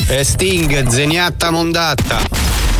E 0.08 0.24
Sting, 0.24 0.88
zeniatta 0.88 1.50
mondatta. 1.50 2.22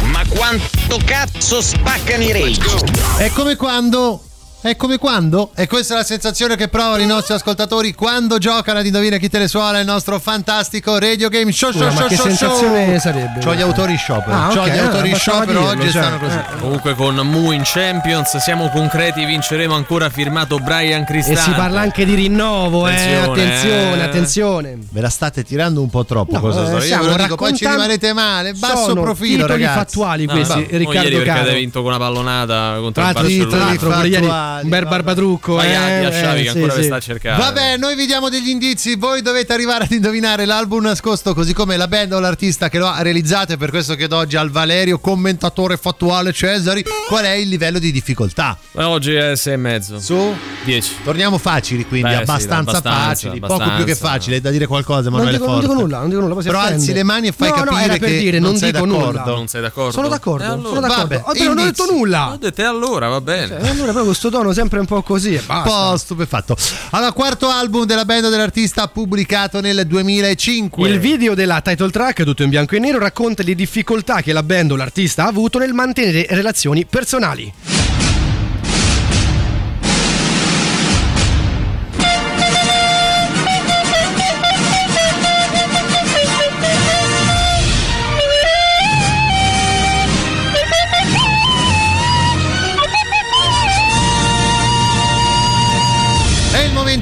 Ma 0.04 0.22
quanto 0.28 1.00
cazzo 1.04 1.62
spaccano 1.62 2.24
i 2.24 2.32
rage? 2.32 2.86
È 3.18 3.32
come 3.32 3.56
quando. 3.56 4.22
È 4.66 4.76
come 4.78 4.98
quando? 4.98 5.52
E 5.54 5.68
questa 5.68 5.94
è 5.94 5.98
la 5.98 6.04
sensazione 6.04 6.56
che 6.56 6.70
provano 6.70 7.04
i 7.04 7.06
nostri 7.06 7.36
ascoltatori 7.36 7.94
quando 7.94 8.40
giocano 8.40 8.80
ad 8.80 8.86
Indovina 8.88 9.18
chi 9.18 9.30
te 9.30 9.38
le 9.38 9.48
suona 9.48 9.78
il 9.78 9.86
nostro 9.86 10.18
fantastico 10.18 10.98
Radio 10.98 11.30
Game 11.30 11.52
Show. 11.52 11.72
Scusa, 11.72 11.92
show, 11.92 11.94
ma 11.94 12.00
show, 12.00 12.08
che 12.08 12.16
show, 12.16 12.26
sensazione 12.26 12.86
show. 12.88 12.98
sarebbe? 12.98 13.40
C'ho 13.42 13.54
gli 13.54 13.62
autori 13.62 13.96
sciopero. 13.96 14.36
Ah, 14.36 14.48
C'ho 14.52 14.62
ok, 14.62 14.72
gli 14.72 14.78
autori 14.80 15.06
in 15.06 15.12
bastava 15.14 15.38
sciopero 15.44 15.60
dirlo, 15.60 15.68
oggi 15.70 15.88
e 15.88 15.92
cioè, 15.92 16.02
stanno 16.02 16.18
così. 16.18 16.36
eh. 16.38 16.60
Comunque 16.60 16.96
con 16.96 17.16
Mu 17.16 17.52
in 17.52 17.62
Champions 17.64 18.38
siamo 18.38 18.70
concreti, 18.70 19.24
vinceremo 19.24 19.76
ancora 19.76 20.10
firmato 20.10 20.58
Brian 20.58 21.02
E 21.02 21.06
Cristante. 21.06 21.42
si 21.42 21.52
parla 21.52 21.82
anche 21.82 22.04
di 22.04 22.16
rinnovo, 22.16 22.88
eh. 22.88 22.92
Attenzione, 22.96 23.22
Attenzione, 23.44 23.98
eh. 24.00 24.04
attenzione. 24.04 24.78
Ve 24.90 25.02
la 25.02 25.10
state 25.10 25.44
tirando 25.44 25.80
un 25.82 25.92
po' 25.92 26.06
troppo 26.06 26.34
No, 26.34 26.40
questa 26.40 26.62
eh. 26.64 26.88
Io 26.88 27.02
ve 27.04 27.06
lo 27.12 27.16
dico, 27.18 27.36
poi 27.36 27.56
ci 27.56 27.68
rimanete 27.68 28.14
male. 28.14 28.54
Basso 28.54 28.86
Sono 28.86 29.02
profilo, 29.04 29.46
ragazzi. 29.46 29.78
fattuali 29.78 30.26
questi, 30.26 30.54
no, 30.56 30.66
non 30.68 30.80
Riccardo 30.80 31.02
ieri 31.04 31.16
perché 31.18 31.30
Caro. 31.30 31.42
avete 31.42 31.56
vinto 31.56 31.82
con 31.84 31.90
una 31.94 32.00
pallonata 32.00 32.78
contro 32.80 33.04
il 33.08 33.14
Barcellona. 33.14 34.54
Un 34.64 34.70
bel 34.70 34.86
barbatrucco, 34.88 35.62
eh. 35.62 35.74
a 35.74 36.12
Sciavi 36.12 36.42
che 36.44 36.48
eh, 36.48 36.50
ancora 36.50 36.72
sì, 36.72 36.78
vi 36.78 36.82
sì. 36.82 36.84
sta 36.84 36.96
a 36.96 37.00
cercare. 37.00 37.38
Vabbè, 37.42 37.78
noi 37.78 37.96
vi 37.96 38.06
diamo 38.06 38.30
degli 38.30 38.50
indizi, 38.50 38.96
voi 38.96 39.22
dovete 39.22 39.54
arrivare 39.54 39.86
ad 39.86 39.92
indovinare 39.92 40.46
l'album 40.46 40.84
nascosto, 40.84 41.34
così 41.34 41.54
come 41.54 41.78
la 41.78 41.88
band 41.88 42.14
o 42.14 42.20
l'artista 42.20 42.70
che 42.70 42.78
lo 42.78 42.88
ha 42.88 43.02
realizzato. 43.02 43.54
E 43.54 43.58
per 43.58 43.70
questo 43.70 43.96
chiedo 43.96 44.18
oggi 44.18 44.36
al 44.36 44.50
Valerio, 44.50 45.00
commentatore 45.00 45.78
fattuale 45.78 46.32
Cesari, 46.34 46.84
qual 47.08 47.26
è 47.26 47.32
il 47.32 47.48
livello 47.50 47.80
di 47.80 47.92
difficoltà. 47.92 48.58
Eh, 48.74 48.84
Oggi 48.84 49.14
è 49.14 49.36
6 49.36 49.54
e 49.54 49.58
mezzo. 49.58 50.00
Su 50.00 50.34
10. 50.64 50.96
Torniamo 51.04 51.38
facili, 51.38 51.86
quindi 51.86 52.08
Beh, 52.10 52.16
sì, 52.16 52.22
abbastanza, 52.22 52.70
abbastanza, 52.72 53.00
facili, 53.06 53.40
poco 53.40 53.54
abbastanza. 53.54 53.84
più 53.84 53.94
che 53.94 54.00
facile. 54.00 54.36
È 54.38 54.42
da 54.42 54.50
dire 54.52 54.68
qualcosa, 54.68 55.10
Non 55.10 55.20
Emanuele 55.22 55.38
dico, 55.38 55.50
non 55.52 55.60
dico 55.60 55.74
nulla, 55.74 56.00
non 56.00 56.10
dico 56.10 56.22
nulla. 56.22 56.36
Però 56.42 56.60
alzi 56.60 56.74
offende. 56.76 56.94
le 56.94 57.04
mani 57.04 57.28
e 57.28 57.32
fai 57.32 57.50
no, 57.50 57.56
capire 57.56 57.72
no, 57.76 57.80
era 57.82 57.98
per 57.98 58.10
che 58.10 58.18
dire, 58.18 58.40
non 58.40 58.50
non 58.52 58.60
sei 58.60 58.72
dico 58.72 58.86
d'accordo. 58.86 59.06
nulla. 59.08 59.24
Non 59.26 59.48
sei 59.48 59.62
d'accordo? 59.62 59.92
Sono 59.92 60.08
d'accordo, 60.08 60.44
E 60.44 60.48
allora? 60.48 60.68
sono 60.70 60.80
d'accordo. 60.82 61.08
Vabbè, 61.08 61.34
detto, 61.34 61.44
non 61.54 61.58
ho 61.58 61.64
detto 61.66 61.86
nulla. 61.92 62.32
Ho 62.32 62.38
detto 62.38 62.62
e 62.62 62.64
allora 62.64 63.08
va 63.10 63.22
bene. 63.22 63.60
E 63.60 63.68
allora 63.70 63.92
poi 63.92 64.04
questo 64.06 64.30
tono 64.30 64.45
sempre 64.54 64.80
un 64.80 64.86
po' 64.86 65.02
così 65.02 65.34
e 65.36 65.40
Un 65.40 65.46
basta. 65.46 65.70
po' 65.90 65.98
stupefatto. 65.98 66.56
Allora, 66.92 67.12
quarto 67.12 67.48
album 67.50 67.86
della 67.86 68.06
band 68.06 68.30
dell'artista 68.30 68.88
pubblicato 68.88 69.62
nel 69.62 69.86
2005. 69.86 70.90
Il 70.90 71.00
video 71.00 71.34
della 71.36 71.62
title 71.62 71.90
track, 71.92 72.24
tutto 72.24 72.44
in 72.44 72.50
bianco 72.50 72.76
e 72.76 72.80
nero, 72.80 72.98
racconta 73.00 73.44
le 73.44 73.56
difficoltà 73.56 74.22
che 74.22 74.34
la 74.34 74.44
band 74.44 74.72
o 74.72 74.76
l'artista 74.76 75.24
ha 75.24 75.28
avuto 75.28 75.60
nel 75.60 75.74
mantenere 75.74 76.26
relazioni 76.30 76.86
personali. 76.86 77.75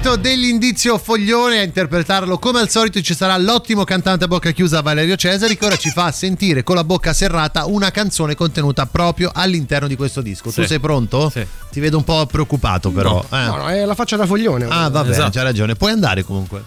Momento 0.03 0.15
dell'indizio 0.17 0.97
foglione. 0.97 1.59
A 1.59 1.63
interpretarlo 1.63 2.37
come 2.37 2.59
al 2.59 2.69
solito 2.69 3.01
ci 3.01 3.15
sarà 3.15 3.37
l'ottimo 3.37 3.83
cantante 3.85 4.25
a 4.25 4.27
bocca 4.27 4.51
chiusa 4.51 4.81
Valerio 4.81 5.15
Cesari 5.15 5.57
che 5.57 5.65
ora 5.65 5.77
ci 5.77 5.89
fa 5.91 6.11
sentire 6.11 6.61
con 6.63 6.75
la 6.75 6.83
bocca 6.83 7.13
serrata 7.13 7.65
una 7.65 7.89
canzone 7.89 8.35
contenuta 8.35 8.85
proprio 8.85 9.31
all'interno 9.33 9.87
di 9.87 9.95
questo 9.95 10.21
disco. 10.21 10.51
Tu 10.51 10.61
Sì. 10.61 10.67
sei 10.67 10.79
pronto? 10.79 11.29
Sì. 11.29 11.45
Ti 11.71 11.79
vedo 11.79 11.97
un 11.97 12.03
po' 12.03 12.25
preoccupato 12.25 12.91
però. 12.91 13.23
eh. 13.31 13.45
No, 13.45 13.55
no, 13.57 13.67
è 13.69 13.85
la 13.85 13.95
faccia 13.95 14.17
da 14.17 14.25
foglione. 14.25 14.65
Ah, 14.69 14.89
vabbè, 14.89 15.09
Esatto. 15.09 15.31
c'ha 15.31 15.43
ragione. 15.43 15.75
Puoi 15.75 15.91
andare 15.93 16.23
comunque. 16.23 16.63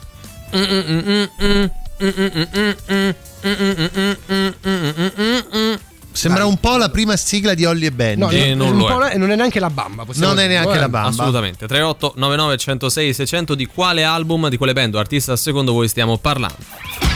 Sembra 6.16 6.46
un 6.46 6.58
po' 6.58 6.76
la 6.76 6.88
prima 6.88 7.16
sigla 7.16 7.54
di 7.54 7.64
Olly 7.64 7.86
e 7.86 7.92
Benji. 7.92 8.54
No, 8.54 8.64
no, 8.64 8.72
non 8.72 8.78
po' 8.78 9.04
è. 9.04 9.14
e 9.14 9.18
non 9.18 9.30
è 9.30 9.36
neanche 9.36 9.60
la 9.60 9.70
bamba. 9.70 10.04
Non 10.14 10.38
è 10.38 10.46
neanche 10.46 10.78
la 10.78 10.88
bamba. 10.88 11.08
Assolutamente. 11.08 11.66
38 11.66 12.14
99 12.16 12.56
106 12.56 13.14
600 13.14 13.54
di 13.54 13.66
quale 13.66 14.04
album, 14.04 14.48
di 14.48 14.56
quale 14.56 14.72
band 14.72 14.94
o 14.94 14.98
artista 14.98 15.36
secondo 15.36 15.72
voi 15.72 15.88
stiamo 15.88 16.18
parlando? 16.18 17.15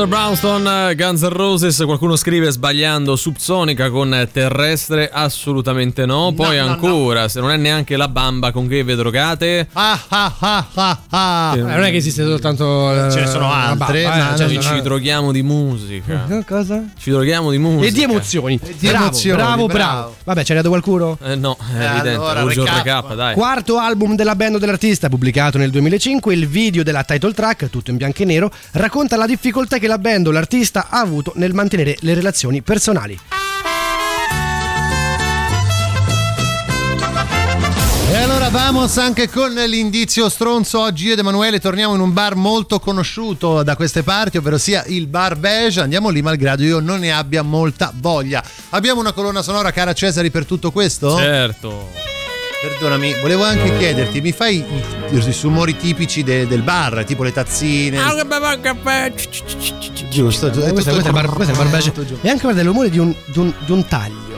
Mr. 0.00 0.06
Brownstone, 0.06 0.94
Guns 0.94 1.20
N' 1.20 1.28
Roses, 1.28 1.82
qualcuno 1.84 2.16
scrive 2.16 2.50
sbagliando 2.50 3.16
subsonica 3.16 3.90
con 3.90 4.26
terrestre, 4.32 5.10
assolutamente 5.12 6.06
no. 6.06 6.32
Poi 6.34 6.56
no, 6.56 6.64
no. 6.64 6.70
ancora, 6.70 7.28
se 7.28 7.38
non 7.40 7.50
è 7.50 7.58
neanche 7.58 7.98
la 7.98 8.08
bamba 8.08 8.50
con 8.50 8.66
che 8.66 8.82
vi 8.82 8.94
drogate. 8.94 9.68
Ah 9.74 10.00
ah 10.08 10.34
ah 10.38 10.66
ah 10.72 10.98
ah. 11.10 11.52
Eh, 11.54 11.60
non 11.60 11.82
è 11.82 11.90
che 11.90 11.96
esiste 11.96 12.24
soltanto. 12.24 13.08
eh, 13.08 13.10
Ce 13.10 13.20
ne 13.20 13.26
sono 13.26 13.52
altre, 13.52 14.04
bamba, 14.04 14.32
eh, 14.32 14.38
cioè, 14.38 14.54
no, 14.54 14.62
ci 14.62 14.74
no. 14.76 14.80
droghiamo 14.80 15.32
di 15.32 15.42
musica. 15.42 16.26
Eh, 16.30 16.44
Cosa? 16.46 16.82
Ci 16.98 17.10
droghiamo 17.10 17.50
di 17.50 17.58
musica. 17.58 17.86
E 17.88 17.92
di 17.92 18.02
emozioni. 18.02 18.58
di 18.58 18.86
bravo, 18.88 19.04
emozioni, 19.04 19.36
bravo, 19.36 19.66
bravo. 19.66 19.68
bravo. 19.68 20.14
Vabbè, 20.24 20.40
c'è 20.44 20.54
arrivato 20.54 20.68
qualcuno? 20.70 21.18
Eh, 21.22 21.36
no, 21.36 21.58
è 21.58 21.78
Eh, 21.78 21.84
evidente. 21.84 22.08
allora, 22.14 22.44
recap. 22.44 22.76
recap, 22.76 23.14
dai. 23.14 23.34
Quarto 23.34 23.76
album 23.76 24.16
della 24.16 24.34
band 24.34 24.56
dell'artista, 24.56 25.10
pubblicato 25.10 25.58
nel 25.58 25.68
2005, 25.70 26.32
il 26.32 26.48
video 26.48 26.82
della 26.82 27.04
title 27.04 27.34
track, 27.34 27.68
tutto 27.68 27.90
in 27.90 27.98
bianco 27.98 28.22
e 28.22 28.24
nero, 28.24 28.50
racconta 28.72 29.16
la 29.16 29.26
difficoltà 29.26 29.76
che 29.76 29.88
la 29.90 29.98
band 29.98 30.28
o 30.28 30.30
l'artista 30.30 30.86
ha 30.88 31.00
avuto 31.00 31.32
nel 31.34 31.52
mantenere 31.52 31.96
le 32.00 32.14
relazioni 32.14 32.62
personali. 32.62 33.18
E 38.12 38.16
allora 38.16 38.50
vamos 38.50 38.96
anche 38.98 39.28
con 39.28 39.52
l'indizio 39.52 40.28
stronzo. 40.28 40.80
Oggi 40.80 41.06
io 41.06 41.14
ed 41.14 41.18
Emanuele 41.18 41.58
torniamo 41.58 41.94
in 41.94 42.00
un 42.00 42.12
bar 42.12 42.36
molto 42.36 42.78
conosciuto 42.78 43.64
da 43.64 43.74
queste 43.74 44.04
parti, 44.04 44.36
ovvero 44.36 44.58
sia 44.58 44.84
il 44.86 45.08
Bar 45.08 45.36
Beige. 45.36 45.80
Andiamo 45.80 46.08
lì 46.08 46.22
malgrado 46.22 46.62
io 46.62 46.78
non 46.78 47.00
ne 47.00 47.12
abbia 47.12 47.42
molta 47.42 47.92
voglia. 47.92 48.42
Abbiamo 48.70 49.00
una 49.00 49.12
colonna 49.12 49.42
sonora, 49.42 49.72
cara 49.72 49.92
Cesari, 49.92 50.30
per 50.30 50.44
tutto 50.44 50.70
questo? 50.70 51.16
Certo. 51.16 52.09
Perdonami, 52.60 53.14
volevo 53.22 53.44
anche 53.44 53.74
chiederti, 53.78 54.20
mi 54.20 54.32
fai 54.32 54.56
i, 54.58 54.64
i 55.10 55.36
rumori 55.42 55.76
tipici 55.76 56.22
de- 56.22 56.46
del 56.46 56.62
bar, 56.62 57.04
tipo 57.04 57.22
le 57.22 57.32
tazzine? 57.32 57.96
che 58.14 58.24
bevo 58.26 58.50
il 58.50 58.60
caffè. 58.60 59.12
Giusto, 60.10 60.48
è 60.48 60.50
tutto 60.50 60.70
questo, 60.72 60.90
questo 60.90 60.90
è 60.90 61.06
il 61.06 61.12
bar, 61.12 61.26
questo 61.30 61.52
è 61.54 61.56
il 61.56 61.62
bar 61.62 61.70
beige. 61.70 61.92
Tutto 61.92 62.04
giù. 62.06 62.18
E 62.20 62.28
anche 62.28 62.42
guarda 62.42 62.62
l'umore 62.62 62.90
di 62.90 62.98
un, 62.98 63.14
di 63.24 63.38
un- 63.38 63.54
di 63.64 63.72
un 63.72 63.86
taglio. 63.86 64.29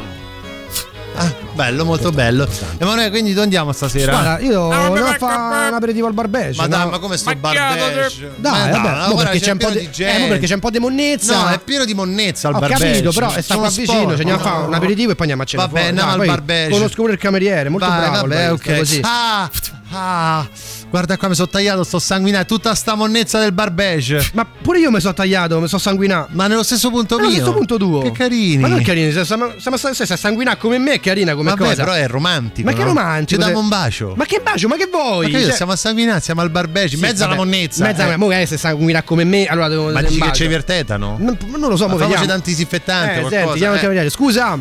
Ah, 1.53 1.55
bello, 1.55 1.85
molto 1.85 2.11
bello. 2.11 2.49
Emanuele, 2.79 3.11
quindi 3.11 3.31
dove 3.33 3.43
andiamo 3.43 3.73
stasera? 3.73 4.11
Guarda, 4.13 4.39
io 4.41 4.69
devo 4.95 5.07
fare 5.19 5.69
un 5.69 5.75
aperitivo 5.75 6.07
al 6.07 6.15
bar 6.15 6.29
beige. 6.29 6.61
Ma 6.61 6.67
dai, 6.67 6.85
no? 6.85 6.91
ma 6.91 6.99
come 6.99 7.17
sto 7.19 7.35
bar 7.37 7.55
beige? 7.55 8.31
Dai, 8.37 8.71
Ma 8.71 8.77
no, 8.77 8.81
guarda, 8.81 9.15
perché 9.25 9.41
c'è 9.41 9.51
un 9.53 9.59
po' 9.59 9.67
pieno 9.69 9.81
di, 9.81 9.91
gente. 9.91 10.25
eh, 10.25 10.29
perché 10.29 10.47
c'è 10.47 10.55
un 10.55 10.61
po' 10.61 10.71
di 10.71 10.79
monnezza. 10.79 11.43
No, 11.43 11.49
è 11.49 11.59
pieno 11.59 11.85
di 11.85 11.95
monnezza 11.95 12.49
al 12.49 12.55
Ho 12.55 12.59
bar 12.59 12.71
capito, 12.71 12.89
beige. 12.89 13.11
però 13.13 13.41
stiamo 13.41 13.69
vicino, 13.69 14.15
ci 14.15 14.21
andiamo 14.23 14.35
a 14.35 14.39
fare 14.39 14.67
un 14.67 14.75
aperitivo 14.75 15.11
e 15.11 15.15
poi 15.15 15.31
andiamo 15.31 15.43
a 15.43 15.45
cena 15.47 15.67
Vabbè, 15.67 15.85
andiamo 15.89 16.11
Dai, 16.11 16.11
al 16.13 16.17
poi 16.17 16.27
bar 16.27 16.43
beige. 16.43 16.71
Conosco 16.73 16.95
pure 17.03 17.13
il 17.13 17.19
cameriere, 17.19 17.69
molto 17.69 17.87
bravo. 17.87 18.13
vabbè, 18.27 18.53
ok. 18.53 18.77
così. 18.79 19.01
Ah, 19.03 19.51
ah, 19.93 20.49
guarda 20.93 21.17
qua, 21.17 21.29
mi 21.29 21.35
sono 21.35 21.49
tagliato, 21.49 21.83
sto 21.85 21.99
sanguinato. 21.99 22.45
Tutta 22.45 22.75
sta 22.75 22.95
monnezza 22.95 23.41
del 23.41 23.53
bar 23.53 23.71
beige. 23.71 24.29
Ma 24.35 24.45
pure 24.45 24.79
io 24.79 24.91
mi 24.91 25.01
sono 25.01 25.15
tagliato, 25.15 25.59
mi 25.59 25.67
sono 25.67 25.81
sanguinato. 25.81 26.29
Ma 26.33 26.47
nello 26.47 26.63
stesso 26.63 26.91
punto 26.91 27.17
Nello 27.17 27.29
mio. 27.31 27.39
stesso 27.39 27.53
punto 27.55 27.77
tuo. 27.79 28.03
Che 28.03 28.13
carini. 28.13 28.59
Ma 28.59 28.69
non 28.69 28.81
è 28.81 28.83
carini, 28.83 29.11
se 29.11 29.25
siamo, 29.25 29.55
se 29.59 29.95
sei 30.05 30.17
sanguinato 30.19 30.59
come 30.59 30.77
me 30.77 30.93
è 30.93 31.01
carina 31.01 31.35
come 31.35 31.49
Vabbè, 31.51 31.63
cosa. 31.65 31.75
però 31.85 31.93
è 31.93 32.07
romantico. 32.07 32.69
Ma 32.69 32.75
che 32.75 32.83
no? 32.83 32.89
romantico? 32.89 33.41
Ci 33.41 33.47
diamo 33.47 33.61
un 33.61 33.69
bacio. 33.69 34.13
Ma 34.17 34.27
che 34.27 34.41
bacio, 34.43 34.69
ma 34.69 34.77
che 34.77 34.87
vuoi? 34.91 35.31
Ma 35.31 35.39
che 35.39 35.45
Cioè- 35.47 35.55
siamo 35.55 35.73
a 35.73 35.77
sanguinati, 35.77 36.23
siamo 36.23 36.43
al 36.43 36.51
bar 36.51 36.69
beige, 36.69 36.97
in 36.97 37.01
Sì, 37.01 37.07
mezzo 37.09 37.25
alla 37.25 37.35
vabbè, 37.37 37.49
monnezza. 37.49 37.85
Mezza, 37.85 38.13
eh. 38.13 38.17
mo 38.19 38.29
che 38.29 38.45
se 38.47 38.59
sanguinato 38.59 39.05
come 39.07 39.25
me, 39.25 39.47
allora 39.47 39.69
devo 39.69 39.91
Ma 39.91 40.03
dici 40.03 40.21
che 40.21 40.31
c'è 40.31 40.45
il 40.45 40.65
tetano? 40.65 41.17
Non, 41.19 41.39
non 41.47 41.71
lo 41.71 41.77
so, 41.77 41.87
Ma 41.87 41.93
mo 41.93 41.99
famoci 41.99 42.19
vediamo. 42.19 42.27
d'antisinfettante, 42.27 43.15
Eh, 43.17 43.21
qualcosa, 43.21 43.79
senti, 43.79 43.97
eh. 43.97 44.11
Scusa. 44.11 44.59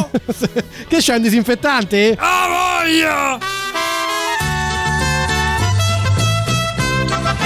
che 0.88 0.96
c'è 0.96 1.14
un 1.16 1.22
disinfettante? 1.22 2.16
Ah, 2.18 2.80
voglia! 2.80 3.38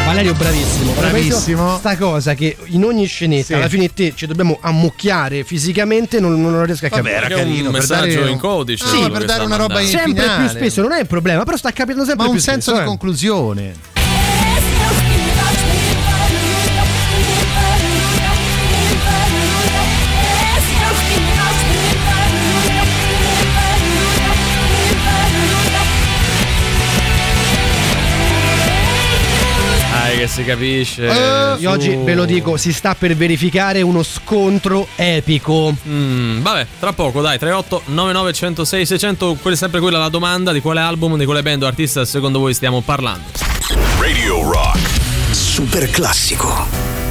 Valerio 0.05 0.35
bravissimo, 0.35 0.93
Bravissimo. 0.93 1.77
Sta 1.79 1.97
cosa 1.97 2.35
che 2.35 2.57
in 2.67 2.85
ogni 2.85 3.07
scenetta 3.07 3.45
Sì. 3.47 3.55
alla 3.55 3.69
fine 3.69 3.93
te 3.93 4.13
ci 4.15 4.27
dobbiamo 4.27 4.59
ammucchiare 4.61 5.45
fisicamente, 5.45 6.21
non, 6.21 6.41
non 6.41 6.53
lo 6.53 6.63
riesco 6.65 6.85
a 6.87 6.89
Vabbè, 6.91 7.03
capire. 7.03 7.17
era 7.17 7.27
Che 7.27 7.35
è 7.35 7.37
un 7.45 7.49
carino 7.51 7.71
per 7.71 7.81
messaggio 7.81 8.19
dare 8.21 8.31
in 8.31 8.39
codice. 8.39 8.87
Sì, 8.87 9.11
per 9.11 9.25
dare 9.25 9.45
una 9.45 9.57
roba 9.57 9.81
in 9.81 9.89
Sempre 9.89 10.23
finale. 10.23 10.49
più 10.49 10.57
spesso, 10.59 10.83
non 10.83 10.93
è 10.93 11.01
il 11.01 11.07
problema, 11.07 11.45
però 11.45 11.57
sta 11.57 11.71
capendo 11.73 12.05
sempre 12.05 12.25
Ma 12.25 12.31
un 12.31 12.35
più 12.37 12.43
senso 12.45 12.71
spesso, 12.71 12.77
di 12.77 12.83
eh. 12.83 12.89
conclusione. 12.89 13.75
Si 30.35 30.45
capisce. 30.45 31.07
Eh, 31.07 31.57
su. 31.61 31.69
oggi 31.69 31.95
ve 31.95 32.15
lo 32.15 32.25
dico, 32.25 32.57
si 32.57 32.73
sta 32.73 32.97
per 32.97 33.15
verificare 33.15 33.83
uno 33.83 34.03
scontro 34.03 34.89
epico. 34.97 35.73
Mm, 35.87 36.41
vabbè, 36.41 36.67
tra 36.81 36.93
poco, 36.93 37.21
dai, 37.21 37.39
38 37.39 37.83
99 37.87 38.33
106 38.33 38.87
600, 38.87 39.39
quella 39.41 39.57
è 39.57 39.59
sempre 39.59 39.79
quella 39.79 39.99
la 39.99 40.09
domanda 40.09 40.51
di 40.51 40.61
quale 40.61 40.81
album, 40.81 41.17
di 41.17 41.25
quale 41.25 41.43
band 41.43 41.63
o 41.63 41.67
artista 41.67 42.05
secondo 42.05 42.41
voi 42.41 42.53
stiamo 42.53 42.81
parlando. 42.81 43.29
Radio 44.01 44.51
Rock. 44.51 44.79
Super 45.31 45.89
classico. 45.89 47.04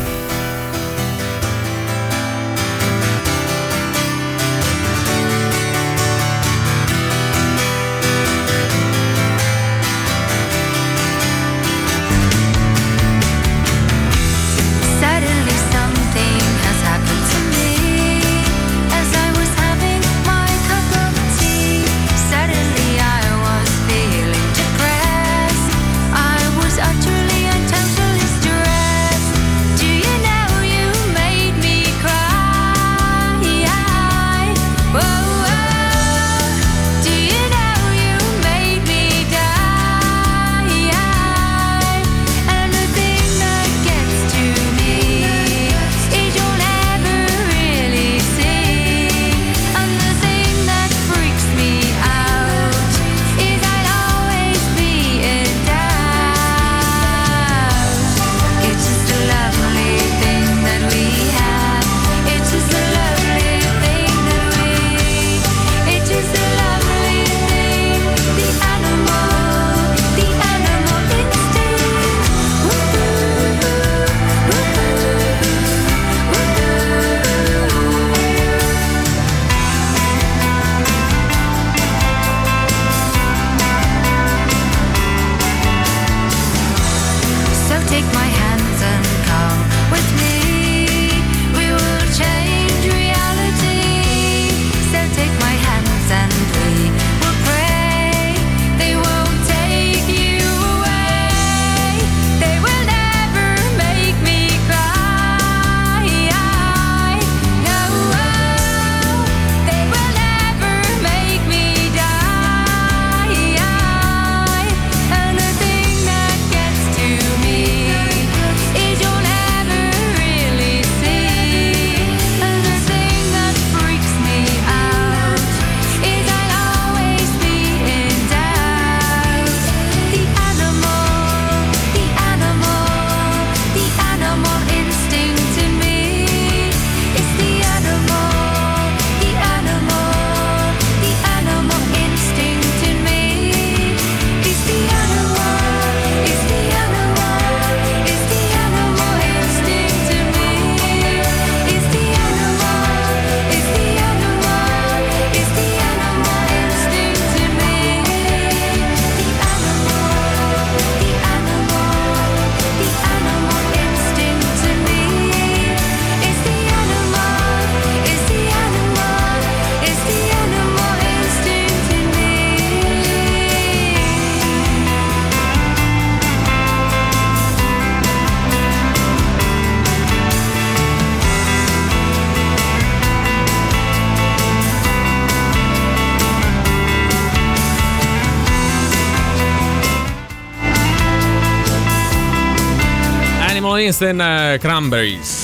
And 194.04 194.22
uh, 194.22 194.58
Cranberries. 194.60 195.43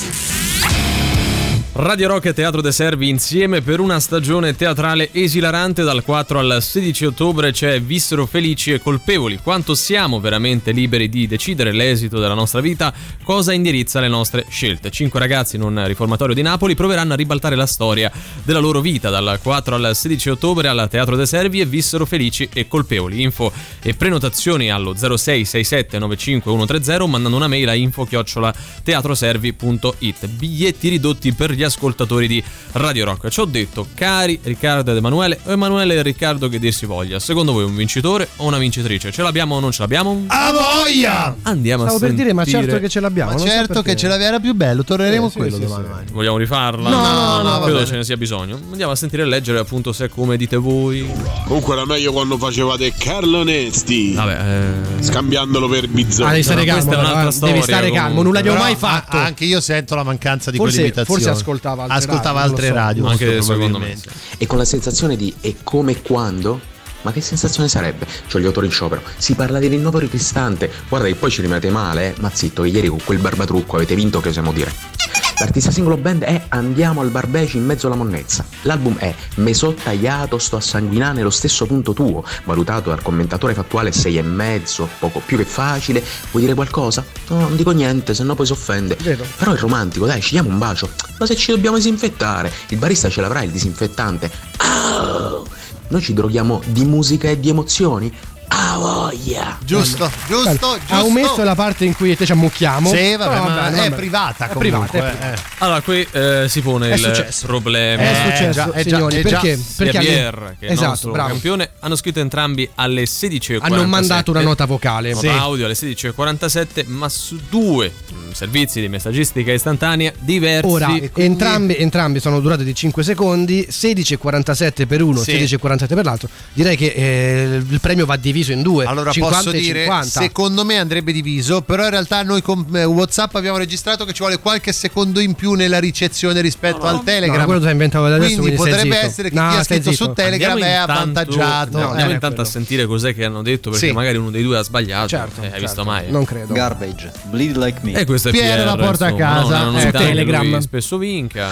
Radio 1.82 2.08
Rock 2.08 2.26
e 2.26 2.34
Teatro 2.34 2.60
De 2.60 2.72
Servi 2.72 3.08
insieme 3.08 3.62
per 3.62 3.80
una 3.80 4.00
stagione 4.00 4.54
teatrale 4.54 5.08
esilarante 5.14 5.82
dal 5.82 6.02
4 6.02 6.38
al 6.38 6.58
16 6.60 7.06
ottobre 7.06 7.52
c'è 7.52 7.80
Vissero 7.80 8.26
felici 8.26 8.70
e 8.70 8.80
colpevoli. 8.80 9.38
Quanto 9.42 9.74
siamo 9.74 10.20
veramente 10.20 10.72
liberi 10.72 11.08
di 11.08 11.26
decidere 11.26 11.72
l'esito 11.72 12.18
della 12.18 12.34
nostra 12.34 12.60
vita, 12.60 12.92
cosa 13.22 13.54
indirizza 13.54 13.98
le 13.98 14.08
nostre 14.08 14.44
scelte. 14.50 14.90
Cinque 14.90 15.20
ragazzi 15.20 15.56
in 15.56 15.62
un 15.62 15.82
riformatorio 15.86 16.34
di 16.34 16.42
Napoli 16.42 16.74
proveranno 16.74 17.14
a 17.14 17.16
ribaltare 17.16 17.56
la 17.56 17.64
storia 17.64 18.12
della 18.42 18.58
loro 18.58 18.82
vita 18.82 19.08
dal 19.08 19.38
4 19.42 19.74
al 19.76 19.96
16 19.96 20.28
ottobre 20.28 20.68
al 20.68 20.86
Teatro 20.90 21.16
De 21.16 21.24
Servi 21.24 21.60
e 21.60 21.64
Vissero 21.64 22.04
felici 22.04 22.46
e 22.52 22.68
colpevoli. 22.68 23.22
Info 23.22 23.50
e 23.80 23.94
prenotazioni 23.94 24.70
allo 24.70 24.92
0667 24.92 25.98
95130 25.98 27.06
mandando 27.06 27.38
una 27.38 27.48
mail 27.48 27.70
a 27.70 27.74
info 27.74 28.04
chiocciola 28.04 28.52
teatroservi.it. 28.82 30.26
Biglietti 30.26 30.88
ridotti 30.90 31.32
per 31.32 31.52
gli 31.52 31.68
ascoltatori 31.70 32.26
di 32.26 32.42
Radio 32.72 33.04
Rock. 33.04 33.28
Ci 33.28 33.40
ho 33.40 33.44
detto, 33.44 33.86
cari 33.94 34.38
Riccardo 34.42 34.90
ed 34.90 34.96
Emanuele, 34.96 35.38
o 35.44 35.50
Emanuele 35.52 35.94
e 35.94 36.02
Riccardo 36.02 36.48
che 36.48 36.58
dir 36.58 36.72
si 36.74 36.86
voglia. 36.86 37.18
Secondo 37.18 37.52
voi 37.52 37.64
un 37.64 37.74
vincitore 37.74 38.28
o 38.36 38.46
una 38.46 38.58
vincitrice? 38.58 39.10
Ce 39.12 39.22
l'abbiamo 39.22 39.54
o 39.56 39.60
non 39.60 39.72
ce 39.72 39.80
l'abbiamo? 39.82 40.24
A 40.28 40.52
voglia! 40.52 41.36
Andiamo 41.42 41.82
Stavo 41.84 41.96
a 41.96 42.00
per 42.00 42.08
sentire. 42.08 42.28
dire, 42.28 42.32
ma 42.32 42.44
certo 42.44 42.78
che 42.78 42.88
ce 42.88 43.00
l'abbiamo. 43.00 43.32
Ma 43.32 43.38
so 43.38 43.46
certo 43.46 43.72
perché. 43.74 43.90
che 43.90 43.96
ce 43.96 44.08
l'aveva 44.08 44.28
era 44.28 44.40
più 44.40 44.54
bello, 44.54 44.84
torneremo 44.84 45.24
Eh, 45.24 45.26
a 45.26 45.30
sì, 45.30 45.36
quello 45.38 45.56
sì, 45.56 45.62
domani. 45.62 46.04
Vogliamo 46.12 46.36
rifarla? 46.36 46.88
No, 46.90 46.96
no, 47.00 47.36
no, 47.42 47.42
va 47.42 47.60
credo 47.62 47.74
bene. 47.78 47.86
ce 47.86 47.96
ne 47.96 48.04
sia 48.04 48.16
bisogno. 48.16 48.58
Andiamo 48.70 48.92
a 48.92 48.96
sentire 48.96 49.22
e 49.22 49.26
leggere 49.26 49.58
appunto 49.58 49.92
se 49.92 50.06
è 50.06 50.08
come 50.08 50.36
dite 50.36 50.56
voi. 50.56 51.08
Comunque 51.46 51.74
era 51.74 51.84
meglio 51.86 52.12
quando 52.12 52.36
facevate 52.38 52.92
Carlo 52.98 53.42
Nesti. 53.44 54.12
Vabbè, 54.14 55.00
Scambiandolo 55.00 55.68
per 55.68 55.88
Bizzotto. 55.88 56.28
Ah, 56.28 56.30
devi 56.30 56.42
stare 56.42 56.64
calmo, 56.64 56.90
però, 56.90 57.28
eh. 57.28 57.32
devi 57.40 57.62
stare 57.62 57.90
calmo, 57.92 58.22
non 58.22 58.32
l'abbiamo 58.32 58.58
mai 58.58 58.76
fatto. 58.76 59.16
anche 59.16 59.44
io 59.44 59.60
sento 59.60 59.94
la 59.94 60.02
mancanza 60.02 60.50
di 60.50 60.56
Forse- 60.56 60.74
quell'imitazione. 60.76 61.20
forse 61.22 61.38
ascoltava 61.60 61.82
altre 61.82 61.98
Ascoltava 61.98 62.40
radio, 62.40 62.52
altre 62.52 62.66
so. 62.68 62.74
radio. 62.74 63.06
Anche 63.06 63.42
secondo 63.42 63.78
me. 63.78 63.96
E 64.38 64.46
con 64.46 64.58
la 64.58 64.64
sensazione 64.64 65.16
di 65.16 65.34
e 65.40 65.56
come 65.62 65.92
e 65.92 66.02
quando? 66.02 66.60
Ma 67.02 67.12
che 67.12 67.20
sensazione 67.20 67.68
sarebbe? 67.68 68.06
Cioè 68.26 68.40
gli 68.42 68.46
autori 68.46 68.66
in 68.66 68.72
sciopero. 68.72 69.02
Si 69.16 69.34
parla 69.34 69.58
di 69.58 69.68
rinnovo 69.68 69.98
ripestante. 69.98 70.70
Guarda 70.88 71.06
che 71.06 71.14
poi 71.14 71.30
ci 71.30 71.40
rimanete 71.40 71.70
male, 71.70 72.08
eh. 72.08 72.20
Ma 72.20 72.30
zitto, 72.32 72.62
che 72.62 72.68
ieri 72.68 72.88
con 72.88 73.00
quel 73.02 73.18
barbatrucco 73.18 73.76
avete 73.76 73.94
vinto 73.94 74.20
che 74.20 74.28
osiamo 74.28 74.52
dire. 74.52 75.29
L'artista 75.40 75.70
singolo 75.70 75.96
band 75.96 76.22
è 76.22 76.44
Andiamo 76.48 77.00
al 77.00 77.08
barbeci 77.08 77.56
in 77.56 77.64
mezzo 77.64 77.86
alla 77.86 77.96
monnezza. 77.96 78.44
L'album 78.62 78.98
è 78.98 79.14
Me 79.36 79.54
so 79.54 79.72
tagliato, 79.72 80.36
sto 80.36 80.56
a 80.56 80.60
sanguinare 80.60 81.14
nello 81.14 81.30
stesso 81.30 81.64
punto 81.64 81.94
tuo, 81.94 82.22
valutato 82.44 82.90
dal 82.90 83.00
commentatore 83.00 83.54
fattuale 83.54 83.90
6 83.90 84.18
e 84.18 84.22
mezzo, 84.22 84.86
poco 84.98 85.22
più 85.24 85.38
che 85.38 85.46
facile. 85.46 86.04
Vuoi 86.30 86.42
dire 86.42 86.54
qualcosa? 86.54 87.02
No, 87.28 87.38
non 87.38 87.56
dico 87.56 87.70
niente, 87.70 88.12
se 88.12 88.22
no 88.22 88.34
poi 88.34 88.44
si 88.44 88.52
offende. 88.52 88.96
Però 88.96 89.52
è 89.52 89.56
romantico, 89.56 90.04
dai, 90.04 90.20
ci 90.20 90.32
diamo 90.32 90.50
un 90.50 90.58
bacio. 90.58 90.90
Ma 91.18 91.24
se 91.24 91.34
ci 91.36 91.52
dobbiamo 91.52 91.76
disinfettare, 91.76 92.52
il 92.68 92.76
barista 92.76 93.08
ce 93.08 93.22
l'avrà 93.22 93.42
il 93.42 93.50
disinfettante. 93.50 94.30
Ah! 94.58 95.40
Noi 95.88 96.02
ci 96.02 96.12
droghiamo 96.12 96.60
di 96.66 96.84
musica 96.84 97.30
e 97.30 97.40
di 97.40 97.48
emozioni? 97.48 98.14
Ah 98.52 98.76
voglia! 98.78 99.58
Giusto, 99.64 100.10
giusto, 100.26 100.50
giusto. 100.50 100.78
Ha 100.88 101.04
omesso 101.04 101.44
la 101.44 101.54
parte 101.54 101.84
in 101.84 101.94
cui 101.94 102.16
te 102.16 102.26
ci 102.26 102.32
ammucchiamo. 102.32 102.88
Sì, 102.92 103.14
vabbè, 103.14 103.38
ma 103.38 103.68
è 103.68 103.72
vabbè. 103.72 103.90
privata 103.94 104.48
È 104.50 104.56
privata, 104.56 104.92
è 104.92 104.96
eh. 104.98 105.10
privata. 105.16 105.42
Allora, 105.58 105.80
qui 105.82 106.04
eh, 106.10 106.46
si 106.48 106.60
pone 106.60 106.90
È 106.90 106.94
il 106.94 106.98
successo. 106.98 107.46
problema. 107.46 108.02
È 108.02 108.14
successo, 108.14 108.72
è 108.72 108.82
già, 108.82 108.90
signori, 108.96 109.16
è 109.18 109.22
già. 109.22 109.38
perché? 109.40 109.60
Perché 109.76 109.98
Pierre 110.00 110.56
che 110.58 110.66
il 110.66 110.72
esatto, 110.72 110.88
nostro 110.88 111.12
bravo. 111.12 111.28
campione 111.28 111.70
hanno 111.78 111.94
scritto 111.94 112.18
entrambi 112.18 112.68
alle 112.74 113.04
16.47 113.04 113.58
Hanno 113.60 113.86
mandato 113.86 114.30
una 114.32 114.40
nota 114.40 114.64
vocale. 114.64 115.12
nota 115.12 115.32
audio 115.38 115.64
alle 115.66 115.74
16.47 115.74 116.86
ma 116.88 117.08
su 117.08 117.38
due 117.48 117.92
mm, 118.12 118.30
servizi 118.32 118.80
di 118.80 118.88
messaggistica 118.88 119.52
istantanea 119.52 120.12
diversi 120.18 120.68
Ora, 120.68 120.92
entrambi, 121.14 121.76
entrambi 121.76 122.18
sono 122.18 122.40
durati 122.40 122.64
di 122.64 122.74
5 122.74 123.02
secondi, 123.04 123.68
16,47 123.70 124.86
per 124.88 125.02
uno, 125.02 125.20
Sì. 125.22 125.32
16,47 125.34 125.86
per 125.94 126.04
l'altro. 126.04 126.28
Direi 126.52 126.76
che 126.76 126.86
eh, 126.96 127.62
il 127.68 127.80
premio 127.80 128.06
va 128.06 128.16
diviso 128.16 128.38
in 128.48 128.62
due. 128.62 128.84
Allora 128.86 129.10
50 129.12 129.36
posso 129.44 129.56
e 129.56 129.60
dire, 129.60 129.80
50. 129.80 130.20
secondo 130.20 130.64
me 130.64 130.78
andrebbe 130.78 131.12
diviso, 131.12 131.60
però 131.62 131.84
in 131.84 131.90
realtà 131.90 132.22
noi 132.22 132.42
con 132.42 132.66
eh, 132.74 132.84
WhatsApp 132.84 133.34
abbiamo 133.36 133.58
registrato 133.58 134.04
che 134.04 134.12
ci 134.12 134.20
vuole 134.20 134.38
qualche 134.38 134.72
secondo 134.72 135.20
in 135.20 135.34
più 135.34 135.52
nella 135.54 135.78
ricezione 135.78 136.40
rispetto 136.40 136.86
al 136.86 137.02
Telegram. 137.04 137.38
No, 137.38 137.44
quello 137.44 137.64
hai 137.66 137.72
inventato 137.72 138.04
adesso, 138.06 138.20
quindi, 138.36 138.56
quindi 138.56 138.56
potrebbe 138.70 138.98
essere 138.98 139.28
che 139.30 139.34
No, 139.34 139.50
chi 139.50 139.56
ha 139.56 139.62
scritto 139.62 139.90
su 139.92 139.96
zitto. 140.04 140.12
Telegram 140.12 140.50
Andiamo 140.52 140.64
è 140.72 140.80
intanto- 140.80 140.92
avvantaggiato. 141.00 141.78
no, 141.78 141.88
andiamo 141.90 142.10
Eh, 142.10 142.14
intanto 142.14 142.40
a 142.40 142.44
sentire 142.44 142.86
cos'è 142.86 143.14
che 143.14 143.24
hanno 143.24 143.42
detto 143.42 143.70
perché 143.70 143.86
Sì. 143.88 143.92
magari 143.92 144.16
uno 144.16 144.30
dei 144.30 144.42
due 144.42 144.58
ha 144.58 144.62
sbagliato 144.62 145.08
Certo, 145.08 145.40
Eh, 145.40 145.44
hai 145.44 145.50
certo. 145.50 145.66
visto 145.66 145.84
mai 145.84 146.10
Non 146.10 146.24
credo. 146.24 146.52
Garbage, 146.54 147.12
bleed 147.24 147.56
like 147.56 147.78
me. 147.82 147.92
e 147.92 148.04
questo 148.04 148.28
è 148.28 148.32
Piero 148.32 148.46
Pierre, 148.46 148.64
la 148.64 148.76
porta 148.76 149.06
a 149.06 149.14
casa. 149.14 149.64
no, 149.64 149.78
Su 149.78 149.84
che 149.86 149.92
Telegram. 149.92 150.58
spesso 150.60 150.98
vinca 150.98 151.48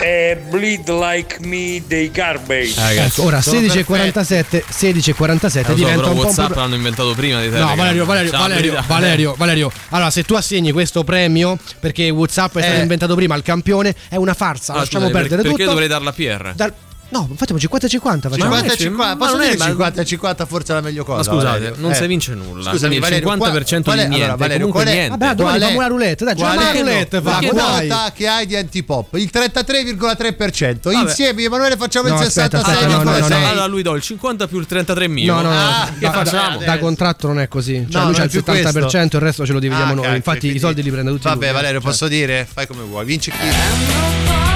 È 0.00 0.38
Bleed 0.48 0.88
Like 0.88 1.38
Me 1.40 1.82
dei 1.86 2.10
Garbage. 2.10 2.74
ragazzi 2.80 3.20
Ecco, 3.20 3.24
ora 3.28 3.40
sono 4.28 4.40
16,47 4.40 4.64
16,47 4.68 5.58
Eh, 5.58 5.64
so, 5.64 5.74
diventa 5.74 6.06
un 6.08 6.14
po' 6.16 6.22
WhatsApp 6.24 6.50
pro- 6.52 6.60
l'hanno 6.60 6.74
inventato 6.74 7.14
prima 7.14 7.38
di 7.40 7.46
Telegram 7.46 7.68
No, 7.70 7.74
Valerio, 7.76 8.04
Valerio, 8.04 8.30
Ciao, 8.30 8.40
Valerio. 8.40 8.84
Valerio, 8.86 9.34
Valerio. 9.36 9.72
Allora, 9.90 10.10
se 10.10 10.24
tu 10.24 10.34
assegni 10.34 10.72
questo 10.72 11.04
premio 11.04 11.58
perché 11.80 12.10
WhatsApp 12.10 12.56
è 12.58 12.62
stato 12.62 12.78
Eh. 12.78 12.82
inventato 12.82 13.14
prima 13.14 13.34
al 13.34 13.42
campione, 13.42 13.94
è 14.08 14.16
una 14.16 14.34
farsa. 14.34 14.72
Ah, 14.72 14.76
Lasciamo 14.78 15.06
scusami, 15.06 15.12
per- 15.12 15.20
perdere 15.28 15.42
perché 15.42 15.56
tutto. 15.58 15.70
dovrei 15.70 15.88
darla 15.88 16.10
a 16.10 16.12
Pierre? 16.12 16.52
Dal- 16.54 16.72
No, 17.10 17.26
facciamo 17.36 17.58
50 17.58 17.86
e 17.86 17.88
50. 17.88 18.28
Facciamo. 18.28 18.50
50 18.54 18.66
e 18.66 18.76
Ma 18.76 18.82
50, 18.82 19.06
ma 19.14 19.16
posso 19.16 19.32
non 19.32 19.40
è- 19.40 19.46
dire 19.46 19.58
ma- 19.58 19.64
50 19.66 20.00
e 20.00 20.04
50 20.04 20.46
forse 20.46 20.72
è 20.72 20.74
la 20.74 20.80
meglio 20.82 21.04
cosa. 21.04 21.16
Ma 21.16 21.22
scusate, 21.36 21.58
Valerio? 21.58 21.74
non 21.78 21.90
Eh. 21.90 21.94
si 21.94 22.06
vince 22.06 22.34
nulla. 22.34 22.70
Scusami, 22.70 22.94
il 22.96 23.00
Valerio, 23.00 23.28
50% 23.28 23.36
qual- 23.38 23.80
di 23.80 23.82
qual 23.82 23.98
è- 23.98 24.00
niente, 24.08 24.24
allora, 24.24 24.36
Valerio, 24.36 24.66
comunque 24.66 24.82
qual 24.82 24.94
è- 24.94 24.98
niente. 24.98 25.16
Vabbè, 25.18 25.34
domani 25.34 25.58
facciamo 25.58 25.78
una 25.78 25.86
roulette, 25.88 26.24
dai, 26.26 26.34
qual 26.34 26.50
è 26.50 26.56
una 26.56 26.72
roulette, 26.72 27.20
la 27.22 27.38
quota 27.40 27.84
dai. 27.86 28.12
che 28.14 28.28
hai 28.28 28.46
di 28.46 28.56
antipop? 28.56 29.14
Il 29.14 29.30
33,3%. 29.30 30.90
Vabbè. 30.90 31.02
Insieme 31.08 31.42
Emanuele 31.42 31.76
facciamo 31.76 32.08
No, 32.08 32.14
il 32.20 32.26
aspetta, 32.26 32.58
66,6. 32.58 33.08
aspetta, 33.08 33.36
no, 33.36 33.40
no. 33.40 33.48
Allora 33.48 33.66
lui 33.66 33.82
do 33.82 33.94
il 33.94 34.02
50 34.02 34.46
più 34.46 34.58
il 34.58 34.66
33 34.66 35.08
mio. 35.08 35.34
No, 35.34 35.40
no, 35.40 35.48
no. 35.48 35.56
Ah, 35.58 35.88
che 35.92 35.98
da, 36.00 36.12
facciamo? 36.12 36.58
da- 36.58 36.64
da 36.64 36.78
contratto 36.78 37.26
non 37.26 37.40
è 37.40 37.48
così. 37.48 37.86
Cioè, 37.88 38.04
lui 38.04 38.12
c'ha 38.14 38.24
il 38.24 38.30
più 38.30 38.42
70%, 38.44 39.16
il 39.16 39.22
resto 39.22 39.46
ce 39.46 39.52
lo 39.54 39.60
dividiamo 39.60 39.92
Ah, 39.92 39.94
noi. 39.94 40.16
Infatti, 40.16 40.54
i 40.54 40.58
soldi 40.58 40.82
li 40.82 40.90
prende 40.90 41.10
tutti 41.10 41.22
Vabbè. 41.26 41.52
Valerio, 41.52 41.80
Cioè. 41.80 41.88
posso 41.90 42.06
dire? 42.06 42.46
Fai 42.52 42.66
come 42.66 42.82
vuoi. 42.82 43.04
Vince 43.06 43.30
chi? 43.30 44.47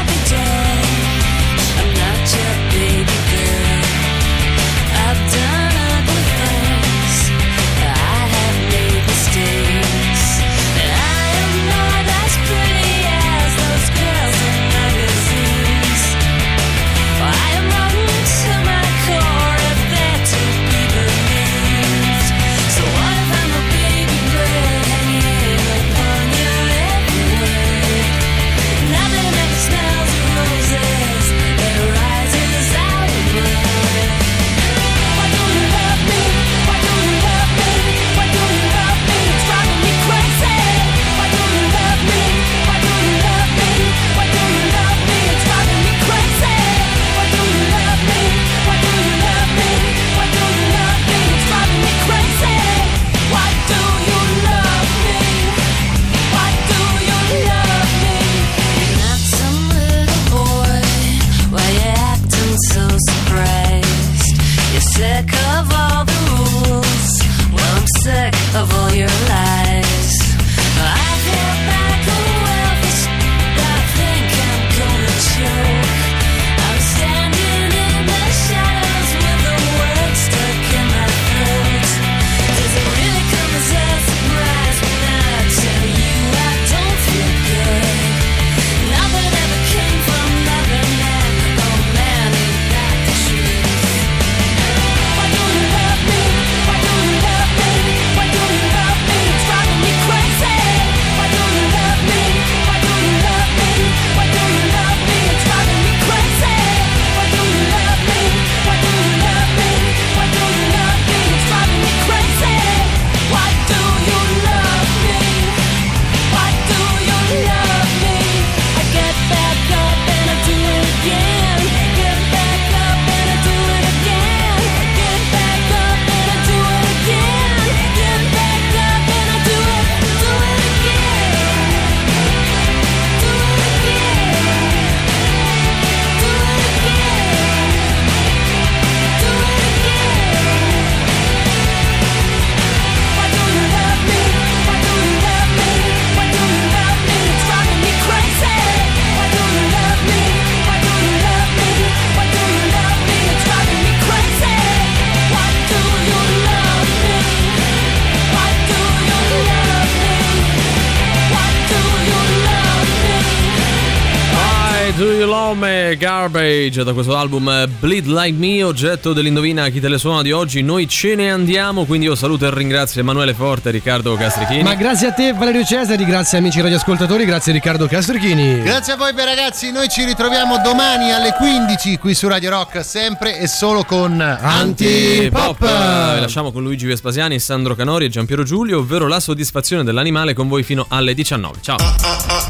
Garbage 166.63 166.85
da 166.85 166.93
questo 166.93 167.17
album 167.17 167.49
eh, 167.49 167.67
Bleed 167.67 168.07
Like 168.07 168.39
Me, 168.39 168.63
oggetto 168.63 169.13
dell'indovina 169.13 169.69
chi 169.69 169.81
te 169.81 169.89
le 169.89 169.99
suona 169.99 170.23
di 170.23 170.31
oggi. 170.31 170.63
Noi 170.63 170.87
ce 170.87 171.15
ne 171.17 171.31
andiamo, 171.31 171.85
quindi 171.85 172.07
io 172.07 172.15
saluto 172.15 172.47
e 172.47 172.55
ringrazio 172.55 173.01
Emanuele 173.01 173.35
Forte 173.35 173.71
e 173.71 173.73
Riccardo 173.73 174.15
Castrichini. 174.15 174.63
Ma 174.63 174.75
grazie 174.75 175.09
a 175.09 175.13
te 175.13 175.33
Valerio 175.33 175.65
Cesari, 175.65 176.05
grazie 176.05 176.39
amici 176.39 176.61
radioascoltatori, 176.61 177.25
grazie 177.25 177.53
Riccardo 177.53 177.87
Castrichini. 177.87 178.63
Grazie 178.63 178.93
a 178.93 178.97
voi 178.97 179.13
beh, 179.13 179.25
ragazzi, 179.25 179.73
noi 179.73 179.89
ci 179.89 180.05
ritroviamo 180.05 180.61
domani 180.63 181.13
alle 181.13 181.33
15 181.37 181.97
qui 181.99 182.15
su 182.15 182.29
Radio 182.29 182.51
Rock, 182.51 182.85
sempre 182.85 183.39
e 183.39 183.49
solo 183.49 183.85
con 183.85 184.21
Antipop. 184.21 185.59
Pop. 185.59 186.15
Vi 186.15 186.21
lasciamo 186.21 186.53
con 186.53 186.63
Luigi 186.63 186.87
Vespasiani, 186.87 187.41
Sandro 187.41 187.75
Canori 187.75 188.05
e 188.05 188.09
Giampiero 188.09 188.45
Giulio, 188.45 188.79
ovvero 188.79 189.09
la 189.09 189.21
soddisfazione 189.21 189.83
dell'animale 189.83 190.35
con 190.35 190.49
voi 190.49 190.63
fino 190.63 190.87
alle 190.89 191.15
19. 191.15 191.59
Ciao. 191.61 191.77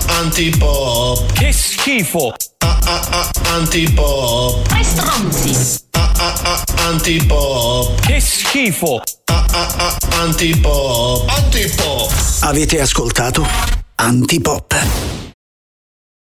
Antipop. 0.08 1.32
Che 1.32 1.52
schifo! 1.52 2.34
Antipop. 3.54 4.68
Tre 4.68 4.82
stronzi! 4.84 5.80
Antipop. 6.76 8.00
Che 8.00 8.20
schifo! 8.20 9.02
Antipop. 10.20 11.28
Antipop. 11.28 12.12
Avete 12.40 12.80
ascoltato 12.80 13.46
Antipop. 13.96 15.21